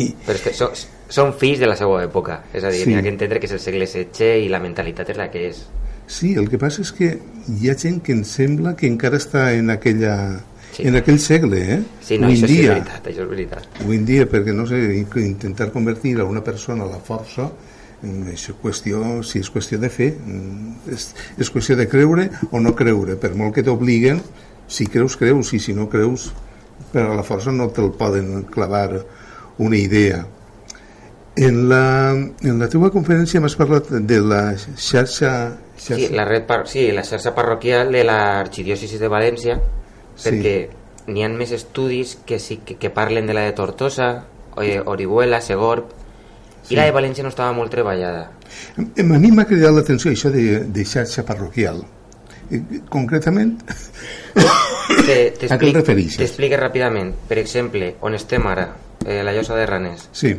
i... 0.00 0.06
però 0.24 0.36
és 0.38 0.44
que 0.46 0.54
són, 0.56 0.72
són 1.12 1.34
fills 1.38 1.60
de 1.60 1.68
la 1.68 1.76
seva 1.76 1.98
època 2.06 2.40
és 2.54 2.64
a 2.64 2.72
dir, 2.72 2.86
sí. 2.86 2.94
hi 2.94 2.96
ha 2.96 3.02
que 3.04 3.12
entendre 3.12 3.42
que 3.42 3.50
és 3.50 3.52
el 3.58 3.60
segle 3.60 3.86
XVI 3.86 4.46
i 4.46 4.48
la 4.52 4.62
mentalitat 4.64 5.12
és 5.12 5.20
la 5.20 5.28
que 5.32 5.44
és 5.50 5.60
Sí, 6.10 6.32
el 6.34 6.48
que 6.50 6.58
passa 6.58 6.82
és 6.82 6.90
que 6.90 7.12
hi 7.54 7.68
ha 7.70 7.76
gent 7.78 8.00
que 8.02 8.10
em 8.16 8.24
sembla 8.26 8.72
que 8.74 8.88
encara 8.90 9.20
està 9.20 9.52
en 9.54 9.70
aquella, 9.70 10.40
Sí. 10.74 10.84
en 10.86 10.96
aquell 10.98 11.18
segle, 11.22 11.60
eh? 11.74 11.78
Sí, 12.02 12.16
no, 12.18 12.26
Avui 12.26 12.36
això 12.36 12.46
en 12.46 12.50
sí 12.50 12.56
és 12.56 12.60
dia, 12.62 12.72
veritat, 12.72 13.06
això 13.10 13.22
és 13.22 13.30
veritat. 13.30 13.68
Avui 13.84 13.96
en 13.98 14.04
dia, 14.06 14.26
perquè 14.30 14.54
no 14.54 14.66
sé, 14.66 14.80
intentar 15.22 15.70
convertir 15.74 16.16
a 16.18 16.26
una 16.26 16.42
persona 16.46 16.86
a 16.86 16.90
la 16.90 16.98
força, 16.98 17.46
això 18.02 18.54
qüestió, 18.62 19.20
si 19.26 19.40
és 19.42 19.50
qüestió 19.52 19.78
de 19.80 19.90
fer, 19.92 20.14
mm, 20.16 20.90
és, 20.94 21.10
és 21.38 21.50
qüestió 21.52 21.76
de 21.76 21.88
creure 21.88 22.30
o 22.50 22.60
no 22.60 22.74
creure, 22.76 23.16
per 23.20 23.34
molt 23.36 23.54
que 23.54 23.64
t'obliguen, 23.66 24.22
si 24.70 24.86
creus, 24.86 25.16
creus, 25.20 25.52
i 25.52 25.60
si 25.60 25.74
no 25.76 25.88
creus, 25.90 26.30
per 26.92 27.04
a 27.10 27.14
la 27.14 27.24
força 27.26 27.52
no 27.52 27.68
te'l 27.74 27.92
poden 27.92 28.44
clavar 28.50 29.02
una 29.58 29.76
idea. 29.76 30.24
En 31.36 31.68
la, 31.68 32.12
en 32.12 32.58
la 32.58 32.68
teva 32.68 32.90
conferència 32.90 33.40
m'has 33.40 33.54
parlat 33.56 33.86
de 33.90 34.18
la 34.20 34.42
xarxa... 34.56 35.56
xarxa 35.76 36.08
Sí, 36.08 36.08
la 36.12 36.24
red 36.26 36.44
par 36.48 36.66
sí, 36.68 36.88
la 36.92 37.04
xarxa 37.06 37.34
parroquial 37.36 37.92
de 37.92 38.02
l'arxidiòcesi 38.04 38.98
de 38.98 39.08
València, 39.08 39.60
Sí. 40.20 40.28
perquè 40.28 40.54
n'hi 41.08 41.22
ha 41.24 41.28
més 41.32 41.52
estudis 41.52 42.18
que, 42.26 42.38
sí, 42.38 42.58
que, 42.64 42.76
que 42.76 42.90
parlen 42.90 43.26
de 43.26 43.34
la 43.34 43.46
de 43.46 43.52
Tortosa, 43.56 44.24
eh, 44.60 44.80
Orihuela, 44.84 45.40
Segorb, 45.40 45.94
i 46.70 46.76
la 46.78 46.84
de 46.86 46.92
València 46.94 47.22
no 47.26 47.28
estava 47.32 47.52
molt 47.52 47.70
treballada. 47.70 48.30
Em- 48.78 49.12
A 49.14 49.18
mi 49.18 49.30
m'ha 49.32 49.44
cridat 49.46 49.72
l'atenció 49.74 50.10
això 50.12 50.30
de, 50.30 50.60
de 50.70 50.84
xarxa 50.84 51.24
parroquial. 51.26 51.82
Eh, 52.50 52.60
Concretament? 52.88 53.58
T'explique 55.38 56.56
ràpidament. 56.64 57.12
Per 57.28 57.38
exemple, 57.38 57.94
on 58.00 58.14
estem 58.14 58.46
ara, 58.46 58.68
eh, 59.06 59.22
la 59.24 59.32
llosa 59.32 59.56
de 59.56 59.66
Raners. 59.66 60.08
sí, 60.12 60.36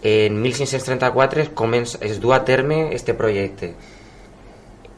En 0.00 0.40
1534 0.40 1.40
es, 1.42 1.48
comença, 1.48 1.98
es 2.00 2.20
du 2.20 2.32
a 2.32 2.44
terme 2.44 2.94
este 2.94 3.14
projecte 3.14 3.72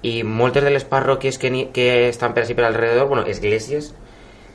i 0.03 0.22
moltes 0.24 0.62
de 0.62 0.68
les 0.70 0.84
parròquies 0.84 1.38
que, 1.38 1.48
ni, 1.51 1.62
que 1.72 2.09
estan 2.11 2.34
per 2.34 2.42
així 2.42 2.53
per 2.55 2.66
alrededor, 2.66 3.09
bueno, 3.09 3.24
esglésies, 3.24 3.94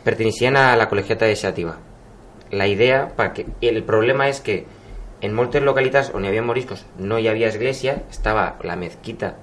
perteneixien 0.03 0.55
a 0.55 0.75
la 0.77 0.85
col·legiata 0.89 1.25
de 1.25 1.33
Xàtiva. 1.35 1.73
La 2.51 2.67
idea, 2.67 3.07
perquè 3.17 3.47
el 3.61 3.81
problema 3.83 4.29
és 4.29 4.39
que 4.39 4.65
en 5.21 5.33
moltes 5.33 5.63
localitats 5.63 6.11
on 6.13 6.25
hi 6.25 6.31
havia 6.31 6.43
moriscos 6.43 6.85
no 6.99 7.19
hi 7.19 7.29
havia 7.31 7.47
església, 7.47 8.01
estava 8.11 8.55
la 8.63 8.75
mezquita 8.75 9.35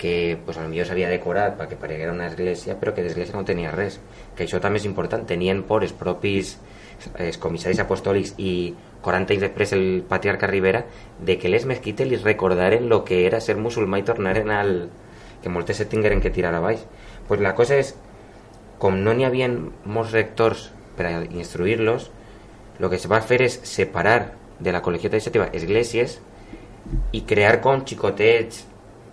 que 0.00 0.38
pues, 0.46 0.56
millor 0.64 0.88
s'havia 0.88 1.10
decorat 1.12 1.58
perquè 1.58 1.76
pareguera 1.76 2.14
una 2.16 2.30
església, 2.30 2.78
però 2.80 2.94
que 2.96 3.04
d'església 3.04 3.36
no 3.36 3.44
tenia 3.44 3.70
res. 3.74 3.98
Que 4.34 4.46
això 4.46 4.58
també 4.64 4.80
és 4.80 4.86
important. 4.88 5.26
Tenien 5.28 5.60
por 5.68 5.84
els 5.84 5.92
propis 5.92 6.54
eh, 6.56 7.26
els 7.26 7.36
comissaris 7.38 7.82
apostòlics 7.84 8.32
i 8.40 8.72
40 9.04 9.36
anys 9.36 9.44
després 9.44 9.74
el 9.76 9.84
patriarca 10.08 10.48
Rivera 10.48 10.86
de 11.20 11.36
que 11.38 11.52
les 11.52 11.68
mesquites 11.68 12.08
li 12.08 12.16
recordaren 12.16 12.88
lo 12.88 13.02
que 13.04 13.26
era 13.26 13.44
ser 13.44 13.58
musulmà 13.60 14.00
i 14.00 14.08
tornaren 14.08 14.50
al... 14.50 14.88
que 15.40 15.48
moltes 15.52 15.76
se 15.76 15.86
tingueren 15.88 16.20
que 16.20 16.32
tirar 16.32 16.54
a. 16.56 16.60
Pues 17.28 17.40
la 17.40 17.54
cosa 17.54 17.76
és, 17.76 17.94
com 18.80 18.98
no 19.04 19.12
n'hi 19.12 19.24
havia 19.28 19.48
molts 19.84 20.12
rectors 20.12 20.70
per 20.96 21.06
a 21.06 21.12
que 22.88 22.96
es 22.96 23.06
va 23.08 23.20
fer 23.20 23.42
és 23.44 23.60
separar 23.68 24.39
de 24.60 24.72
la 24.72 24.82
col·legiata 24.84 25.16
iniciativa 25.18 25.48
esglésies 25.56 26.18
i 27.16 27.22
crear 27.28 27.60
com 27.64 27.84
xicotets 27.86 28.66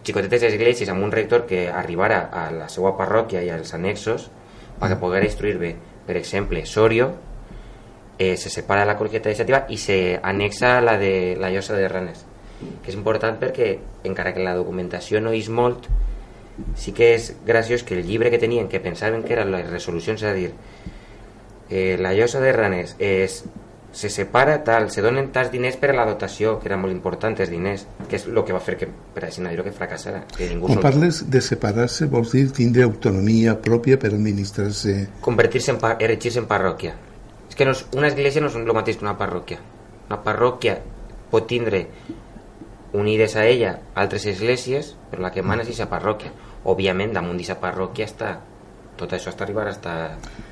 xicotetes 0.07 0.45
esglésies 0.47 0.89
amb 0.89 1.03
un 1.03 1.11
rector 1.11 1.45
que 1.47 1.67
arribara 1.67 2.27
a 2.31 2.47
la 2.51 2.69
seva 2.71 2.93
parròquia 2.99 3.43
i 3.43 3.49
als 3.51 3.73
annexos 3.75 4.29
perquè 4.79 4.95
poguera 5.01 5.27
instruir 5.27 5.57
bé. 5.59 5.73
Per 6.07 6.15
exemple, 6.15 6.61
Sorio 6.65 7.09
eh, 8.17 8.37
se 8.37 8.49
separa 8.49 8.85
la 8.85 8.95
col·legiata 8.97 9.29
iniciativa 9.33 9.65
i 9.69 9.77
se 9.77 10.19
anexa 10.23 10.79
la 10.81 10.97
de 10.97 11.35
la 11.39 11.51
llosa 11.51 11.75
de 11.75 11.87
Ranes 11.91 12.23
que 12.57 12.89
és 12.89 12.97
important 12.97 13.37
perquè 13.37 13.75
encara 14.07 14.33
que 14.33 14.45
la 14.45 14.55
documentació 14.57 15.21
no 15.21 15.33
és 15.35 15.49
molt 15.53 15.85
sí 16.79 16.93
que 16.97 17.13
és 17.13 17.29
graciós 17.45 17.83
que 17.85 17.93
el 17.97 18.07
llibre 18.07 18.31
que 18.33 18.41
tenien 18.41 18.69
que 18.71 18.81
pensaven 18.81 19.23
que 19.23 19.35
eren 19.37 19.51
les 19.53 19.69
resolucions 19.69 20.23
és 20.23 20.29
a 20.29 20.33
dir 20.33 20.49
eh, 21.69 21.97
la 22.01 22.15
llosa 22.17 22.41
de 22.41 22.53
Ranes 22.55 22.95
és 22.97 23.43
se 23.97 24.11
separa 24.13 24.59
tal, 24.63 24.91
se 24.93 25.01
donen 25.01 25.31
tants 25.33 25.49
diners 25.49 25.75
per 25.81 25.89
a 25.89 25.95
la 25.97 26.03
dotació, 26.05 26.59
que 26.61 26.69
era 26.69 26.77
molt 26.77 26.93
important 26.93 27.33
els 27.41 27.49
diners, 27.49 27.87
que 28.07 28.19
és 28.19 28.27
el 28.29 28.37
que 28.45 28.53
va 28.53 28.59
fer 28.61 28.75
que, 28.77 28.87
per 29.15 29.23
així 29.25 29.41
dir 29.41 29.63
que 29.65 29.71
fracassara, 29.73 30.19
que 30.35 30.49
ningú 30.51 30.67
quan 30.67 30.77
sol- 30.77 30.83
parles 30.85 31.23
de 31.33 31.41
separar-se 31.41 32.05
vols 32.11 32.31
dir 32.35 32.51
tindre 32.53 32.83
autonomia 32.85 33.55
pròpia 33.59 33.97
per 33.97 34.11
administrar-se 34.13 34.93
convertir-se 35.25 35.73
en, 35.73 35.79
erigir-se 35.99 36.43
en 36.43 36.45
parròquia. 36.45 36.93
És 37.49 37.55
que 37.57 37.65
no 37.65 37.73
és, 37.73 37.85
una 37.97 38.11
església 38.11 38.43
no 38.43 38.51
és 38.53 38.59
el 38.59 38.69
mateix 38.77 38.99
que 38.99 39.05
una 39.07 39.17
parròquia. 39.17 39.57
Una 40.11 40.21
parròquia 40.23 40.77
pot 41.31 41.47
tindre 41.49 41.87
unides 42.93 43.35
a 43.35 43.45
ella 43.49 43.79
altres 43.95 44.25
esglésies, 44.29 44.93
però 45.09 45.25
la 45.25 45.31
que 45.33 45.41
mana 45.41 45.63
és 45.65 45.71
aquesta 45.71 45.89
parròquia. 45.89 46.31
Òbviament, 46.67 47.13
damunt 47.17 47.37
d'aquesta 47.39 47.57
parròquia 47.65 48.05
està 48.05 48.35
tot 48.97 49.11
això 49.13 49.29
està 49.33 49.43
arribar 49.45 49.67
hasta 49.69 49.93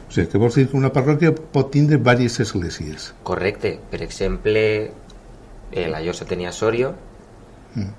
o 0.08 0.12
sigui, 0.12 0.28
que 0.32 0.38
vols 0.38 0.56
dir 0.56 0.68
que 0.70 0.78
una 0.78 0.92
parròquia 0.94 1.34
pot 1.36 1.72
tindre 1.74 1.98
diverses 1.98 2.40
esglésies 2.48 3.14
correcte. 3.24 3.80
Per 3.92 4.02
exemple, 4.04 4.92
eh, 5.72 5.88
la 5.90 6.02
llosa 6.02 6.26
tenia 6.26 6.52
Sorio, 6.52 6.94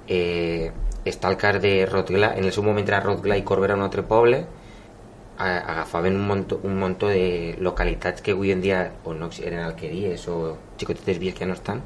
eh, 0.09 0.71
està 1.05 1.29
al 1.29 1.37
car 1.37 1.61
de 1.61 1.87
Rotglà, 1.87 2.33
en 2.39 2.45
el 2.45 2.53
seu 2.53 2.63
moment 2.65 2.87
era 2.89 3.01
Rotglà 3.03 3.37
i 3.39 3.43
Corbera 3.45 3.75
un 3.77 3.83
altre 3.83 4.03
poble, 4.03 4.45
a- 5.39 5.59
agafaven 5.75 6.15
un 6.17 6.27
muntó, 6.27 6.61
un 6.65 6.79
muntó 6.79 7.09
de 7.09 7.57
localitats 7.61 8.23
que 8.23 8.33
avui 8.33 8.53
en 8.53 8.63
dia 8.63 8.93
o 9.05 9.13
no 9.15 9.29
eren 9.45 9.61
alqueries 9.61 10.27
o 10.29 10.57
xicotetes 10.79 11.19
vies 11.21 11.35
que 11.35 11.45
ja 11.45 11.51
no 11.51 11.55
estan, 11.59 11.83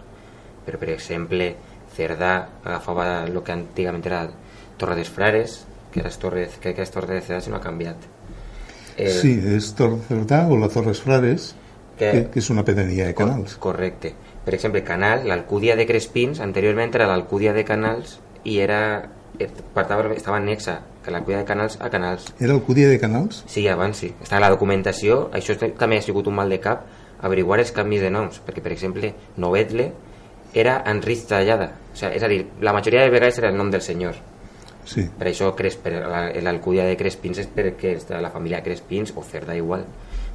però 0.67 0.79
per 0.79 0.91
exemple 0.95 1.57
Cerdà 1.97 2.49
agafava 2.65 3.25
el 3.27 3.43
que 3.43 3.53
antigament 3.53 4.07
era 4.07 4.29
Torre 4.79 4.95
dels 4.95 5.11
Frares, 5.11 5.67
que 5.91 6.01
ara 6.01 6.09
és 6.09 6.19
Torre, 6.23 6.47
crec 6.61 6.77
que 6.77 6.83
és 6.87 6.91
Torre 6.95 7.15
de 7.17 7.21
Cerdà, 7.27 7.41
si 7.43 7.51
no 7.51 7.57
ha 7.59 7.65
canviat. 7.65 7.97
Eh, 9.01 9.11
sí, 9.21 9.33
és 9.57 9.71
Torre 9.79 9.97
Cerdà 10.09 10.43
o 10.51 10.57
la 10.61 10.69
Torres 10.69 11.01
Frares 11.01 11.55
Que- 11.99 12.11
que, 12.13 12.21
que 12.35 12.39
és 12.41 12.51
una 12.51 12.65
pedania 12.65 13.07
de 13.07 13.15
canals 13.15 13.55
Cor- 13.57 13.75
correcte. 13.75 14.15
Per 14.45 14.55
exemple, 14.55 14.83
Canal, 14.83 15.27
l'Alcúdia 15.29 15.77
de 15.77 15.87
Crespins, 15.87 16.41
anteriorment 16.41 16.95
era 16.95 17.07
l'Alcúdia 17.07 17.53
de 17.53 17.65
Canals 17.65 18.19
i 18.45 18.59
era, 18.59 19.11
er- 19.39 19.51
partava, 19.75 20.13
estava 20.17 20.39
anexa 20.39 20.81
que 21.05 21.11
l'Alcúdia 21.13 21.39
de 21.43 21.45
Canals 21.45 21.77
a 21.81 21.91
Canals. 21.91 22.33
era 22.41 22.53
el 22.55 22.63
Cúdia 22.63 22.89
de 22.89 22.99
Canals? 22.99 23.43
Sí, 23.47 23.67
abans 23.69 23.97
sí. 24.01 24.15
Està 24.23 24.37
a 24.39 24.41
la 24.41 24.49
documentació, 24.51 25.31
això 25.33 25.57
també 25.77 25.99
ha 25.99 26.03
sigut 26.03 26.27
un 26.27 26.35
mal 26.35 26.49
de 26.49 26.59
cap, 26.61 26.87
averiguar 27.21 27.61
els 27.61 27.71
canvis 27.73 28.01
de 28.01 28.11
noms, 28.11 28.41
perquè, 28.47 28.63
per 28.63 28.73
exemple, 28.73 29.15
Novetle 29.37 29.93
era 30.55 30.83
Enric 30.87 31.27
Tallada. 31.29 31.73
O 31.93 31.97
sigui, 31.97 32.17
és 32.17 32.23
a 32.23 32.29
dir, 32.29 32.47
la 32.61 32.73
majoria 32.73 33.03
de 33.05 33.11
vegades 33.11 33.39
era 33.39 33.51
el 33.51 33.57
nom 33.57 33.71
del 33.71 33.83
senyor. 33.83 34.17
Sí, 34.85 35.09
Per 35.19 35.29
això 35.29 35.53
l'Alcúdia 36.43 36.85
de 36.89 36.97
Crespins 36.97 37.39
és 37.39 37.49
perquè 37.49 37.97
és 37.97 38.07
de 38.09 38.21
la 38.21 38.31
família 38.31 38.63
Crespins 38.63 39.13
o 39.17 39.23
Cerda 39.23 39.57
igual, 39.57 39.85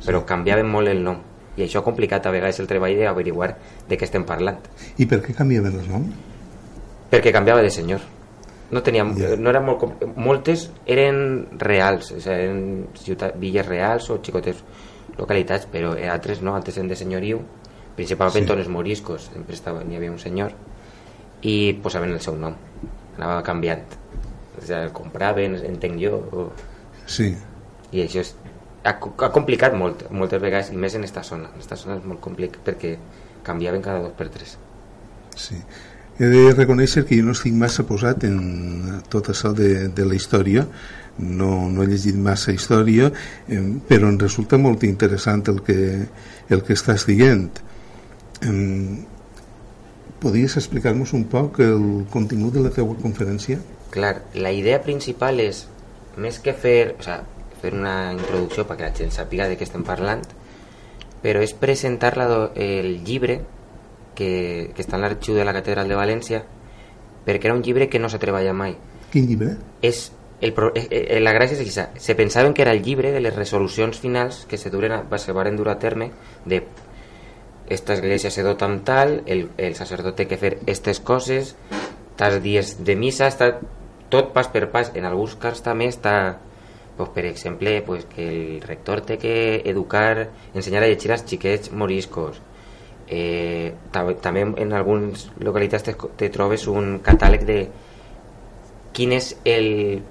però 0.05 0.23
canviaven 0.25 0.67
molt 0.69 0.87
el 0.91 1.03
nom 1.03 1.21
i 1.55 1.63
això 1.63 1.79
ha 1.79 1.83
complicat 1.85 2.25
a 2.27 2.31
vegades 2.31 2.59
el 2.59 2.67
treball 2.67 2.97
d'averiguar 2.99 3.53
de 3.87 3.97
què 3.97 4.03
estem 4.03 4.25
parlant 4.27 4.57
i 4.99 5.05
per 5.07 5.21
què 5.23 5.33
canviaven 5.37 5.79
el 5.79 5.87
nom? 5.89 6.09
perquè 7.11 7.31
canviava 7.31 7.61
de 7.63 7.69
senyor 7.71 8.01
no, 8.71 8.81
tenia, 8.83 9.05
Ja. 9.15 9.35
no 9.37 9.49
era 9.49 9.61
molt, 9.61 9.85
moltes 10.17 10.69
eren 10.85 11.47
reals 11.57 12.11
o 12.11 12.19
sigui, 12.19 12.35
eren 12.35 12.87
ciutat, 12.99 13.37
villes 13.39 13.65
reals 13.65 14.09
o 14.09 14.19
xicotes 14.21 14.57
localitats 15.17 15.67
però 15.71 15.93
altres 16.11 16.41
no, 16.41 16.55
altres 16.55 16.77
eren 16.77 16.89
de 16.89 16.95
senyoriu 16.99 17.39
principalment 17.95 18.43
Sí. 18.43 18.51
sí. 18.51 18.59
els 18.59 18.67
moriscos 18.67 19.29
sempre 19.33 19.55
estava, 19.55 19.83
n'hi 19.83 19.95
havia 19.95 20.11
un 20.11 20.19
senyor 20.19 20.51
i 21.43 21.77
posaven 21.81 22.11
el 22.11 22.19
seu 22.19 22.35
nom 22.35 22.55
anava 23.17 23.41
canviant 23.43 23.85
el 24.63 24.91
compraven, 24.95 25.59
entenc 25.67 25.99
jo 26.01 26.17
o... 26.31 26.47
sí, 27.05 27.33
i 27.95 28.03
això 28.03 28.21
és, 28.23 28.33
ha, 28.85 28.93
ha 28.93 29.31
complicat 29.33 29.75
molt, 29.77 30.05
moltes 30.13 30.41
vegades 30.41 30.71
i 30.73 30.79
més 30.79 30.95
en 30.97 31.05
esta 31.07 31.23
zona. 31.23 31.49
En 31.53 31.63
esta 31.63 31.77
zona 31.79 31.99
és 31.99 32.07
molt 32.07 32.21
complicat 32.23 32.61
perquè 32.65 32.95
canviaven 33.45 33.83
cada 33.85 34.03
dos 34.03 34.15
per 34.17 34.29
tres. 34.33 34.57
Sí. 35.35 35.59
He 36.15 36.27
de 36.31 36.53
reconèixer 36.53 37.03
que 37.07 37.17
jo 37.19 37.25
no 37.27 37.33
estic 37.35 37.55
massa 37.59 37.83
posat 37.87 38.23
en 38.23 39.01
tot 39.11 39.27
això 39.33 39.51
de, 39.55 39.89
de 39.91 40.05
la 40.07 40.15
història. 40.15 40.63
No, 41.15 41.67
no 41.71 41.83
he 41.83 41.87
llegit 41.87 42.15
massa 42.19 42.51
història 42.51 43.05
eh, 43.07 43.59
però 43.87 44.09
em 44.11 44.17
resulta 44.19 44.57
molt 44.59 44.81
interessant 44.83 45.45
el 45.47 45.61
que, 45.63 45.77
el 46.51 46.63
que 46.67 46.75
estàs 46.75 47.05
dient. 47.07 47.61
Eh, 48.43 48.95
podries 50.23 50.57
explicar-nos 50.59 51.13
un 51.15 51.23
poc 51.31 51.61
el 51.63 51.85
contingut 52.11 52.55
de 52.55 52.65
la 52.65 52.73
teva 52.75 52.95
conferència? 52.99 53.59
Clar, 53.95 54.25
la 54.35 54.51
idea 54.51 54.81
principal 54.83 55.39
és, 55.39 55.65
més 56.19 56.39
que 56.43 56.51
fer, 56.53 56.95
o 56.99 57.03
sea, 57.03 57.21
fer 57.61 57.71
una 57.73 58.11
introducció 58.13 58.65
perquè 58.67 58.89
la 58.89 58.95
gent 58.95 59.13
sàpiga 59.15 59.47
de 59.47 59.55
què 59.55 59.63
estem 59.63 59.85
parlant, 59.87 60.21
però 61.23 61.39
és 61.41 61.53
presentar 61.57 62.13
la, 62.19 62.25
do- 62.29 62.49
el 62.59 62.99
llibre 63.07 63.39
que, 64.15 64.71
que 64.75 64.83
està 64.83 64.99
en 64.99 65.05
l'arxiu 65.05 65.35
de 65.39 65.45
la 65.47 65.53
Catedral 65.55 65.87
de 65.89 65.95
València, 65.97 66.43
perquè 67.25 67.47
era 67.49 67.55
un 67.55 67.63
llibre 67.65 67.87
que 67.89 67.99
no 67.99 68.11
s'ha 68.11 68.19
treballat 68.21 68.53
mai. 68.55 68.75
Quin 69.13 69.25
llibre? 69.31 69.55
És 69.81 70.09
el, 70.43 70.51
pro- 70.53 70.73
eh, 70.75 70.85
eh, 70.91 71.21
la 71.23 71.31
gràcia 71.33 71.55
és 71.55 71.63
aquesta. 71.63 71.87
Se 71.97 72.13
pensaven 72.19 72.53
que 72.53 72.61
era 72.67 72.75
el 72.75 72.83
llibre 72.83 73.13
de 73.15 73.23
les 73.23 73.33
resolucions 73.35 73.97
finals 74.03 74.43
que 74.51 74.59
se, 74.59 74.69
duren 74.69 74.91
a, 74.91 75.17
se 75.17 75.31
varen 75.33 75.55
dur 75.57 75.69
a 75.71 75.79
terme 75.79 76.11
de 76.45 76.65
esta 77.69 77.95
església 77.95 78.29
se 78.29 78.43
dota 78.43 78.67
amb 78.67 78.83
tal, 78.85 79.23
el, 79.25 79.47
el 79.57 79.73
sacerdote 79.73 80.19
té 80.19 80.27
que 80.29 80.37
fer 80.37 80.51
aquestes 80.61 80.99
coses, 81.01 81.55
tals 82.19 82.37
dies 82.43 82.75
de 82.85 82.93
missa, 82.95 83.25
està 83.31 83.55
tot 84.09 84.33
pas 84.33 84.49
per 84.51 84.67
pas. 84.71 84.91
En 84.95 85.05
alguns 85.05 85.35
cas 85.39 85.61
també 85.65 85.89
està 85.91 86.37
pues, 86.97 87.09
per 87.09 87.25
exemple, 87.25 87.81
pues, 87.81 88.05
que 88.05 88.27
el 88.27 88.61
rector 88.61 89.01
té 89.01 89.17
que 89.17 89.61
educar, 89.65 90.29
ensenyar 90.53 90.83
a 90.83 90.87
llegir 90.87 91.11
als 91.11 91.25
xiquets 91.27 91.71
moriscos. 91.71 92.41
Eh, 93.07 93.73
tam 93.93 94.09
també 94.23 94.45
en 94.63 94.73
algunes 94.73 95.27
localitats 95.37 95.83
te, 95.85 95.93
te 96.17 96.29
trobes 96.33 96.65
un 96.71 96.97
catàleg 97.05 97.43
de 97.45 97.59
quin 98.95 99.11
és 99.13 99.35
el 99.45 100.01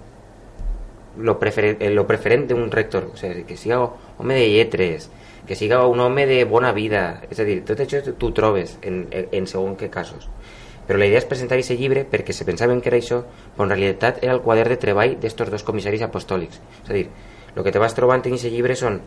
lo, 1.18 1.38
prefer, 1.40 1.76
lo 1.90 2.06
preferent 2.06 2.46
d'un 2.50 2.70
rector, 2.70 3.08
o 3.14 3.18
sigui, 3.18 3.44
que 3.48 3.56
siga 3.56 3.80
home 3.82 4.36
de 4.36 4.48
lletres, 4.52 5.08
que 5.46 5.56
siga 5.56 5.86
un 5.86 6.00
home 6.00 6.26
de 6.26 6.44
bona 6.44 6.72
vida, 6.72 7.22
és 7.30 7.40
a 7.40 7.48
dir, 7.48 7.62
tot 7.66 7.80
això 7.80 8.00
tu 8.18 8.30
trobes 8.36 8.78
en, 8.82 9.06
en, 9.10 9.28
en 9.32 9.76
què 9.80 9.90
casos. 9.90 10.28
Però 10.86 10.98
la 11.00 11.06
idea 11.08 11.22
és 11.22 11.28
presentar 11.28 11.56
aquest 11.56 11.78
llibre 11.80 12.04
perquè 12.08 12.34
se 12.36 12.44
pensaven 12.44 12.82
que 12.84 12.90
era 12.90 13.00
això, 13.00 13.22
però 13.54 13.66
en 13.66 13.72
realitat 13.72 14.20
era 14.22 14.34
el 14.36 14.42
quadern 14.44 14.74
de 14.74 14.80
treball 14.80 15.16
d'estos 15.20 15.50
dos 15.52 15.64
comissaris 15.64 16.04
apostòlics. 16.04 16.60
És 16.82 16.90
a 16.90 16.96
dir, 16.96 17.06
el 17.54 17.64
que 17.64 17.72
te 17.72 17.80
vas 17.80 17.96
trobant 17.96 18.24
en 18.24 18.36
aquest 18.36 18.52
llibre 18.52 18.76
són 18.76 19.00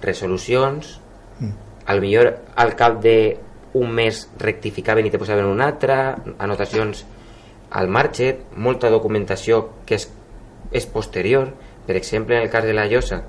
resolucions, 0.00 0.96
mm. 1.38 1.52
al 1.92 2.00
millor 2.00 2.32
al 2.56 2.74
cap 2.80 3.00
de 3.04 3.36
un 3.78 3.92
mes 3.92 4.24
rectificaven 4.40 5.06
i 5.06 5.12
te 5.12 5.20
posaven 5.20 5.50
una 5.50 5.68
altra, 5.68 6.16
anotacions 6.38 7.04
al 7.76 7.90
marge, 7.92 8.30
molta 8.56 8.88
documentació 8.88 9.66
que 9.84 9.98
és, 9.98 10.08
és 10.72 10.86
posterior, 10.88 11.52
per 11.86 11.98
exemple 12.00 12.38
en 12.38 12.46
el 12.46 12.52
cas 12.52 12.64
de 12.64 12.72
la 12.72 12.86
Llosa 12.88 13.22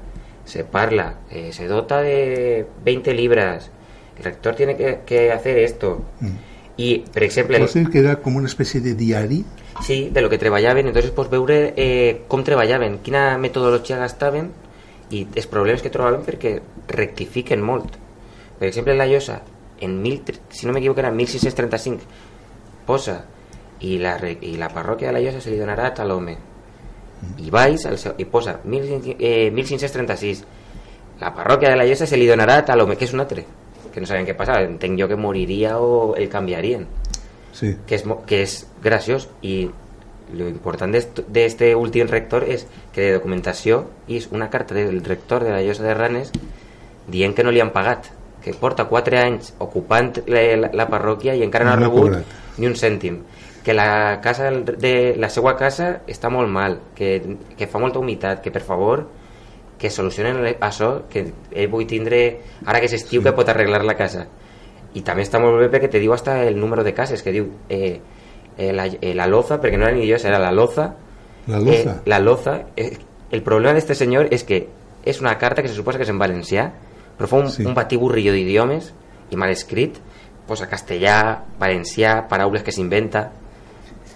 se 0.48 0.64
parla, 0.64 1.12
eh, 1.30 1.52
se 1.54 1.68
dota 1.68 2.00
de 2.02 2.66
20 2.86 3.14
libras, 3.14 3.70
el 4.18 4.24
rector 4.24 4.56
tiene 4.56 4.78
que, 4.78 5.02
que 5.06 5.32
hacer 5.34 5.60
esto, 5.60 6.00
mm 6.22 6.49
i, 6.80 7.04
per 7.12 7.26
exemple... 7.26 7.60
Dir 7.60 7.90
que 7.92 8.00
era 8.00 8.16
com 8.24 8.38
una 8.40 8.48
espècie 8.48 8.80
de 8.80 8.94
diari? 8.96 9.42
Sí, 9.84 10.10
de 10.14 10.22
lo 10.22 10.30
que 10.32 10.38
treballaven, 10.40 10.88
entonces 10.88 11.12
pots 11.12 11.32
veure 11.32 11.74
eh, 11.76 12.22
com 12.32 12.44
treballaven, 12.48 13.02
quina 13.04 13.34
metodologia 13.38 14.00
gastaven 14.00 14.48
i 15.12 15.26
els 15.28 15.50
problemes 15.52 15.84
que 15.84 15.92
trobaven 15.92 16.24
perquè 16.24 16.56
rectifiquen 16.88 17.64
molt. 17.66 18.00
Per 18.62 18.70
exemple, 18.70 18.96
la 18.96 19.10
Llosa, 19.12 19.42
en 19.84 20.00
mil, 20.00 20.22
si 20.56 20.68
no 20.68 20.76
m'equivoco 20.76 21.04
era 21.04 21.12
1635, 21.12 22.08
posa 22.88 23.20
i 23.84 23.98
la, 24.00 24.16
i 24.24 24.56
la 24.60 24.72
parròquia 24.72 25.12
de 25.12 25.18
la 25.18 25.24
Llosa 25.26 25.44
se 25.44 25.52
li 25.52 25.60
donarà 25.60 25.92
a 25.92 25.96
tal 26.00 26.16
home. 26.16 26.38
I 27.44 27.52
vais 27.52 27.84
al 27.92 28.00
seu, 28.00 28.16
i 28.16 28.24
posa 28.24 28.62
mil, 28.64 28.88
eh, 29.20 29.50
1536, 29.52 30.48
la 31.20 31.36
parròquia 31.36 31.76
de 31.76 31.80
la 31.80 31.88
Llosa 31.88 32.08
se 32.08 32.16
li 32.16 32.28
donarà 32.28 32.62
a 32.62 32.70
tal 32.72 32.88
home, 32.88 32.96
que 32.96 33.04
és 33.04 33.16
un 33.16 33.28
altre 33.28 33.44
que 33.94 34.02
no 34.02 34.08
sabien 34.10 34.28
què 34.28 34.36
passava, 34.38 34.64
entenc 34.66 35.00
jo 35.00 35.08
que 35.10 35.18
moriria 35.20 35.78
o 35.80 36.16
el 36.16 36.30
canviarien 36.30 36.88
sí. 37.54 37.76
que, 37.86 37.96
és, 37.98 38.06
que 38.28 38.44
és 38.46 38.60
graciós 38.84 39.30
i 39.42 39.70
lo 40.34 40.48
important 40.48 40.94
d'este 40.94 41.72
últim 41.76 42.08
rector 42.08 42.46
és 42.46 42.68
que 42.94 43.08
de 43.08 43.18
documentació 43.18 43.86
és 44.08 44.30
una 44.32 44.50
carta 44.54 44.78
del 44.78 45.02
rector 45.06 45.44
de 45.44 45.56
la 45.56 45.64
Llosa 45.66 45.88
de 45.88 45.96
Ranes 45.98 46.32
dient 47.10 47.34
que 47.34 47.44
no 47.44 47.54
li 47.54 47.62
han 47.64 47.74
pagat 47.74 48.12
que 48.44 48.54
porta 48.54 48.86
4 48.88 49.18
anys 49.20 49.54
ocupant 49.60 50.14
la, 50.28 50.44
la, 50.56 50.70
la 50.74 50.88
parròquia 50.92 51.36
i 51.36 51.44
encara 51.44 51.66
no, 51.66 51.72
no 51.72 51.76
ha 51.76 51.82
rebut 51.82 52.12
cobrat. 52.12 52.38
ni 52.58 52.70
un 52.70 52.78
cèntim 52.78 53.24
que 53.66 53.74
la 53.74 54.20
casa 54.24 54.52
de 54.52 55.16
la 55.20 55.30
seva 55.30 55.56
casa 55.60 56.00
està 56.08 56.30
molt 56.32 56.50
mal 56.50 56.80
que, 56.96 57.20
que 57.58 57.68
fa 57.68 57.82
molta 57.82 58.00
humitat 58.00 58.44
que 58.46 58.54
per 58.54 58.64
favor 58.64 59.08
que 59.80 59.90
solucionen 59.90 60.44
això, 60.60 60.92
que 61.10 61.24
ell 61.56 61.70
vull 61.72 61.88
tindre, 61.88 62.20
ara 62.66 62.82
que 62.82 62.90
és 62.90 62.98
estiu, 63.00 63.22
sí. 63.22 63.26
que 63.26 63.34
pot 63.36 63.50
arreglar 63.50 63.82
la 63.88 63.96
casa. 63.98 64.28
I 64.94 65.04
també 65.06 65.24
està 65.24 65.40
molt 65.42 65.58
bé 65.62 65.70
perquè 65.72 65.90
te 65.94 66.02
diu 66.04 66.14
hasta 66.14 66.42
el 66.44 66.60
número 66.60 66.84
de 66.84 66.94
cases, 66.98 67.24
que 67.24 67.32
diu 67.34 67.48
eh, 67.70 68.00
eh, 68.58 68.74
la, 68.76 68.90
eh, 68.92 69.14
la 69.16 69.30
loza, 69.32 69.60
perquè 69.62 69.80
no 69.80 69.88
era 69.88 69.96
ni 69.96 70.06
Dios, 70.06 70.26
era 70.26 70.40
la 70.42 70.52
loza. 70.52 70.92
La 71.48 71.62
loza. 71.64 71.96
Eh, 71.96 72.10
la 72.12 72.20
loza. 72.20 72.60
Eh, 72.76 72.92
el 73.32 73.44
problema 73.44 73.74
de 73.74 73.80
este 73.80 73.96
senyor 73.96 74.34
és 74.34 74.44
que 74.44 74.66
és 75.06 75.22
una 75.22 75.38
carta 75.40 75.64
que 75.64 75.72
se 75.72 75.78
suposa 75.78 75.98
que 75.98 76.08
és 76.08 76.12
en 76.12 76.20
valencià, 76.20 76.70
però 77.18 77.30
fa 77.32 77.40
un, 77.40 77.52
sí. 77.54 77.64
un 77.64 77.76
batiburrillo 77.78 78.36
d'idiomes 78.36 78.92
i 79.32 79.40
mal 79.40 79.54
escrit, 79.54 80.00
posa 80.50 80.68
castellà, 80.68 81.46
valencià, 81.62 82.24
paraules 82.28 82.66
que 82.66 82.74
s'inventa, 82.74 83.30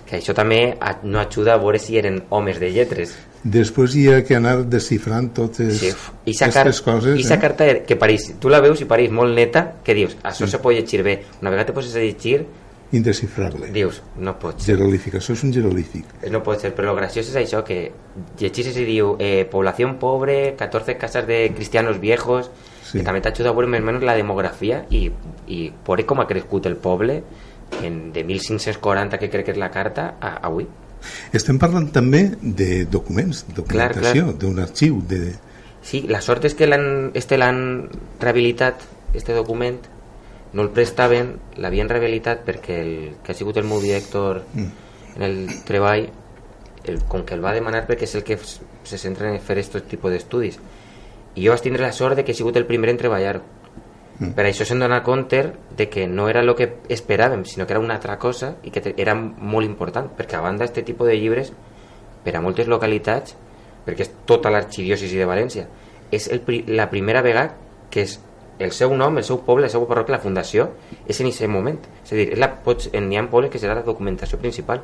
que 0.09 0.17
això 0.19 0.33
també 0.35 0.73
no 1.05 1.21
ajuda 1.21 1.53
a 1.53 1.61
veure 1.61 1.79
si 1.79 1.95
eren 2.01 2.23
homes 2.33 2.59
de 2.59 2.73
lletres 2.73 3.13
després 3.43 3.95
hi 3.99 4.07
ha 4.07 4.21
que 4.23 4.37
anar 4.37 4.55
descifrant 4.71 5.29
totes 5.35 5.81
sí. 5.81 5.91
aquestes 6.31 6.81
coses 6.81 7.19
i 7.19 7.25
sa 7.27 7.35
eh? 7.35 7.41
carta 7.41 7.69
que 7.87 7.97
pareix, 7.99 8.31
tu 8.39 8.51
la 8.51 8.61
veus 8.63 8.81
i 8.81 8.87
pareix 8.87 9.11
molt 9.11 9.35
neta 9.35 9.65
que 9.83 9.95
dius, 9.97 10.15
això 10.23 10.47
sí. 10.47 10.53
se 10.53 10.61
pot 10.63 10.75
llegir 10.75 11.03
bé 11.03 11.17
una 11.41 11.51
vegada 11.51 11.71
te 11.71 11.75
poses 11.75 11.95
a 11.99 12.03
llegir 12.03 12.45
indescifrable 12.95 13.67
dius, 13.73 13.99
no 14.15 14.37
pot 14.39 14.61
ser 14.61 14.77
jerolífic, 14.77 15.17
això 15.19 15.35
és 15.35 15.43
un 15.43 15.51
jerolífic 15.51 16.27
no 16.31 16.43
pot 16.45 16.63
ser, 16.63 16.71
però 16.77 16.93
el 16.93 17.01
graciós 17.01 17.33
és 17.33 17.39
això 17.41 17.63
que 17.67 17.79
llegis 18.39 18.71
i 18.77 18.85
diu 18.87 19.17
eh, 19.19 19.43
població 19.51 19.89
pobre 19.99 20.55
14 20.59 20.95
casas 21.01 21.27
de 21.27 21.49
cristianos 21.55 21.99
viejos 21.99 22.47
sí. 22.83 22.99
que 22.99 23.03
també 23.03 23.19
t'ajuda 23.25 23.51
a 23.51 23.57
veure 23.57 23.67
més 23.73 23.83
o 23.83 23.89
menys 23.89 24.07
la 24.07 24.15
demografia 24.15 24.85
i, 24.89 25.09
i 25.51 25.65
veure 25.83 26.07
com 26.07 26.23
ha 26.23 26.29
crescut 26.29 26.71
el 26.71 26.77
poble 26.79 27.19
en, 27.83 28.13
de 28.15 28.23
1540 28.23 29.19
que 29.19 29.29
crec 29.33 29.49
que 29.49 29.57
és 29.57 29.59
la 29.59 29.71
carta 29.73 30.13
a, 30.21 30.37
avui 30.47 30.69
estem 31.33 31.59
parlant 31.61 31.89
també 31.95 32.23
de 32.41 32.85
documents, 32.89 33.43
documentació, 33.55 34.31
d'un 34.39 34.59
arxiu. 34.63 35.01
De... 35.09 35.33
Sí, 35.83 36.03
la 36.09 36.21
sort 36.21 36.45
és 36.47 36.55
que 36.55 36.69
l'han 36.69 37.11
este 37.17 37.39
l'han 37.39 37.89
rehabilitat, 38.21 38.85
este 39.13 39.35
document, 39.35 39.81
no 40.53 40.61
el 40.61 40.69
prestaven, 40.73 41.33
l'havien 41.57 41.89
rehabilitat 41.89 42.45
perquè 42.45 42.79
el 42.81 42.93
que 43.23 43.33
ha 43.33 43.37
sigut 43.37 43.57
el 43.57 43.65
meu 43.69 43.81
director 43.81 44.43
mm. 44.53 44.69
en 45.17 45.25
el 45.25 45.39
treball, 45.65 46.07
el, 46.85 47.01
com 47.09 47.25
que 47.25 47.35
el 47.35 47.43
va 47.43 47.55
demanar 47.55 47.85
perquè 47.87 48.05
és 48.07 48.15
el 48.19 48.23
que 48.27 48.37
se 48.39 48.99
centra 48.99 49.31
en 49.31 49.41
fer 49.41 49.57
aquest 49.57 49.81
tipus 49.89 50.13
d'estudis. 50.13 50.59
I 51.33 51.47
jo 51.47 51.53
vaig 51.53 51.65
tindre 51.65 51.81
la 51.81 51.93
sort 51.95 52.15
de 52.15 52.23
que 52.23 52.33
he 52.33 52.37
sigut 52.37 52.57
el 52.59 52.67
primer 52.69 52.91
en 52.93 53.01
treballar 53.01 53.39
Mm. 54.19 54.33
Per 54.37 54.45
això 54.45 54.65
se'n 54.67 54.83
dona 54.83 55.01
compte 55.03 55.41
de 55.75 55.87
que 55.89 56.07
no 56.07 56.27
era 56.29 56.43
el 56.45 56.53
que 56.55 56.69
esperàvem, 56.93 57.45
sinó 57.49 57.65
que 57.65 57.73
era 57.73 57.81
una 57.81 57.95
altra 57.95 58.19
cosa 58.21 58.55
i 58.63 58.71
que 58.71 58.93
era 58.97 59.15
molt 59.15 59.65
important, 59.65 60.11
perquè 60.17 60.37
a 60.37 60.43
banda 60.45 60.67
aquest 60.67 60.85
tipus 60.85 61.09
de 61.09 61.17
llibres, 61.17 61.53
per 62.23 62.35
a 62.37 62.41
moltes 62.41 62.69
localitats, 62.69 63.35
perquè 63.85 64.05
és 64.05 64.11
tota 64.29 64.51
l'arxidiòcesi 64.53 65.17
de 65.19 65.27
València, 65.27 65.65
és 66.13 66.29
el, 66.31 66.43
la 66.71 66.89
primera 66.91 67.23
vegada 67.25 67.57
que 67.91 68.05
és 68.05 68.19
el 68.59 68.71
seu 68.71 68.93
nom, 68.95 69.17
el 69.17 69.25
seu 69.25 69.39
poble, 69.45 69.65
la 69.65 69.71
seva 69.73 69.87
parròquia, 69.89 70.15
la 70.15 70.23
fundació, 70.23 70.67
és 71.09 71.19
en 71.19 71.29
aquest 71.29 71.49
moment. 71.49 71.79
És 72.03 72.13
a 72.13 72.19
dir, 72.19 72.27
és 72.35 72.39
la, 72.39 72.51
pots, 72.65 72.91
n'hi 72.93 73.17
ha 73.17 73.25
pobles 73.29 73.51
que 73.51 73.61
serà 73.61 73.75
la 73.79 73.85
documentació 73.85 74.39
principal. 74.41 74.83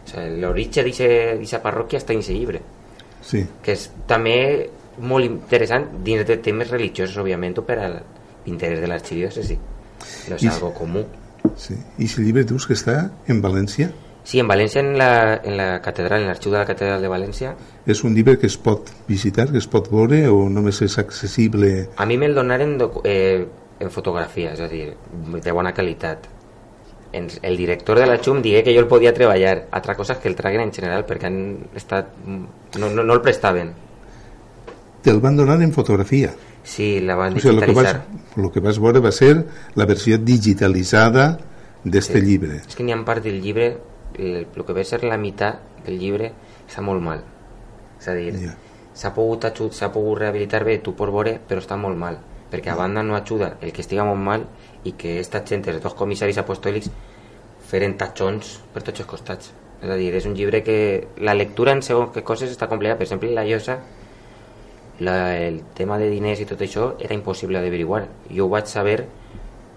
O 0.00 0.08
sigui, 0.08 0.38
l'origen 0.40 0.86
d'aquesta 0.86 1.60
parròquia 1.64 2.00
està 2.00 2.14
en 2.14 2.22
aquest 2.22 2.36
llibre. 2.36 2.62
Sí. 3.26 3.42
Que 3.64 3.74
és 3.76 3.88
també 4.08 4.38
molt 5.00 5.26
interessant 5.26 5.88
dins 6.06 6.24
de 6.26 6.38
temes 6.42 6.70
religiosos, 6.70 7.18
òbviament, 7.20 7.58
per 7.66 7.78
a, 7.78 7.90
interés 8.46 8.80
de 8.80 8.88
l'arxidiòcesi. 8.88 9.58
No 10.30 10.36
és 10.36 10.44
I, 10.44 10.48
algo 10.52 10.72
comú. 10.76 11.04
Sí. 11.56 11.76
I 11.98 12.08
si 12.08 12.20
el 12.20 12.28
llibre 12.28 12.44
dius 12.48 12.66
que 12.68 12.76
està 12.78 13.02
en 13.28 13.42
València? 13.44 13.90
Sí, 14.24 14.38
en 14.38 14.48
València, 14.48 14.82
en 14.84 14.98
la, 14.98 15.40
en 15.42 15.56
la 15.56 15.68
catedral, 15.82 16.22
en 16.22 16.28
l'arxiu 16.28 16.52
de 16.52 16.60
la 16.60 16.66
catedral 16.68 17.02
de 17.02 17.08
València. 17.10 17.54
És 17.88 18.04
un 18.04 18.14
llibre 18.14 18.36
que 18.38 18.46
es 18.50 18.56
pot 18.60 18.92
visitar, 19.08 19.48
que 19.50 19.58
es 19.58 19.66
pot 19.70 19.88
veure 19.90 20.26
o 20.28 20.44
només 20.52 20.82
és 20.84 20.98
accessible? 21.00 21.70
A 21.96 22.06
mi 22.06 22.18
me'l 22.20 22.36
donaren 22.36 22.76
eh, 23.04 23.46
en 23.80 23.90
fotografia, 23.90 24.52
és 24.52 24.60
a 24.60 24.68
dir, 24.68 24.90
de 25.32 25.56
bona 25.56 25.72
qualitat. 25.74 26.28
En, 27.12 27.26
el 27.42 27.56
director 27.58 27.98
de 27.98 28.06
la 28.06 28.20
XUM 28.20 28.38
digué 28.44 28.62
que 28.62 28.74
jo 28.76 28.84
el 28.84 28.86
podia 28.86 29.14
treballar. 29.14 29.64
Altra 29.72 29.96
cosa 29.98 30.20
que 30.20 30.28
el 30.28 30.36
traguen 30.38 30.68
en 30.68 30.72
general 30.72 31.06
perquè 31.08 31.26
han 31.26 31.40
estat... 31.74 32.12
no, 32.26 32.90
no, 32.90 33.02
no 33.02 33.16
el 33.16 33.24
prestaven. 33.24 33.72
Te'l 35.02 35.18
van 35.24 35.36
donar 35.36 35.58
en 35.64 35.72
fotografia? 35.72 36.30
Sí, 36.62 37.00
la 37.00 37.16
van 37.16 37.34
digitalitzar. 37.34 37.66
O 37.66 37.70
sigui, 37.70 37.86
el, 37.88 37.94
que 38.10 38.32
vas, 38.34 38.44
el 38.44 38.50
que 38.52 38.60
vas 38.60 38.80
veure 38.80 39.00
va 39.00 39.12
ser 39.12 39.32
la 39.76 39.86
versió 39.88 40.18
digitalitzada 40.18 41.26
d'este 41.84 42.20
sí. 42.20 42.24
llibre. 42.26 42.60
És 42.66 42.76
que 42.76 42.84
n'hi 42.84 42.94
ha 42.94 43.00
part 43.06 43.24
del 43.24 43.40
llibre, 43.42 43.70
el, 44.18 44.42
el 44.44 44.64
que 44.66 44.76
va 44.76 44.84
ser 44.84 45.02
la 45.04 45.18
meitat 45.20 45.84
del 45.86 46.00
llibre 46.00 46.32
està 46.66 46.84
molt 46.84 47.02
mal. 47.04 47.22
És 48.00 48.08
a 48.08 48.16
dir, 48.16 48.32
yeah. 48.40 48.56
s'ha 48.96 49.12
pogut, 49.16 49.46
s'ha 49.76 49.90
pogut 49.92 50.20
rehabilitar 50.20 50.62
bé, 50.64 50.78
tu 50.84 50.94
pots 50.96 51.12
veure, 51.12 51.38
però 51.48 51.62
està 51.64 51.78
molt 51.80 51.98
mal. 51.98 52.20
Perquè 52.50 52.72
a 52.72 52.76
banda 52.76 53.02
no 53.06 53.14
ajuda 53.14 53.54
el 53.62 53.72
que 53.72 53.84
estiga 53.84 54.04
molt 54.04 54.20
mal 54.20 54.44
i 54.84 54.96
que 54.98 55.18
esta 55.20 55.44
gent, 55.46 55.66
els 55.70 55.82
dos 55.82 55.94
comissaris 55.94 56.40
apostòlics, 56.42 56.90
feren 57.70 57.94
tatxons 57.96 58.56
per 58.74 58.82
tots 58.82 59.04
els 59.04 59.08
costats. 59.08 59.52
És 59.80 59.88
a 59.88 59.96
dir, 59.96 60.10
és 60.16 60.26
un 60.28 60.34
llibre 60.36 60.60
que 60.66 60.76
la 61.24 61.36
lectura 61.36 61.72
en 61.72 61.80
segons 61.82 62.10
que 62.12 62.24
coses 62.26 62.50
està 62.52 62.68
complicada. 62.68 62.98
Per 62.98 63.06
exemple, 63.06 63.30
la 63.32 63.46
Llosa 63.46 63.78
la, 65.00 65.36
el 65.40 65.62
tema 65.74 65.98
de 65.98 66.10
diners 66.12 66.40
i 66.40 66.46
tot 66.46 66.60
això 66.62 66.94
era 67.00 67.16
impossible 67.16 67.60
d'averiguar. 67.60 68.04
Jo 68.30 68.46
ho 68.46 68.52
vaig 68.52 68.68
saber 68.70 69.02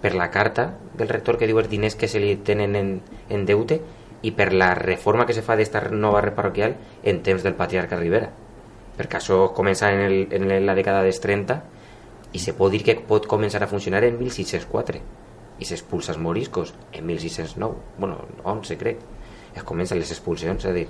per 0.03 0.13
la 0.19 0.29
carta 0.29 0.73
del 0.99 1.09
rector 1.09 1.39
que 1.39 1.47
diu 1.47 1.59
els 1.61 1.71
diners 1.71 1.95
que 1.95 2.09
se 2.11 2.19
li 2.19 2.35
tenen 2.43 2.75
en, 2.75 2.93
en 3.31 3.45
deute 3.47 3.79
i 4.23 4.31
per 4.35 4.51
la 4.53 4.73
reforma 4.75 5.25
que 5.25 5.35
se 5.35 5.43
fa 5.43 5.55
d'esta 5.59 5.81
nova 5.91 6.21
reparroquial 6.21 6.75
en 7.03 7.21
temps 7.23 7.43
del 7.43 7.55
patriarca 7.55 7.99
Rivera. 7.99 8.29
Perquè 8.97 9.17
això 9.19 9.47
comença 9.55 9.89
en, 9.91 10.03
el, 10.03 10.17
en 10.31 10.65
la 10.67 10.75
dècada 10.75 11.01
dels 11.07 11.23
30 11.23 11.59
i 12.33 12.41
se 12.41 12.53
pot 12.57 12.71
dir 12.73 12.83
que 12.83 12.97
pot 13.07 13.27
començar 13.29 13.63
a 13.63 13.71
funcionar 13.71 14.03
en 14.03 14.19
1604 14.19 15.01
i 15.61 15.67
s'expulsa 15.69 16.13
els 16.13 16.21
moriscos 16.21 16.73
en 16.91 17.05
1609 17.05 17.99
bueno, 17.99 18.17
11 18.43 18.77
crec 18.79 19.01
es 19.53 19.63
comencen 19.63 19.99
les 20.01 20.11
expulsions, 20.11 20.65
és 20.65 20.69
a 20.69 20.73
dir 20.73 20.87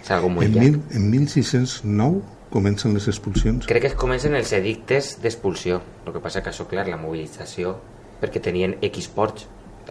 és 0.00 0.10
algo 0.16 0.30
molt 0.32 0.48
en, 0.48 0.56
mil, 0.56 0.78
en 0.96 1.10
1609 1.12 2.39
comencen 2.50 2.94
les 2.94 3.06
expulsions? 3.08 3.66
Crec 3.70 3.84
que 3.84 3.90
es 3.92 3.98
comencen 3.98 4.34
els 4.38 4.52
edictes 4.56 5.14
d'expulsió. 5.22 5.80
El 6.04 6.14
que 6.14 6.22
passa 6.22 6.42
que 6.42 6.50
això, 6.52 6.66
clar, 6.70 6.88
la 6.90 6.98
mobilització, 7.00 7.76
perquè 8.20 8.42
tenien 8.42 8.76
X 8.90 9.08
ports 9.14 9.46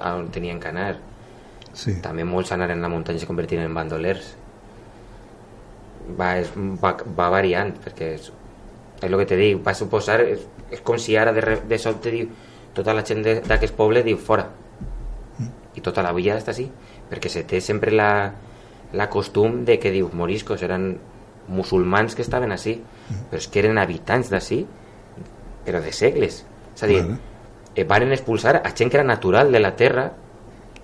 on 0.05 0.30
tenien 0.32 0.60
que 0.60 0.70
anar. 0.70 0.93
Sí. 1.74 1.95
També 2.03 2.26
molts 2.28 2.51
anaren 2.55 2.80
a 2.80 2.88
la 2.88 2.91
muntanya 2.91 3.20
i 3.20 3.24
se 3.24 3.30
convertiren 3.30 3.68
en 3.70 3.76
bandolers. 3.76 4.34
Va, 6.20 6.36
és, 6.41 6.51
va, 6.55 6.95
va 7.18 7.30
variant, 7.34 7.74
perquè 7.84 8.14
és, 8.18 8.32
és 8.99 9.07
el 9.10 9.18
que 9.22 9.28
te 9.30 9.38
dic, 9.39 9.60
va 9.66 9.76
suposar, 9.78 10.20
és, 10.26 10.45
és 10.72 10.82
com 10.86 10.97
si 11.01 11.18
ara 11.18 11.34
de, 11.36 11.43
de 11.70 11.82
sobte 11.82 12.14
diu, 12.14 12.32
tota 12.76 12.95
la 12.95 13.05
gent 13.05 13.24
d'aquest 13.24 13.76
poble 13.78 14.03
diu 14.05 14.18
fora. 14.18 14.47
I 15.76 15.84
tota 15.86 16.03
la 16.03 16.12
villa 16.16 16.38
està 16.39 16.51
així, 16.51 16.66
perquè 17.10 17.30
se 17.32 17.45
té 17.47 17.62
sempre 17.64 17.93
la, 17.93 18.10
la 18.93 19.07
costum 19.10 19.64
de 19.66 19.78
que 19.80 19.93
diu, 19.93 20.10
moriscos 20.18 20.66
eren 20.66 20.91
musulmans 21.50 22.16
que 22.16 22.22
estaven 22.24 22.52
així, 22.54 22.78
però 23.30 23.39
és 23.41 23.47
que 23.50 23.60
eren 23.64 23.78
habitants 23.82 24.30
d'ací, 24.32 24.62
però 25.66 25.82
de 25.84 25.91
segles. 25.93 26.43
És 26.76 26.84
a 26.84 26.88
dir, 26.88 27.02
Claro. 27.04 27.18
eh, 27.76 27.84
van 27.84 28.12
expulsar 28.14 28.62
a 28.64 28.72
gent 28.76 28.89
que 28.91 28.97
era 28.97 29.04
natural 29.08 29.52
de 29.52 29.60
la 29.60 29.76
terra 29.76 30.12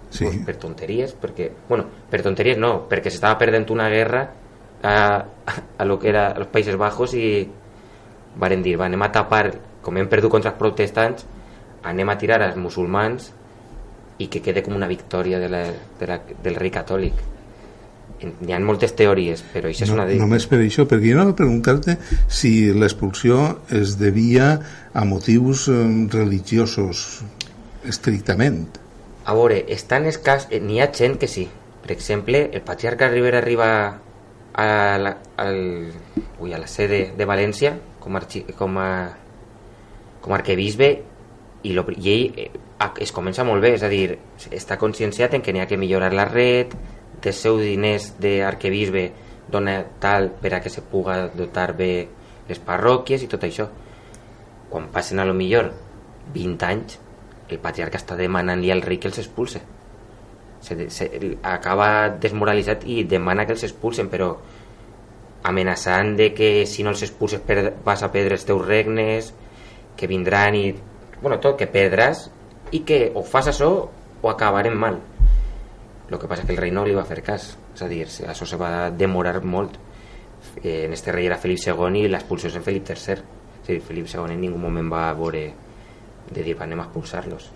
Sí. 0.09 0.24
pues, 0.26 0.38
per 0.45 0.55
tonteries, 0.61 1.16
perquè, 1.20 1.49
bueno, 1.68 1.86
per 2.09 2.22
tonteries 2.24 2.57
no, 2.57 2.86
perquè 2.88 3.09
s'estava 3.11 3.38
perdent 3.38 3.70
una 3.74 3.89
guerra 3.89 4.30
a, 4.84 5.26
a 5.78 5.86
lo 5.86 5.97
que 5.99 6.09
era 6.09 6.30
els 6.38 6.47
Països 6.53 6.78
Bajos 6.78 7.13
i 7.18 7.49
varen 8.38 8.61
dir, 8.63 8.78
va, 8.80 8.86
anem 8.86 9.01
a 9.01 9.11
tapar, 9.11 9.49
com 9.82 9.97
hem 9.97 10.07
perdut 10.07 10.32
contra 10.32 10.51
els 10.51 10.59
protestants, 10.59 11.26
anem 11.84 12.09
a 12.09 12.18
tirar 12.18 12.41
als 12.45 12.55
musulmans 12.55 13.32
i 14.20 14.28
que 14.32 14.41
quede 14.41 14.63
com 14.63 14.76
una 14.78 14.88
victòria 14.88 15.39
de 15.41 15.49
la, 15.49 15.63
de 15.99 16.07
la, 16.07 16.20
del 16.43 16.55
rei 16.55 16.72
catòlic. 16.72 17.13
Hi 18.24 18.53
ha 18.55 18.59
moltes 18.63 18.93
teories, 18.95 19.41
però 19.53 19.68
això 19.70 19.84
és 19.86 19.91
una 19.91 20.05
de... 20.07 20.16
només 20.22 20.45
per 20.47 20.57
això, 20.63 20.86
perquè 20.88 21.11
jo 21.11 21.18
anava 21.18 21.34
a 21.34 21.38
preguntar-te 21.38 21.97
si 22.32 22.72
l'expulsió 22.74 23.41
es 23.76 23.97
devia 23.99 24.53
a 24.93 25.03
motius 25.05 25.68
religiosos 26.13 27.24
estrictament. 27.86 28.63
A 29.26 29.34
veure, 29.36 29.59
és 29.68 29.84
tan 29.89 30.05
escàs... 30.09 30.47
eh, 30.51 30.61
N'hi 30.61 30.80
ha 30.82 30.88
gent 30.93 31.18
que 31.22 31.28
sí. 31.30 31.47
Per 31.84 31.91
exemple, 31.93 32.45
el 32.53 32.61
patriarca 32.66 33.09
Rivera 33.11 33.39
arriba 33.43 33.68
a 34.55 34.68
la, 34.97 35.11
al, 35.38 35.59
ui, 36.39 36.53
a 36.53 36.57
la 36.61 36.68
sede 36.72 37.11
de 37.18 37.26
València 37.28 37.76
com, 37.99 38.16
arxi, 38.18 38.45
com, 38.57 38.78
a, 38.80 38.89
com 40.22 40.34
a 40.34 40.39
arquebisbe 40.39 40.89
i, 41.66 41.74
lo, 41.76 41.84
i 41.91 42.09
ell 42.13 42.39
eh, 42.45 42.49
a- 42.80 42.93
es 43.01 43.11
comença 43.13 43.43
molt 43.45 43.61
bé, 43.61 43.76
és 43.76 43.84
a 43.86 43.89
dir, 43.91 44.18
està 44.55 44.80
conscienciat 44.82 45.36
en 45.36 45.43
que 45.45 45.53
n'hi 45.53 45.61
ha 45.66 45.68
que 45.70 45.78
millorar 45.82 46.13
la 46.16 46.26
red, 46.30 46.74
dels 47.22 47.39
seus 47.41 47.61
diners 47.63 48.13
d'arquebisbe 48.22 49.05
dona 49.51 49.78
tal 50.01 50.32
per 50.41 50.55
a 50.55 50.61
que 50.61 50.72
se 50.74 50.82
puga 50.82 51.28
dotar 51.34 51.74
bé 51.78 52.07
les 52.49 52.59
parròquies 52.59 53.24
i 53.24 53.30
tot 53.32 53.45
això. 53.45 53.68
Quan 54.70 54.89
passen 54.93 55.22
a 55.22 55.26
lo 55.26 55.34
millor 55.38 55.72
20 56.34 56.66
anys, 56.66 56.99
el 57.49 57.61
patriarca 57.61 58.01
està 58.01 58.18
demanant-li 58.18 58.72
al 58.74 58.84
rei 58.86 58.99
que 58.99 59.09
els 59.11 59.22
expulse. 59.22 59.61
Se, 60.66 60.78
se, 60.89 61.09
acaba 61.45 62.09
desmoralitzat 62.22 62.88
i 62.89 63.03
demana 63.05 63.45
que 63.45 63.53
els 63.53 63.66
expulsen, 63.68 64.09
però 64.09 64.32
amenaçant 65.45 66.16
de 66.18 66.32
que 66.34 66.66
si 66.66 66.84
no 66.84 66.95
els 66.95 67.03
expulses 67.05 67.43
per, 67.45 67.76
vas 67.86 68.01
a 68.01 68.09
perdre 68.13 68.39
els 68.39 68.47
teus 68.47 68.66
regnes, 68.66 69.34
que 69.95 70.09
vindran 70.09 70.57
i... 70.57 70.72
Bueno, 71.22 71.38
tot, 71.39 71.55
que 71.59 71.70
perdràs 71.72 72.26
i 72.76 72.82
que 72.86 73.11
o 73.16 73.22
fas 73.24 73.47
això 73.53 73.70
o 73.86 74.30
acabarem 74.32 74.74
mal. 74.78 74.97
El 76.12 76.20
que 76.20 76.28
passa 76.30 76.45
que 76.45 76.53
el 76.53 76.60
rei 76.62 76.72
no 76.72 76.84
li 76.86 76.93
va 76.93 77.03
fer 77.06 77.22
cas, 77.26 77.56
és 77.74 77.82
a 77.82 77.88
dir, 77.89 78.03
això 78.06 78.45
se 78.45 78.58
va 78.62 78.89
demorar 78.91 79.39
molt. 79.43 79.78
Eh, 80.62 80.86
en 80.86 80.93
este 80.93 81.12
rei 81.12 81.26
era 81.26 81.38
Felip 81.41 81.58
II 81.66 82.03
i 82.03 82.08
l'expulsió 82.12 82.49
és 82.51 82.56
en 82.60 82.64
Felip 82.64 82.88
III. 82.89 82.97
És 83.01 83.70
a 83.70 83.72
dir, 83.72 83.82
Felip 83.82 84.08
II 84.14 84.28
en 84.36 84.41
ningú 84.41 84.60
moment 84.62 84.91
va 84.91 85.08
veure 85.18 85.47
de 86.32 86.43
dir, 86.43 86.56
anem 86.62 86.80
a 86.84 86.86
expulsar-los. 86.86 87.49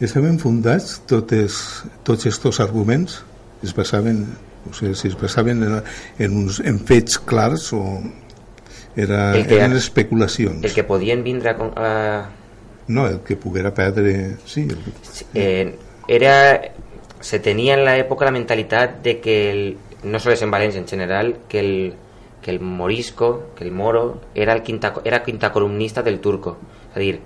Estaven 0.00 0.38
fundats 0.38 1.00
totes, 1.10 1.58
tots 2.06 2.26
estos 2.26 2.60
arguments? 2.60 3.20
Es 3.62 3.74
basaven, 3.76 4.22
o 4.70 4.72
sigui, 4.72 4.94
si 4.96 5.08
es 5.10 5.18
basaven 5.20 5.62
en, 5.66 5.82
en, 6.18 6.36
uns, 6.44 6.60
en 6.64 6.78
fets 6.80 7.18
clars 7.18 7.72
o 7.76 7.82
era, 8.96 9.34
El 9.36 9.46
que- 9.46 9.56
eren 9.58 9.74
especulacions? 9.76 10.64
El 10.64 10.72
que 10.74 10.84
podien 10.84 11.22
vindre 11.24 11.50
a, 11.50 12.30
No, 12.88 13.06
el 13.06 13.20
que 13.20 13.36
poguera 13.36 13.74
perdre... 13.74 14.36
Sí, 14.46 14.62
el, 14.66 14.78
eh, 15.34 15.76
era 16.08 16.60
se 17.20 17.38
tenia 17.40 17.74
en 17.76 17.84
l'època 17.84 18.24
la 18.24 18.34
mentalitat 18.34 19.00
de 19.04 19.18
que 19.20 19.36
el, 19.50 19.62
no 20.04 20.18
sols 20.18 20.42
en 20.42 20.52
València 20.52 20.80
en 20.80 20.88
general 20.88 21.34
que 21.48 21.60
el, 21.60 21.72
que 22.40 22.50
el 22.50 22.60
morisco 22.60 23.52
que 23.56 23.64
el 23.64 23.72
moro 23.72 24.20
era 24.34 24.54
el 24.54 24.62
quinta, 24.62 24.94
era 25.04 25.22
quinta 25.22 25.52
columnista 25.52 26.02
del 26.02 26.20
turco. 26.20 26.56
És 26.90 26.96
a 26.96 27.00
dir, 27.00 27.20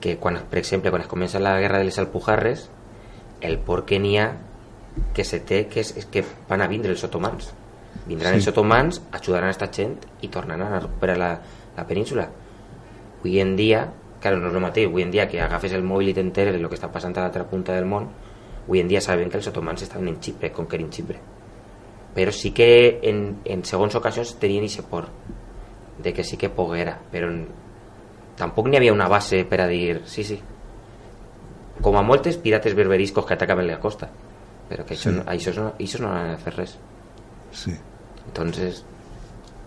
que 0.00 0.16
quan, 0.16 0.38
per 0.50 0.60
exemple 0.60 0.90
quan 0.94 1.02
es 1.02 1.10
comença 1.10 1.42
la 1.42 1.58
guerra 1.58 1.78
de 1.78 1.88
les 1.88 1.98
Alpujarres 1.98 2.68
el 3.40 3.58
por 3.58 3.84
que 3.86 3.98
n'hi 3.98 4.16
ha 4.18 4.32
que 5.14 5.24
se 5.24 5.40
té 5.40 5.66
que, 5.70 5.82
és, 5.82 5.94
és 5.98 6.06
que 6.06 6.24
van 6.48 6.62
a 6.62 6.68
vindre 6.70 6.94
els 6.94 7.02
otomans 7.06 7.52
vindran 8.06 8.34
Sí. 8.34 8.38
els 8.38 8.48
otomans, 8.48 9.02
ajudaran 9.12 9.48
a 9.48 9.54
esta 9.54 9.68
gent 9.74 9.98
i 10.22 10.28
tornaran 10.28 10.72
a 10.72 10.80
recuperar 10.80 11.18
la, 11.18 11.40
la 11.76 11.86
península. 11.86 12.28
Avui 13.20 13.40
en 13.40 13.56
dia 13.56 13.88
claro, 14.20 14.38
no 14.38 14.48
és 14.48 14.54
el 14.54 14.62
mateix, 14.62 14.88
avui 14.88 15.02
en 15.02 15.10
dia 15.10 15.28
que 15.28 15.40
agafes 15.40 15.74
el 15.76 15.84
mòbil 15.86 16.10
i 16.10 16.14
t'enteres 16.14 16.54
de 16.54 16.62
lo 16.62 16.70
que 16.70 16.78
està 16.78 16.90
passant 16.90 17.14
a 17.16 17.26
l'altra 17.26 17.44
punta 17.50 17.74
del 17.74 17.86
món 17.86 18.08
avui 18.68 18.82
en 18.84 18.88
dia 18.88 19.00
sabem 19.00 19.30
que 19.32 19.40
els 19.40 19.48
otomans 19.48 19.82
estaven 19.82 20.12
en 20.12 20.20
Xipre, 20.20 20.52
conquerint 20.52 20.92
Xipre 20.92 21.18
però 22.14 22.32
sí 22.32 22.50
que 22.52 23.00
en, 23.02 23.38
en 23.44 23.64
segons 23.64 23.94
ocasions 23.96 24.36
tenien 24.38 24.64
aquest 24.68 24.86
por 24.90 25.08
de 25.98 26.12
que 26.12 26.24
sí 26.24 26.36
que 26.36 26.50
poguera 26.52 26.98
però 27.10 27.30
en, 27.32 27.46
tampoc 28.38 28.68
n'hi 28.68 28.76
havia 28.78 28.92
una 28.92 29.08
base 29.08 29.44
per 29.48 29.60
a 29.64 29.66
dir 29.66 30.02
sí, 30.06 30.22
sí. 30.24 30.38
Com 31.82 31.96
a 31.96 32.02
moltes 32.02 32.36
pirates 32.36 32.74
berberiscos 32.74 33.24
que 33.26 33.34
atacaven 33.34 33.66
la 33.68 33.78
costa. 33.78 34.08
Però 34.68 34.84
que 34.84 34.94
això, 34.96 35.10
Sí. 35.10 35.16
no, 35.16 35.22
això, 35.30 35.52
no, 35.54 35.72
això 35.78 36.00
no 36.02 36.08
han 36.12 36.32
de 36.32 36.38
fer 36.42 36.52
res 36.56 36.76
sí. 37.52 37.72
entonces 38.26 38.84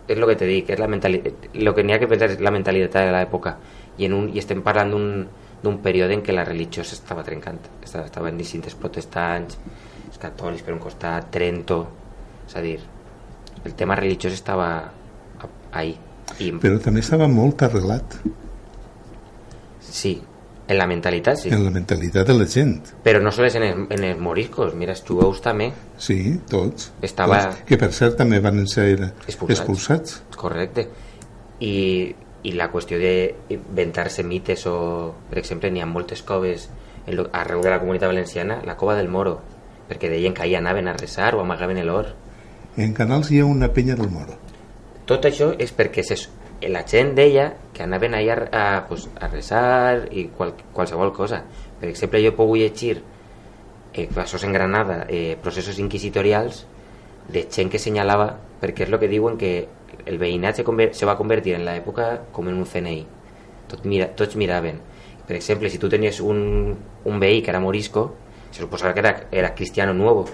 es 0.07 0.17
lo 0.17 0.27
que 0.27 0.35
te 0.35 0.45
dic, 0.45 0.69
és 0.69 0.79
la 0.79 0.87
mentalitat 0.87 1.47
lo 1.55 1.73
que 1.73 1.83
n'hi 1.83 1.93
ha 1.93 1.99
que 1.99 2.07
pensar 2.07 2.29
és 2.29 2.41
la 2.43 2.51
mentalitat 2.51 3.07
de 3.07 3.11
l'època 3.15 3.55
i, 3.97 4.05
en 4.05 4.13
un, 4.13 4.27
i 4.29 4.39
estem 4.39 4.61
parlant 4.61 4.91
d'un 4.91 5.07
d'un 5.63 5.77
període 5.81 6.13
en 6.13 6.23
què 6.25 6.33
la 6.33 6.43
religió 6.45 6.83
s'estava 6.83 7.23
trencant 7.23 7.59
Estava- 7.83 8.05
estaven 8.05 8.37
dissint 8.37 8.63
els 8.65 8.75
protestants 8.75 9.57
els 10.07 10.17
catòlics 10.17 10.63
per 10.63 10.73
un 10.73 10.79
costat, 10.79 11.29
Trento 11.31 11.87
és 12.47 12.55
a 12.55 12.61
dir, 12.61 12.79
el 13.65 13.73
tema 13.75 13.95
religiós 13.95 14.33
estava 14.33 14.91
ahí 15.71 15.97
i 16.39 16.51
Però 16.59 16.79
també 16.81 16.99
estava 17.03 17.27
molt 17.27 17.61
arrelat 17.63 18.17
sí, 19.81 20.21
en 20.67 20.77
la 20.77 20.87
mentalitat 20.87 21.37
sí, 21.41 21.49
en 21.51 21.63
la 21.65 21.71
mentalitat 21.73 22.27
de 22.27 22.33
la 22.33 22.45
gent. 22.47 22.93
però 23.03 23.21
no 23.21 23.31
sols 23.31 23.55
en, 23.59 23.63
el, 23.63 23.85
en 23.91 24.03
els 24.07 24.19
moriscos 24.23 24.73
mira, 24.75 24.93
els 24.95 25.03
jueus 25.07 25.41
també 25.41 25.71
Sí, 25.97 26.39
tots. 26.49 26.91
Estava- 27.01 27.41
Tots, 27.51 27.63
que 27.67 27.77
per 27.77 27.91
cert 27.93 28.17
també 28.17 28.39
van 28.39 28.65
ser 28.67 28.87
Expulsats. 29.27 29.59
expulsats. 29.59 30.21
Correcte. 30.35 30.87
I, 31.61 32.15
i 32.43 32.53
la 32.57 32.71
qüestió 32.71 32.97
d'inventar-se 33.01 34.23
mites 34.25 34.65
o, 34.69 34.75
per 35.29 35.39
exemple, 35.41 35.69
n'hi 35.71 35.83
ha 35.83 35.89
moltes 35.89 36.23
coves 36.25 36.69
en 37.05 37.15
lo, 37.17 37.27
arreu 37.33 37.61
de 37.61 37.69
la 37.69 37.79
comunitat 37.79 38.09
valenciana, 38.09 38.61
la 38.65 38.77
cova 38.77 38.95
del 38.97 39.09
Moro, 39.09 39.39
perquè 39.89 40.09
deien 40.09 40.33
que 40.33 40.45
allà 40.45 40.61
anaven 40.61 40.89
a 40.89 40.97
resar 40.97 41.33
o 41.35 41.41
amagaven 41.41 41.81
l'or. 41.85 42.13
En 42.77 42.93
Canals 42.97 43.31
hi 43.31 43.41
ha 43.41 43.45
una 43.45 43.71
penya 43.73 43.97
del 43.99 44.09
Moro. 44.09 44.37
Tot 45.05 45.25
això 45.27 45.51
és 45.59 45.73
perquè 45.75 46.05
ses, 46.07 46.29
la 46.69 46.83
gent 46.87 47.15
deia 47.17 47.49
que 47.73 47.83
anaven 47.83 48.15
allà 48.15 48.37
a, 48.37 48.61
a, 48.61 48.65
pues, 48.87 49.07
a 49.19 49.27
resar 49.27 50.07
i 50.11 50.27
qual, 50.37 50.53
qualsevol 50.73 51.13
cosa. 51.13 51.43
Per 51.81 51.89
exemple, 51.89 52.21
jo 52.23 52.35
pogut 52.37 52.61
llegir 52.61 53.01
eh, 53.93 54.07
això 54.07 54.39
en 54.45 54.53
Granada, 54.53 55.05
eh, 55.09 55.37
processos 55.41 55.79
inquisitorials 55.79 56.65
de 57.31 57.45
gent 57.49 57.71
que 57.71 57.79
senyalava, 57.79 58.35
perquè 58.61 58.85
és 58.85 58.91
el 58.91 58.99
que 58.99 59.09
diuen 59.11 59.37
que 59.37 59.67
el 60.05 60.17
veïnat 60.21 60.57
se, 60.57 60.63
va 61.05 61.17
convertir 61.17 61.55
en 61.55 61.65
l'època 61.65 62.21
com 62.31 62.47
en 62.49 62.57
un 62.61 62.65
CNI. 62.65 63.05
Tot 63.71 63.85
mira, 63.85 64.09
tots 64.17 64.35
miraven. 64.35 64.79
Per 65.27 65.35
exemple, 65.37 65.69
si 65.69 65.79
tu 65.79 65.89
tenies 65.89 66.19
un, 66.19 66.75
un 67.05 67.19
que 67.41 67.49
era 67.49 67.59
morisco, 67.59 68.15
se 68.51 68.59
suposava 68.59 68.93
que 68.93 68.99
era, 68.99 69.55
cristiano 69.55 69.93
nuevo, 69.93 70.25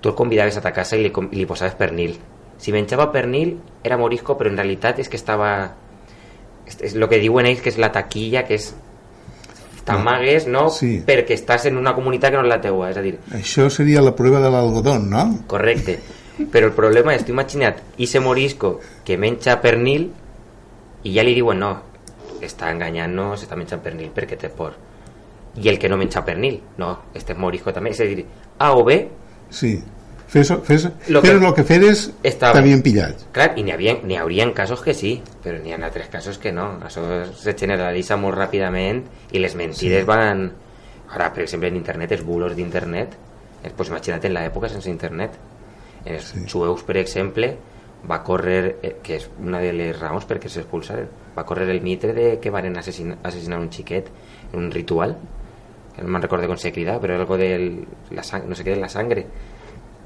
tu 0.00 0.08
el 0.08 0.14
convidaves 0.14 0.56
a 0.56 0.60
ta 0.60 0.72
casa 0.72 0.96
li, 0.96 1.10
com- 1.10 1.30
i 1.32 1.36
li 1.36 1.46
posaves 1.46 1.74
pernil. 1.78 2.18
Si 2.58 2.72
menjava 2.72 3.10
pernil, 3.12 3.58
era 3.82 3.96
morisco, 3.96 4.36
però 4.36 4.50
en 4.50 4.58
realitat 4.58 4.98
és 4.98 5.08
que 5.08 5.16
estava... 5.16 5.74
És, 6.66 6.76
és 6.80 6.94
el 6.94 7.08
que 7.08 7.18
diuen 7.22 7.46
ells 7.46 7.62
que 7.62 7.70
és 7.72 7.78
la 7.78 7.92
taquilla, 7.94 8.44
que 8.46 8.58
és... 8.58 8.74
T'amagues, 9.84 10.46
no? 10.46 10.68
Sí. 10.70 11.02
Perquè 11.06 11.34
estàs 11.34 11.66
en 11.66 11.76
una 11.80 11.94
comunitat 11.96 12.30
que 12.30 12.38
no 12.38 12.44
és 12.44 12.50
la 12.52 12.60
teua, 12.62 12.90
és 12.92 12.96
a 12.96 13.02
dir, 13.02 13.16
Això 13.34 13.68
seria 13.70 14.02
la 14.02 14.14
prova 14.14 14.40
de 14.40 14.50
l'algodón, 14.50 15.08
no? 15.10 15.24
correcte. 15.50 15.98
Però 16.50 16.66
el 16.66 16.72
problema 16.72 17.14
és, 17.14 17.24
tu 17.26 17.32
imagina't, 17.34 17.76
ese 17.98 18.20
morisco 18.20 18.78
que 19.04 19.18
menja 19.18 19.58
pernil 19.60 20.10
i 21.04 21.12
ja 21.14 21.22
li 21.26 21.34
diuen, 21.34 21.58
no, 21.60 21.72
està 22.40 22.70
enganyant-nos, 22.72 23.42
està 23.44 23.58
menjant 23.58 23.82
pernil 23.82 24.10
perquè 24.14 24.38
té 24.38 24.48
por. 24.48 24.74
I 25.60 25.68
el 25.68 25.78
que 25.78 25.88
no 25.90 25.98
menja 26.00 26.24
pernil, 26.24 26.60
no, 26.78 26.92
este 27.14 27.34
morisco 27.34 27.72
també. 27.72 27.90
És 27.90 28.00
a 28.00 28.04
dir, 28.08 28.24
A 28.58 28.72
o 28.72 28.84
B, 28.84 29.08
Sí. 29.52 29.82
Fes, 30.32 30.48
fes, 30.64 30.88
Lo 31.08 31.20
que- 31.20 31.34
lo 31.34 31.52
que 31.52 31.62
feres, 31.62 32.10
Estava- 32.22 32.54
t'havien 32.54 32.80
pillat. 32.80 33.18
Clar, 33.32 33.52
i 33.58 33.62
n'hi 33.62 33.70
havia, 33.74 33.98
n'hi 34.02 34.16
hauria 34.16 34.46
casos 34.54 34.80
que 34.80 34.94
sí, 34.94 35.20
però 35.44 35.60
n'hi 35.60 35.74
ha 35.74 35.76
altres 35.76 36.08
casos 36.08 36.38
que 36.38 36.50
no. 36.52 36.78
Això 36.80 37.02
se 37.36 37.52
generalitza 37.52 38.16
molt 38.16 38.38
ràpidament 38.38 39.02
i 39.32 39.38
les 39.38 39.54
mentides 39.54 40.00
sí. 40.00 40.06
van... 40.08 40.50
Ara, 41.12 41.30
per 41.34 41.42
exemple, 41.42 41.68
en 41.68 41.76
internet, 41.76 42.12
els 42.12 42.22
bulos 42.24 42.56
d'internet, 42.56 43.12
eh, 43.62 43.70
pues 43.76 43.90
imagina't 43.90 44.24
en 44.24 44.32
l'època 44.32 44.70
sense 44.70 44.88
internet. 44.88 45.32
Els 46.06 46.24
Sí. 46.32 46.46
jueus, 46.48 46.82
per 46.82 46.96
exemple, 46.96 47.58
va 48.10 48.22
córrer, 48.24 48.78
eh, 48.82 48.96
que 49.02 49.16
és 49.16 49.28
una 49.38 49.60
de 49.60 49.74
les 49.74 50.00
raons 50.00 50.24
perquè 50.26 50.48
s'expulsaren, 50.48 51.08
va 51.36 51.44
córrer 51.44 51.68
el 51.68 51.82
mite 51.82 52.14
de 52.14 52.38
que 52.40 52.48
van 52.50 52.74
assassinar, 52.78 53.18
assassinar 53.22 53.60
un 53.60 53.68
xiquet 53.70 54.08
en 54.54 54.58
un 54.58 54.70
ritual, 54.70 55.18
no 56.00 56.08
me'n 56.08 56.22
recordo 56.22 56.46
com 56.48 56.56
se 56.56 56.72
crida, 56.72 56.98
però 56.98 57.16
algo 57.20 57.36
de 57.36 57.84
la 58.10 58.22
sang, 58.22 58.48
no 58.48 58.54
sé 58.54 58.64
què, 58.64 58.70
de 58.74 58.80
la 58.80 58.88
sangre. 58.88 59.26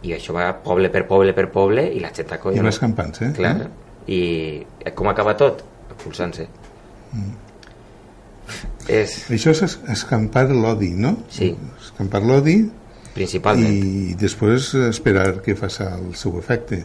I 0.07 0.13
això 0.15 0.35
va 0.37 0.51
poble 0.63 0.91
per 0.93 1.05
poble 1.09 1.33
per 1.35 1.49
poble 1.51 1.83
i 1.97 2.01
la 2.03 2.13
gent 2.15 2.31
I 2.55 2.61
més 2.63 2.79
campants, 2.79 3.23
eh? 3.27 3.33
Clar. 3.37 3.57
I 4.07 4.21
com 4.95 5.09
acaba 5.11 5.35
tot? 5.37 5.65
Expulsant-se. 5.91 6.47
Mm. 7.13 7.33
És 8.89 9.17
Això 9.35 9.51
és 9.51 9.63
es- 9.67 9.79
escampar 9.91 10.45
l'odi, 10.53 10.93
no? 10.95 11.17
Sí. 11.29 11.49
Escampar 11.81 12.23
l'odi 12.23 12.61
principalment. 13.15 13.73
i 13.73 14.15
després 14.15 14.75
esperar 14.93 15.41
que 15.43 15.57
faci 15.59 15.83
el 15.83 16.15
seu 16.15 16.39
efecte. 16.39 16.85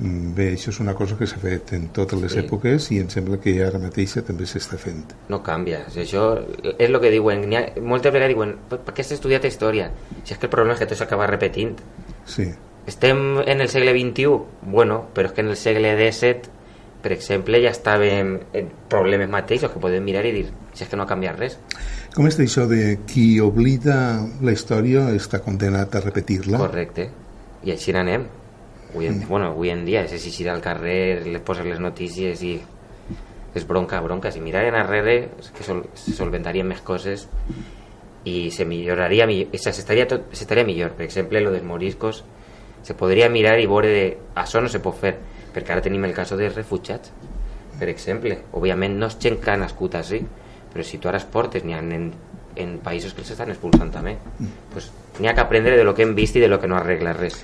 Mm, 0.00 0.34
Bé, 0.34 0.46
això 0.54 0.70
és 0.72 0.80
una 0.80 0.94
cosa 0.94 1.16
que 1.16 1.26
s'ha 1.26 1.36
fet 1.38 1.72
en 1.76 1.88
totes 1.92 2.18
les 2.20 2.32
Sí. 2.32 2.38
èpoques 2.40 2.90
i 2.92 2.98
em 3.00 3.08
sembla 3.10 3.38
que 3.38 3.52
ara 3.64 3.78
mateixa 3.78 4.22
també 4.22 4.44
s'està 4.44 4.76
fent. 4.78 5.12
No 5.28 5.42
canvia. 5.42 5.86
Això 5.86 6.42
és 6.78 6.88
el 6.90 7.00
que 7.00 7.10
diuen. 7.10 7.52
Ha, 7.54 7.80
moltes 7.80 8.12
vegades 8.12 8.34
diuen, 8.34 8.56
per 8.68 8.80
què 8.94 9.00
has 9.00 9.12
estudiat 9.12 9.44
història? 9.44 9.90
Si 10.24 10.32
és 10.32 10.38
que 10.38 10.46
el 10.46 10.50
problema 10.50 10.72
és 10.74 10.80
que 10.80 10.86
tot 10.86 10.96
s'acaba 10.98 11.26
repetint. 11.26 11.76
Sí. 12.26 12.50
Estem 12.86 13.40
en 13.46 13.60
el 13.60 13.68
segle 13.68 13.92
XXI? 13.92 14.26
Bueno, 14.62 15.06
però 15.14 15.30
és 15.30 15.32
que 15.36 15.40
en 15.40 15.48
el 15.52 15.56
segle 15.56 15.94
XVII, 15.96 16.52
per 17.04 17.12
exemple, 17.16 17.60
ja 17.60 17.72
estàvem 17.72 18.34
en 18.56 18.70
problemes 18.92 19.28
mateixos 19.32 19.72
que 19.72 19.80
podem 19.80 20.04
mirar 20.04 20.24
i 20.28 20.32
dir, 20.36 20.46
si 20.72 20.84
és 20.84 20.90
que 20.90 20.96
no 20.96 21.04
ha 21.04 21.10
canviat 21.10 21.38
res. 21.40 21.58
Com 22.14 22.28
és 22.28 22.38
això 22.40 22.66
de 22.68 22.98
qui 23.08 23.40
oblida 23.44 23.96
la 24.44 24.52
història 24.52 25.08
està 25.16 25.40
condenat 25.44 25.96
a 25.96 26.04
repetir-la? 26.04 26.60
Correcte. 26.60 27.08
I 27.64 27.72
així 27.72 27.96
n'anem. 27.96 28.26
Avui 28.92 29.08
en, 29.10 29.24
bueno, 29.26 29.50
avui 29.50 29.72
en 29.72 29.82
dia 29.84 30.04
és 30.06 30.12
així 30.14 30.46
al 30.48 30.62
carrer, 30.62 31.24
les 31.26 31.42
poses 31.42 31.66
les 31.66 31.80
notícies 31.82 32.44
i 32.46 32.54
és 33.54 33.64
bronca, 33.66 34.00
bronca. 34.04 34.30
Si 34.30 34.42
miraren 34.44 34.76
arrere 34.78 35.16
és 35.40 35.50
que 35.56 35.64
sol, 35.66 35.82
se 35.98 36.14
solventarien 36.14 36.68
més 36.68 36.84
coses 36.84 37.26
i 38.24 38.50
se 38.50 38.64
millor, 38.64 38.98
o 39.00 39.58
sea, 39.58 39.72
s'estaria 39.72 40.06
tot 40.08 40.32
s'estaria 40.32 40.64
millor. 40.64 40.94
Per 40.96 41.04
exemple, 41.04 41.40
lo 41.44 41.52
dels 41.52 41.64
moriscos 41.64 42.24
se 42.84 42.94
podria 42.94 43.28
mirar 43.28 43.58
i 43.60 43.66
veure 43.66 43.88
de, 43.88 44.04
això 44.36 44.60
no 44.60 44.68
se 44.68 44.80
pot 44.84 44.96
fer, 45.00 45.14
perquè 45.54 45.72
ara 45.72 45.84
tenim 45.84 46.04
el 46.04 46.14
cas 46.16 46.32
dels 46.36 46.56
refugiats, 46.56 47.12
per 47.78 47.88
exemple. 47.88 48.38
Òbviament 48.52 48.96
no 48.98 49.08
és 49.12 49.18
gent 49.20 49.40
que 49.40 49.50
ha 49.52 49.58
així, 49.58 50.20
però 50.72 50.84
si 50.84 50.98
tu 50.98 51.08
ara 51.08 51.18
es 51.18 51.24
portes, 51.24 51.64
n'hi 51.64 51.74
ha 51.74 51.80
en, 51.80 52.10
en 52.56 52.78
països 52.84 53.14
que 53.14 53.22
els 53.22 53.30
estan 53.30 53.50
expulsant 53.50 53.92
també. 53.92 54.16
Pues, 54.72 54.90
n'hi 55.20 55.28
ha 55.28 55.34
que 55.34 55.44
aprendre 55.44 55.76
de 55.76 55.84
lo 55.84 55.94
que 55.94 56.02
hem 56.02 56.14
vist 56.14 56.36
i 56.36 56.40
de 56.40 56.48
lo 56.48 56.60
que 56.60 56.68
no 56.68 56.76
arregla 56.76 57.12
res. 57.12 57.40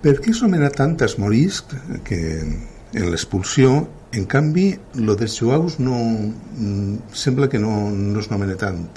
Per 0.00 0.16
què 0.20 0.32
s'anomena 0.32 0.70
tant 0.72 0.96
els 1.00 1.18
moriscs 1.20 1.76
que 2.04 2.20
en 2.40 3.10
l'expulsió, 3.10 3.88
en 4.12 4.26
canvi, 4.26 4.72
lo 4.98 5.14
dels 5.16 5.36
jueus 5.38 5.78
no, 5.78 5.98
mm, 5.98 7.12
sembla 7.12 7.48
que 7.48 7.58
no, 7.58 7.90
no 7.90 8.20
es 8.20 8.30
nomena 8.30 8.56
tant, 8.58 8.88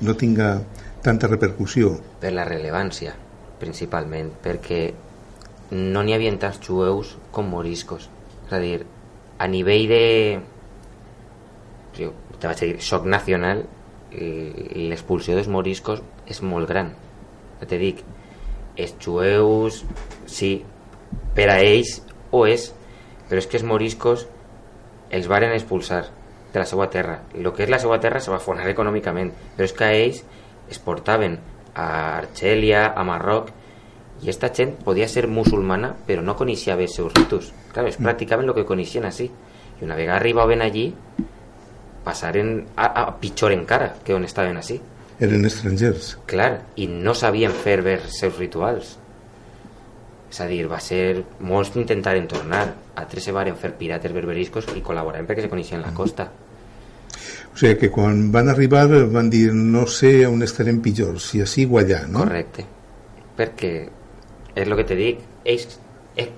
no 0.00 0.16
tinga 0.16 0.62
tanta 1.02 1.28
repercussió. 1.28 2.00
per 2.20 2.32
la 2.32 2.44
rellevància, 2.48 3.14
principalment, 3.60 4.32
perquè 4.42 4.82
no 5.70 6.02
n'hi 6.02 6.14
havia 6.14 6.32
tants 6.38 6.60
jueus 6.64 7.16
com 7.30 7.48
moriscos. 7.50 8.08
És 8.46 8.52
a 8.52 8.58
dir, 8.58 8.84
a 9.38 9.46
nivell 9.48 9.88
de... 9.88 10.04
Jo 11.94 12.12
te 12.40 12.48
vaig 12.48 12.60
dir, 12.60 12.80
xoc 12.82 13.06
nacional, 13.06 13.64
l'expulsió 14.14 15.34
dels 15.36 15.48
moriscos 15.48 16.02
és 16.30 16.40
molt 16.42 16.68
gran. 16.68 16.92
Ja 17.60 17.68
te 17.70 17.78
dic, 17.78 18.02
els 18.76 18.94
jueus, 19.00 19.82
sí, 20.26 20.56
per 21.34 21.48
a 21.52 21.60
ells 21.62 22.00
ho 22.32 22.44
és, 22.46 22.70
però 23.28 23.40
és 23.40 23.48
que 23.48 23.58
els 23.60 23.66
moriscos 23.66 24.26
els 25.14 25.28
varen 25.30 25.54
expulsar 25.54 26.04
de 26.54 26.62
la 26.62 26.68
seva 26.70 26.86
terra. 26.90 27.18
El 27.34 27.50
que 27.52 27.66
és 27.66 27.72
la 27.72 27.80
seva 27.82 27.98
terra 28.00 28.22
se 28.22 28.32
va 28.32 28.40
fonar 28.40 28.68
econòmicament, 28.70 29.32
però 29.56 29.66
és 29.66 29.74
que 29.76 29.90
ells 29.98 30.22
es 30.70 30.78
portaven 30.78 31.36
a 31.74 31.86
Argèlia, 32.22 32.86
a 32.94 33.04
Marroc, 33.04 33.50
i 34.22 34.30
esta 34.30 34.52
gent 34.54 34.76
podia 34.86 35.08
ser 35.10 35.26
musulmana, 35.28 35.92
però 36.06 36.22
no 36.22 36.36
coneixia 36.38 36.78
bé 36.78 36.86
els 36.86 36.94
seus 36.96 37.12
ritus. 37.12 37.50
Clar, 37.74 37.88
es 37.90 37.98
practicaven 37.98 38.48
el 38.48 38.56
que 38.56 38.64
coneixien 38.64 39.04
així. 39.04 39.28
I 39.80 39.84
una 39.84 39.98
vegada 39.98 40.20
arribaven 40.22 40.62
allí, 40.62 40.86
passaren 42.06 42.60
a, 42.76 42.86
a 42.86 43.04
pitjor 43.20 43.52
encara 43.52 43.96
que 44.04 44.14
on 44.14 44.24
estaven 44.24 44.60
així. 44.60 44.78
Eren 45.20 45.46
estrangers. 45.46 46.14
Clar, 46.30 46.52
i 46.78 46.86
no 46.90 47.14
sabien 47.18 47.52
fer 47.52 47.80
bé 47.82 47.98
els 47.98 48.20
seus 48.22 48.38
rituals. 48.38 48.94
És 50.30 50.40
a 50.42 50.48
dir, 50.50 50.64
va 50.70 50.80
ser... 50.82 51.22
Molts 51.46 51.74
intentaren 51.78 52.26
tornar, 52.30 52.64
altres 52.98 53.26
se 53.28 53.34
varen 53.34 53.58
fer 53.58 53.74
pirates 53.78 54.14
berberiscos 54.14 54.70
i 54.74 54.82
col·laboraven 54.82 55.28
perquè 55.28 55.44
se 55.44 55.52
coneixien 55.52 55.82
la 55.82 55.92
costa. 55.94 56.30
O 57.54 57.58
sigui 57.58 57.76
que 57.78 57.90
quan 57.94 58.32
van 58.34 58.50
arribar 58.50 58.88
van 59.14 59.28
dir 59.30 59.52
no 59.54 59.84
sé 59.86 60.24
on 60.26 60.42
estarem 60.42 60.80
pitjor, 60.82 61.20
si 61.22 61.38
així 61.44 61.68
o 61.70 61.78
allà, 61.78 62.00
no? 62.10 62.24
Correcte. 62.24 62.64
Perquè, 63.38 63.70
és 64.54 64.66
el 64.66 64.74
que 64.80 64.86
te 64.88 64.96
dic, 64.98 65.20
ells 65.46 65.78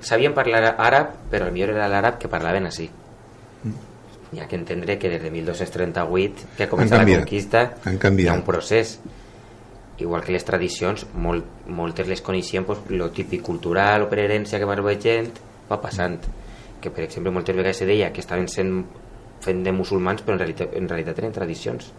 sabien 0.05 0.35
parlar 0.37 0.75
àrab, 0.77 1.15
però 1.33 1.49
millor 1.53 1.73
era 1.73 1.89
l'àrab 1.89 2.19
que 2.21 2.29
parlaven 2.29 2.69
així. 2.69 2.91
Hi 4.33 4.43
ha 4.43 4.49
que 4.51 4.59
entendre 4.59 4.99
que 4.99 5.09
des 5.09 5.23
de 5.23 5.31
1238, 5.31 6.51
que 6.59 6.67
ha 6.67 6.69
començat 6.69 7.01
la 7.01 7.21
conquista, 7.23 7.63
hi 7.87 8.29
ha 8.29 8.35
un 8.37 8.45
procés. 8.45 8.99
Igual 9.97 10.21
que 10.27 10.35
les 10.35 10.45
tradicions, 10.45 11.07
molt, 11.17 11.47
moltes 11.73 12.09
les 12.13 12.21
coneixien 12.21 12.67
pues, 12.69 12.83
lo 12.93 13.09
típic 13.17 13.41
cultural 13.41 14.05
o 14.05 14.11
per 14.11 14.21
herència 14.21 14.61
que 14.61 14.69
va 14.69 14.77
veient, 14.85 15.33
va 15.71 15.81
passant. 15.81 16.19
Que, 16.83 16.93
per 16.93 17.07
exemple, 17.07 17.33
moltes 17.33 17.57
vegades 17.57 17.81
se 17.81 17.89
deia 17.89 18.13
que 18.13 18.21
estaven 18.21 18.51
sent 18.53 18.75
fent 19.45 19.63
de 19.65 19.73
musulmans, 19.73 20.23
però 20.23 20.37
en 20.37 20.43
realitat, 20.45 20.75
en 20.77 20.89
realitat 20.89 21.19
eren 21.23 21.35
tradicions. 21.35 21.91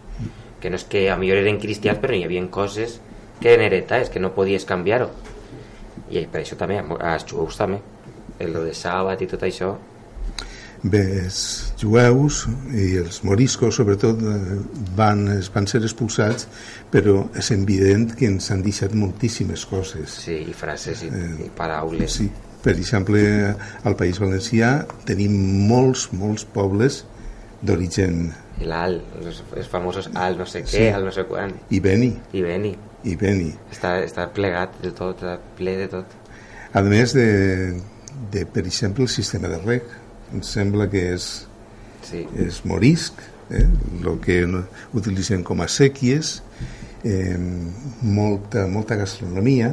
Que 0.60 0.70
no 0.70 0.78
és 0.80 0.86
que 0.90 1.06
a 1.10 1.16
millor 1.20 1.42
eren 1.42 1.60
cristians, 1.62 2.00
però 2.02 2.16
hi 2.16 2.24
havia 2.26 2.44
coses 2.50 2.98
que 3.40 3.52
eren 3.52 3.66
heretades, 3.66 4.10
que 4.10 4.20
no 4.20 4.34
podies 4.34 4.66
canviar-ho. 4.66 5.10
I 6.10 6.24
per 6.26 6.42
això 6.42 6.56
també, 6.58 6.80
als 6.80 7.28
jueus 7.28 7.56
també. 7.60 7.78
El 8.38 8.54
de 8.54 8.74
sàbat 8.74 9.22
i 9.22 9.30
tot 9.30 9.42
això, 9.42 9.76
Bé, 10.78 11.00
els 11.24 11.38
jueus 11.80 12.44
i 12.70 12.92
els 13.00 13.24
moriscos, 13.26 13.74
sobretot, 13.80 14.20
eh, 14.22 14.58
van, 14.94 15.24
es 15.34 15.48
van 15.50 15.66
ser 15.66 15.80
expulsats, 15.82 16.46
però 16.92 17.24
és 17.34 17.50
evident 17.50 18.12
que 18.14 18.28
ens 18.30 18.52
han 18.54 18.62
deixat 18.62 18.94
moltíssimes 18.94 19.64
coses. 19.66 20.20
sí, 20.22 20.36
i 20.46 20.54
frases 20.54 21.02
i, 21.02 21.10
i 21.46 21.50
paraules. 21.56 22.20
Sí, 22.20 22.28
per 22.62 22.76
exemple, 22.76 23.20
al 23.82 23.96
País 23.98 24.20
Valencià 24.22 24.86
tenim 25.06 25.34
molts, 25.66 26.12
molts 26.12 26.46
pobles 26.46 27.04
d'origen 27.62 28.32
I 28.60 28.66
l'al, 28.66 29.00
els, 29.22 29.42
els 29.56 29.68
famosos 29.70 30.10
al 30.14 30.36
no 30.38 30.46
sé 30.46 30.62
què, 30.64 30.70
Sí. 30.70 30.86
al 30.88 31.04
no 31.04 31.12
sé 31.14 31.24
quan. 31.28 31.52
i 31.70 31.80
Beni, 31.80 32.12
I 32.32 32.42
Beni. 32.42 32.76
i 33.04 33.14
Beni. 33.16 33.52
Està, 33.72 33.96
està 34.04 34.28
plegat 34.34 34.80
de 34.82 34.90
tot, 34.92 35.16
està 35.22 35.38
ple 35.56 35.76
de 35.78 35.88
tot. 35.88 36.06
A 36.74 36.82
més 36.82 37.14
de, 37.14 37.80
de, 38.32 38.44
per 38.46 38.64
exemple, 38.66 39.02
el 39.04 39.08
sistema 39.08 39.48
de 39.48 39.58
reg. 39.64 39.82
Em 40.34 40.42
sembla 40.42 40.88
que 40.90 41.14
és, 41.14 41.46
Sí. 42.02 42.26
és 42.36 42.64
morisc, 42.64 43.20
eh? 43.50 43.64
el 44.04 44.18
que 44.20 44.42
utilitzen 44.94 45.42
com 45.44 45.60
a 45.60 45.66
sèquies, 45.68 46.42
eh, 47.04 47.36
molta, 48.02 48.66
molta 48.66 48.96
gastronomia, 48.96 49.72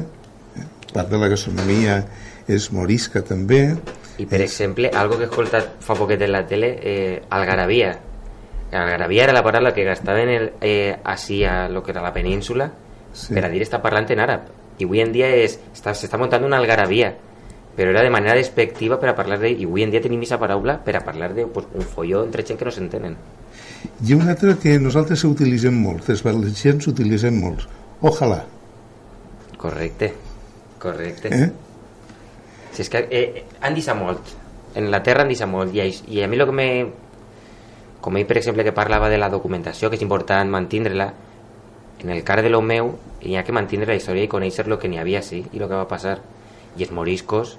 eh? 0.56 0.64
part 0.92 1.10
de 1.10 1.18
la 1.18 1.28
gastronomia 1.28 2.04
és 2.48 2.70
morisca 2.72 3.22
també, 3.22 3.76
I 4.18 4.26
per 4.26 4.40
exemple, 4.40 4.90
algo 4.94 5.18
que 5.18 5.26
he 5.26 5.28
escoltat 5.28 5.76
fa 5.84 5.94
poquet 5.94 6.22
en 6.22 6.32
la 6.32 6.46
tele, 6.46 6.78
eh, 6.80 7.22
algarabia. 7.30 7.98
Algarabia 8.72 9.24
era 9.24 9.32
la 9.32 9.42
paraula 9.44 9.74
que 9.74 9.84
gastaven 9.84 10.28
el, 10.28 10.52
eh, 10.60 10.96
així 11.04 11.44
a 11.44 11.68
lo 11.68 11.82
que 11.82 11.92
era 11.92 12.02
la 12.02 12.12
península 12.12 12.72
Sí. 13.16 13.32
per 13.32 13.46
a 13.46 13.48
dir 13.48 13.62
estar 13.64 13.80
parlant 13.80 14.10
en 14.12 14.20
àrab. 14.20 14.50
I 14.78 14.84
avui 14.84 15.00
en 15.00 15.12
dia 15.12 15.30
és, 15.32 15.56
està, 15.72 15.94
s'està 15.96 16.18
muntant 16.20 16.44
una 16.44 16.58
algarabia, 16.60 17.14
però 17.76 17.92
era 17.92 18.02
de 18.04 18.10
manera 18.12 18.34
despectiva 18.36 18.98
per 19.00 19.08
a 19.08 19.14
parlar 19.16 19.38
de... 19.40 19.50
I 19.52 19.64
avui 19.64 19.84
en 19.84 19.90
dia 19.90 20.02
tenim 20.04 20.20
aquesta 20.20 20.38
paraula 20.40 20.76
per 20.84 20.98
a 20.98 21.04
parlar 21.04 21.32
de 21.34 21.46
pues, 21.46 21.66
un 21.72 21.86
folló 21.88 22.24
entre 22.24 22.44
gent 22.44 22.58
que 22.60 22.68
no 22.68 22.74
s'entenen. 22.74 23.16
I 24.04 24.12
una 24.12 24.30
altra 24.34 24.56
que 24.60 24.78
nosaltres 24.80 25.24
utilitzem 25.24 25.76
molt, 25.80 26.10
els 26.12 26.22
valencians 26.24 26.88
utilitzem 26.92 27.40
molt, 27.40 27.64
ojalà. 28.02 28.42
Correcte, 29.56 30.12
correcte. 30.78 31.32
Eh? 31.32 31.50
Si 32.76 32.84
és 32.84 32.92
que 32.92 33.06
eh, 33.08 33.44
han 33.64 33.76
deixat 33.76 33.96
molt. 33.96 34.34
En 34.76 34.90
la 34.92 35.00
Terra 35.02 35.24
han 35.24 35.32
deixat 35.32 35.48
molt. 35.48 35.72
I, 35.72 35.88
i 36.12 36.20
a 36.22 36.28
mi 36.28 36.36
el 36.36 36.44
que 36.44 36.56
me... 36.56 36.68
Com 38.04 38.18
ell, 38.20 38.26
per 38.28 38.36
exemple, 38.38 38.62
que 38.62 38.76
parlava 38.76 39.08
de 39.10 39.16
la 39.18 39.30
documentació, 39.32 39.88
que 39.90 39.96
és 39.98 40.04
important 40.04 40.52
mantindre-la, 40.52 41.08
en 42.04 42.10
el 42.10 42.22
cas 42.22 42.42
de 42.42 42.50
lo 42.50 42.60
hi 43.22 43.36
ha 43.36 43.44
que 43.44 43.52
mantindre 43.52 43.88
la 43.88 43.96
història 43.96 44.26
i 44.26 44.28
conèixer 44.28 44.66
el 44.66 44.76
que 44.78 44.88
n'hi 44.88 44.98
havia 45.00 45.22
sí 45.22 45.40
i 45.50 45.58
el 45.58 45.66
que 45.66 45.74
va 45.74 45.88
passar. 45.88 46.20
i 46.76 46.82
els 46.84 46.92
moriscos 46.92 47.56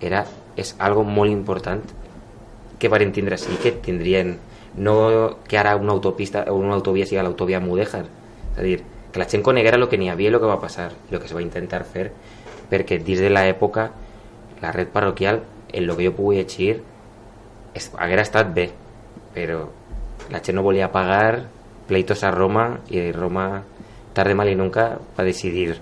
era, 0.00 0.26
és 0.56 0.74
algo 0.78 1.02
molt 1.04 1.32
important 1.32 1.80
que 2.78 2.88
varen 2.92 3.12
tindre 3.12 3.38
sí 3.38 3.56
que 3.62 3.72
tindrien 3.72 4.36
no 4.76 5.38
que 5.48 5.56
ara 5.56 5.74
una 5.76 5.92
autopista 5.92 6.44
o 6.52 6.56
una 6.60 6.74
autovia 6.74 7.06
sigui 7.06 7.22
l'autovia 7.22 7.60
Mudéjar 7.60 8.04
és 8.04 8.58
a 8.58 8.62
dir, 8.62 8.82
que 9.12 9.18
la 9.18 9.28
gent 9.28 9.42
coneguera 9.42 9.78
el 9.78 9.88
que 9.88 9.96
n'hi 9.96 10.10
havia 10.10 10.28
i 10.28 10.34
el 10.34 10.38
que 10.38 10.50
va 10.50 10.60
passar 10.60 10.92
el 11.10 11.18
que 11.18 11.24
es 11.24 11.32
va 11.34 11.40
intentar 11.40 11.84
fer 11.84 12.10
perquè 12.68 13.00
dins 13.00 13.24
de 13.24 13.30
l'època 13.30 13.88
la 14.62 14.72
red 14.72 14.88
parroquial 14.88 15.42
en 15.72 15.84
el 15.84 15.96
que 15.96 16.06
jo 16.06 16.16
pugui 16.16 16.38
llegir 16.38 16.82
es, 17.74 17.90
haguera 17.98 18.22
estat 18.22 18.54
bé 18.54 18.70
però 19.34 19.66
la 20.30 20.40
gent 20.40 20.56
no 20.56 20.64
volia 20.64 20.92
pagar 20.92 21.48
pleitos 21.88 22.22
a 22.24 22.30
Roma 22.30 22.80
i 22.88 23.10
Roma 23.12 23.64
tarde 24.12 24.36
mal 24.36 24.48
i 24.48 24.56
nunca 24.56 24.98
va 25.16 25.24
decidir. 25.24 25.76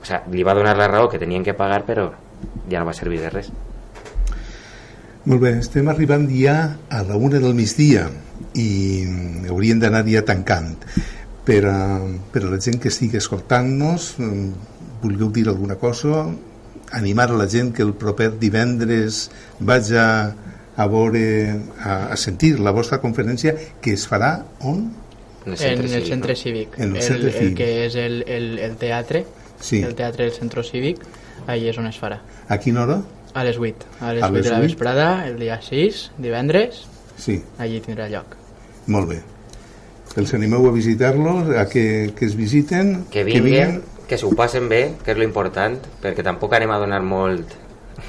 O 0.00 0.04
sea, 0.04 0.22
li 0.30 0.44
va 0.44 0.54
donar 0.54 0.76
la 0.76 0.88
raó 0.88 1.08
que 1.08 1.18
tenien 1.18 1.44
que 1.44 1.56
pagar 1.56 1.84
però 1.88 2.10
ja 2.70 2.80
no 2.80 2.86
va 2.88 2.96
servir 2.96 3.22
de 3.22 3.32
res. 3.32 3.50
Molt 5.24 5.40
bé, 5.40 5.54
estem 5.56 5.88
arribant 5.88 6.26
ja 6.28 6.76
a 6.92 7.02
la 7.08 7.16
una 7.16 7.40
del 7.40 7.56
migdia 7.56 8.10
i 8.60 8.68
hauríem 9.48 9.80
d'anar 9.80 10.04
ja 10.08 10.24
tancant. 10.24 10.76
Per 11.44 11.60
a, 11.68 11.78
per 12.32 12.44
a 12.44 12.50
la 12.52 12.60
gent 12.60 12.78
que 12.80 12.88
estigui 12.92 13.20
escoltant-nos 13.20 14.14
vulgueu 15.02 15.28
dir 15.32 15.48
alguna 15.48 15.76
cosa 15.76 16.26
animar 16.92 17.30
a 17.30 17.34
la 17.38 17.48
gent 17.48 17.72
que 17.74 17.82
el 17.82 17.92
proper 17.94 18.38
divendres 18.38 19.30
vaja 19.60 20.34
a 20.76 20.86
veure 20.90 21.60
a, 21.82 22.12
a 22.12 22.16
sentir 22.16 22.58
la 22.60 22.72
vostra 22.74 23.00
conferència 23.00 23.54
que 23.80 23.92
es 23.94 24.06
farà 24.10 24.44
on? 24.60 24.90
En 25.46 25.52
el 25.52 25.58
centre, 25.58 25.86
en 25.88 25.94
el 25.94 26.06
centre 26.06 26.34
cívic. 26.36 26.78
En 26.78 26.96
el, 26.96 27.02
centre 27.02 27.30
el, 27.30 27.46
el 27.48 27.54
que 27.54 27.68
és 27.86 27.94
el, 28.00 28.22
el, 28.26 28.58
el 28.58 28.76
teatre, 28.80 29.24
Sí. 29.60 29.82
el 29.82 29.94
teatre 29.94 30.24
del 30.26 30.32
centre 30.34 30.62
cívic, 30.64 30.98
ahí 31.46 31.68
és 31.70 31.76
on 31.78 31.86
es 31.86 31.96
farà. 32.00 32.18
A 32.48 32.58
quina 32.58 32.82
hora? 32.82 32.98
A 33.34 33.44
les 33.44 33.56
8. 33.58 33.86
A 34.00 34.12
les 34.12 34.22
A 34.22 34.28
8 34.28 34.34
les 34.34 34.44
de 34.44 34.50
la 34.50 34.58
8? 34.58 34.62
vesprada, 34.66 35.06
el 35.28 35.38
dia 35.38 35.60
6, 35.62 36.10
divendres, 36.18 36.84
Sí, 37.16 37.42
allí 37.58 37.78
tindrà 37.80 38.08
lloc. 38.10 38.34
molt 38.88 39.08
bé. 39.08 39.20
Els 40.16 40.32
animeu 40.34 40.66
a 40.68 40.72
visitar-los, 40.72 41.48
a 41.56 41.64
que, 41.68 42.12
que 42.16 42.24
es 42.26 42.34
visiten, 42.36 43.04
que 43.10 43.24
vinguen, 43.24 43.80
que 43.80 43.93
s'ho 44.18 44.30
passen 44.36 44.68
bé, 44.68 44.94
que 45.04 45.12
és 45.14 45.18
lo 45.18 45.24
important, 45.24 45.78
perquè 46.02 46.22
tampoc 46.26 46.52
anem 46.56 46.70
a 46.74 46.78
donar 46.82 47.00
molt, 47.02 47.54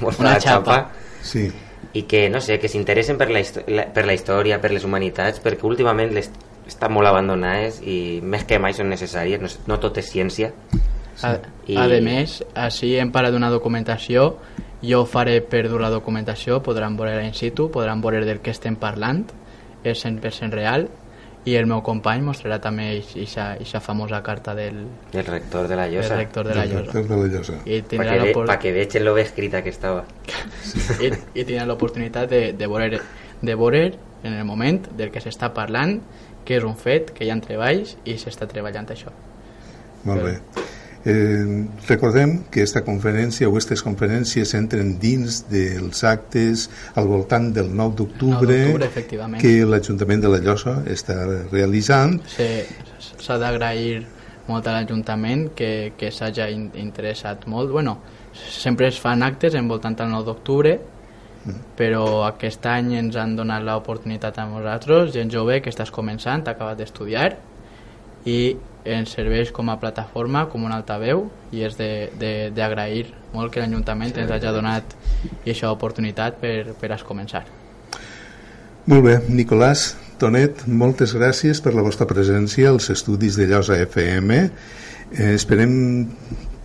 molt 0.00 0.20
Una 0.20 0.34
la 0.36 0.40
xapa, 0.40 0.76
xapa. 0.82 1.22
Sí, 1.22 1.46
i 1.96 2.02
que, 2.04 2.26
no 2.28 2.40
sé, 2.44 2.58
que 2.60 2.68
s'interessen 2.68 3.16
per, 3.16 3.30
la, 3.32 3.86
per 3.94 4.04
la 4.06 4.12
història, 4.14 4.58
per 4.60 4.70
les 4.74 4.84
humanitats, 4.84 5.40
perquè 5.40 5.64
últimament 5.64 6.12
les 6.12 6.28
estan 6.66 6.92
molt 6.92 7.06
abandonades 7.08 7.78
i 7.86 8.20
més 8.22 8.44
que 8.44 8.58
mai 8.58 8.74
són 8.74 8.90
necessàries, 8.90 9.40
no, 9.40 9.48
no 9.70 9.78
tot 9.80 9.96
és 10.02 10.10
ciència. 10.12 10.52
A, 11.22 11.36
I- 11.66 11.76
a 11.80 11.86
més, 12.04 12.42
així 12.54 12.96
hem 13.00 13.12
parat 13.14 13.32
d'una 13.32 13.48
documentació, 13.54 14.34
jo 14.84 15.04
faré 15.08 15.38
per 15.40 15.64
dur 15.70 15.80
la 15.80 15.88
documentació, 15.90 16.60
podran 16.62 16.98
veure 16.98 17.24
in 17.24 17.32
situ, 17.34 17.70
podran 17.72 18.02
veure 18.04 18.24
del 18.26 18.42
que 18.44 18.52
estem 18.52 18.76
parlant, 18.76 19.24
és 19.86 20.04
100% 20.04 20.52
real, 20.52 20.88
i 21.46 21.54
el 21.54 21.66
meu 21.70 21.78
company 21.86 22.24
mostrarà 22.26 22.56
també 22.60 22.88
aquesta 22.98 23.80
famosa 23.80 24.18
carta 24.26 24.52
del, 24.58 24.80
El 25.14 25.26
rector 25.26 25.68
de 25.70 25.76
la 25.78 25.84
del 25.86 25.94
Llosa. 26.00 26.16
rector 26.16 26.48
de 26.48 26.54
la 26.56 26.62
del 26.66 26.70
Llosa. 26.72 26.92
rector 26.92 27.06
de 27.08 27.16
la 27.16 27.28
Llosa. 27.36 27.58
I 27.64 27.80
Pa 27.82 27.88
tindrà 27.88 28.12
que, 28.12 28.18
ve, 28.20 28.26
l'opor- 28.32 28.46
pa 28.50 28.58
que 28.58 28.72
vegin 28.74 29.04
lo 29.04 29.16
escrita 29.18 29.62
que 29.62 29.70
estava. 29.70 30.04
i, 31.00 31.12
i 31.38 31.44
tindrà 31.44 31.64
l'oportunitat 31.66 32.28
de, 32.30 32.52
de, 32.52 32.66
veure, 32.66 33.00
de 33.42 33.54
veure 33.54 33.84
en 34.24 34.32
el 34.34 34.44
moment 34.44 34.82
del 34.98 35.12
que 35.14 35.20
s'està 35.22 35.52
parlant 35.54 36.00
que 36.44 36.56
és 36.58 36.64
un 36.64 36.76
fet, 36.76 37.12
que 37.14 37.24
hi 37.24 37.30
ha 37.30 37.38
treballs 37.42 37.96
i 38.04 38.18
s'està 38.18 38.46
treballant 38.50 38.86
això. 38.90 39.10
Molt 40.04 40.22
bé. 40.22 40.34
Eh, 41.06 41.64
recordem 41.86 42.40
que 42.50 42.64
esta 42.66 42.80
conferència 42.82 43.46
o 43.46 43.52
aquestes 43.52 43.82
conferències 43.86 44.50
entren 44.58 44.96
dins 44.98 45.44
dels 45.48 46.02
actes 46.02 46.64
al 46.98 47.06
voltant 47.06 47.52
del 47.54 47.68
9 47.70 47.76
9 47.76 47.94
d'octubre 48.00 48.56
que 49.38 49.52
l'Ajuntament 49.64 50.24
de 50.24 50.32
la 50.32 50.40
Llosa 50.42 50.80
està 50.90 51.14
realitzant. 51.52 52.18
S'ha 53.22 53.38
d'agrair 53.38 54.02
molt 54.48 54.66
a 54.66 54.74
l'Ajuntament 54.80 55.52
que, 55.54 55.92
que 55.96 56.10
s'hagi 56.10 56.50
in- 56.52 56.70
interessat 56.74 57.46
molt. 57.46 57.70
Bueno, 57.70 57.98
sempre 58.34 58.88
es 58.90 58.98
fan 58.98 59.22
actes 59.22 59.54
envoltant 59.54 59.94
el 60.02 60.10
9 60.10 60.24
d'octubre, 60.26 60.76
però 61.78 62.24
aquest 62.26 62.66
any 62.66 62.96
ens 62.98 63.14
han 63.14 63.36
donat 63.38 63.62
l'oportunitat 63.62 64.38
a 64.42 64.46
nosaltres, 64.50 65.12
gent 65.14 65.30
jove 65.30 65.60
que 65.62 65.70
estàs 65.70 65.92
començant, 65.94 66.42
acabat 66.50 66.78
d'estudiar, 66.82 67.36
i 68.26 68.56
ens 68.86 69.12
serveix 69.16 69.52
com 69.52 69.68
a 69.70 69.76
plataforma, 69.82 70.46
com 70.52 70.64
un 70.64 70.74
altaveu, 70.74 71.26
i 71.52 71.64
és 71.66 71.76
d'agrair 71.76 73.06
molt 73.34 73.52
que 73.52 73.62
l'Ajuntament 73.62 74.16
ens 74.16 74.32
hagi 74.32 74.54
donat 74.54 74.96
aquesta 75.42 75.72
oportunitat 75.74 76.40
per, 76.40 76.72
per 76.80 76.92
a 76.94 76.98
començar. 77.04 77.44
Molt 78.86 79.02
bé, 79.02 79.16
Nicolàs, 79.28 79.88
Tonet, 80.16 80.62
moltes 80.70 81.12
gràcies 81.12 81.58
per 81.60 81.74
la 81.74 81.82
vostra 81.84 82.06
presència 82.08 82.70
als 82.70 82.88
estudis 82.94 83.36
de 83.36 83.48
Llosa 83.50 83.76
FM. 83.82 84.36
Eh, 85.12 85.32
esperem 85.34 85.74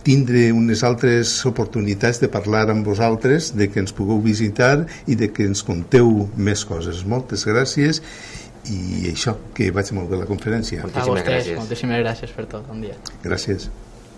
tindre 0.02 0.48
unes 0.52 0.82
altres 0.82 1.34
oportunitats 1.46 2.20
de 2.22 2.30
parlar 2.30 2.68
amb 2.70 2.86
vosaltres, 2.86 3.52
de 3.58 3.68
que 3.70 3.82
ens 3.82 3.94
pugueu 3.94 4.20
visitar 4.22 4.86
i 5.06 5.16
de 5.18 5.28
que 5.34 5.46
ens 5.46 5.62
conteu 5.66 6.28
més 6.36 6.64
coses. 6.66 7.04
Moltes 7.06 7.44
gràcies 7.46 8.02
i 8.70 9.10
això, 9.10 9.34
que 9.54 9.70
vaig 9.74 9.90
molt 9.96 10.10
bé 10.12 10.20
la 10.20 10.26
conferència. 10.28 10.82
Moltíssimes 10.86 11.24
gràcies. 11.26 11.56
moltíssimes 11.58 12.04
gràcies 12.04 12.34
per 12.36 12.46
tot. 12.46 12.66
Bon 12.68 12.80
dia. 12.80 12.94
Gràcies. 13.24 13.68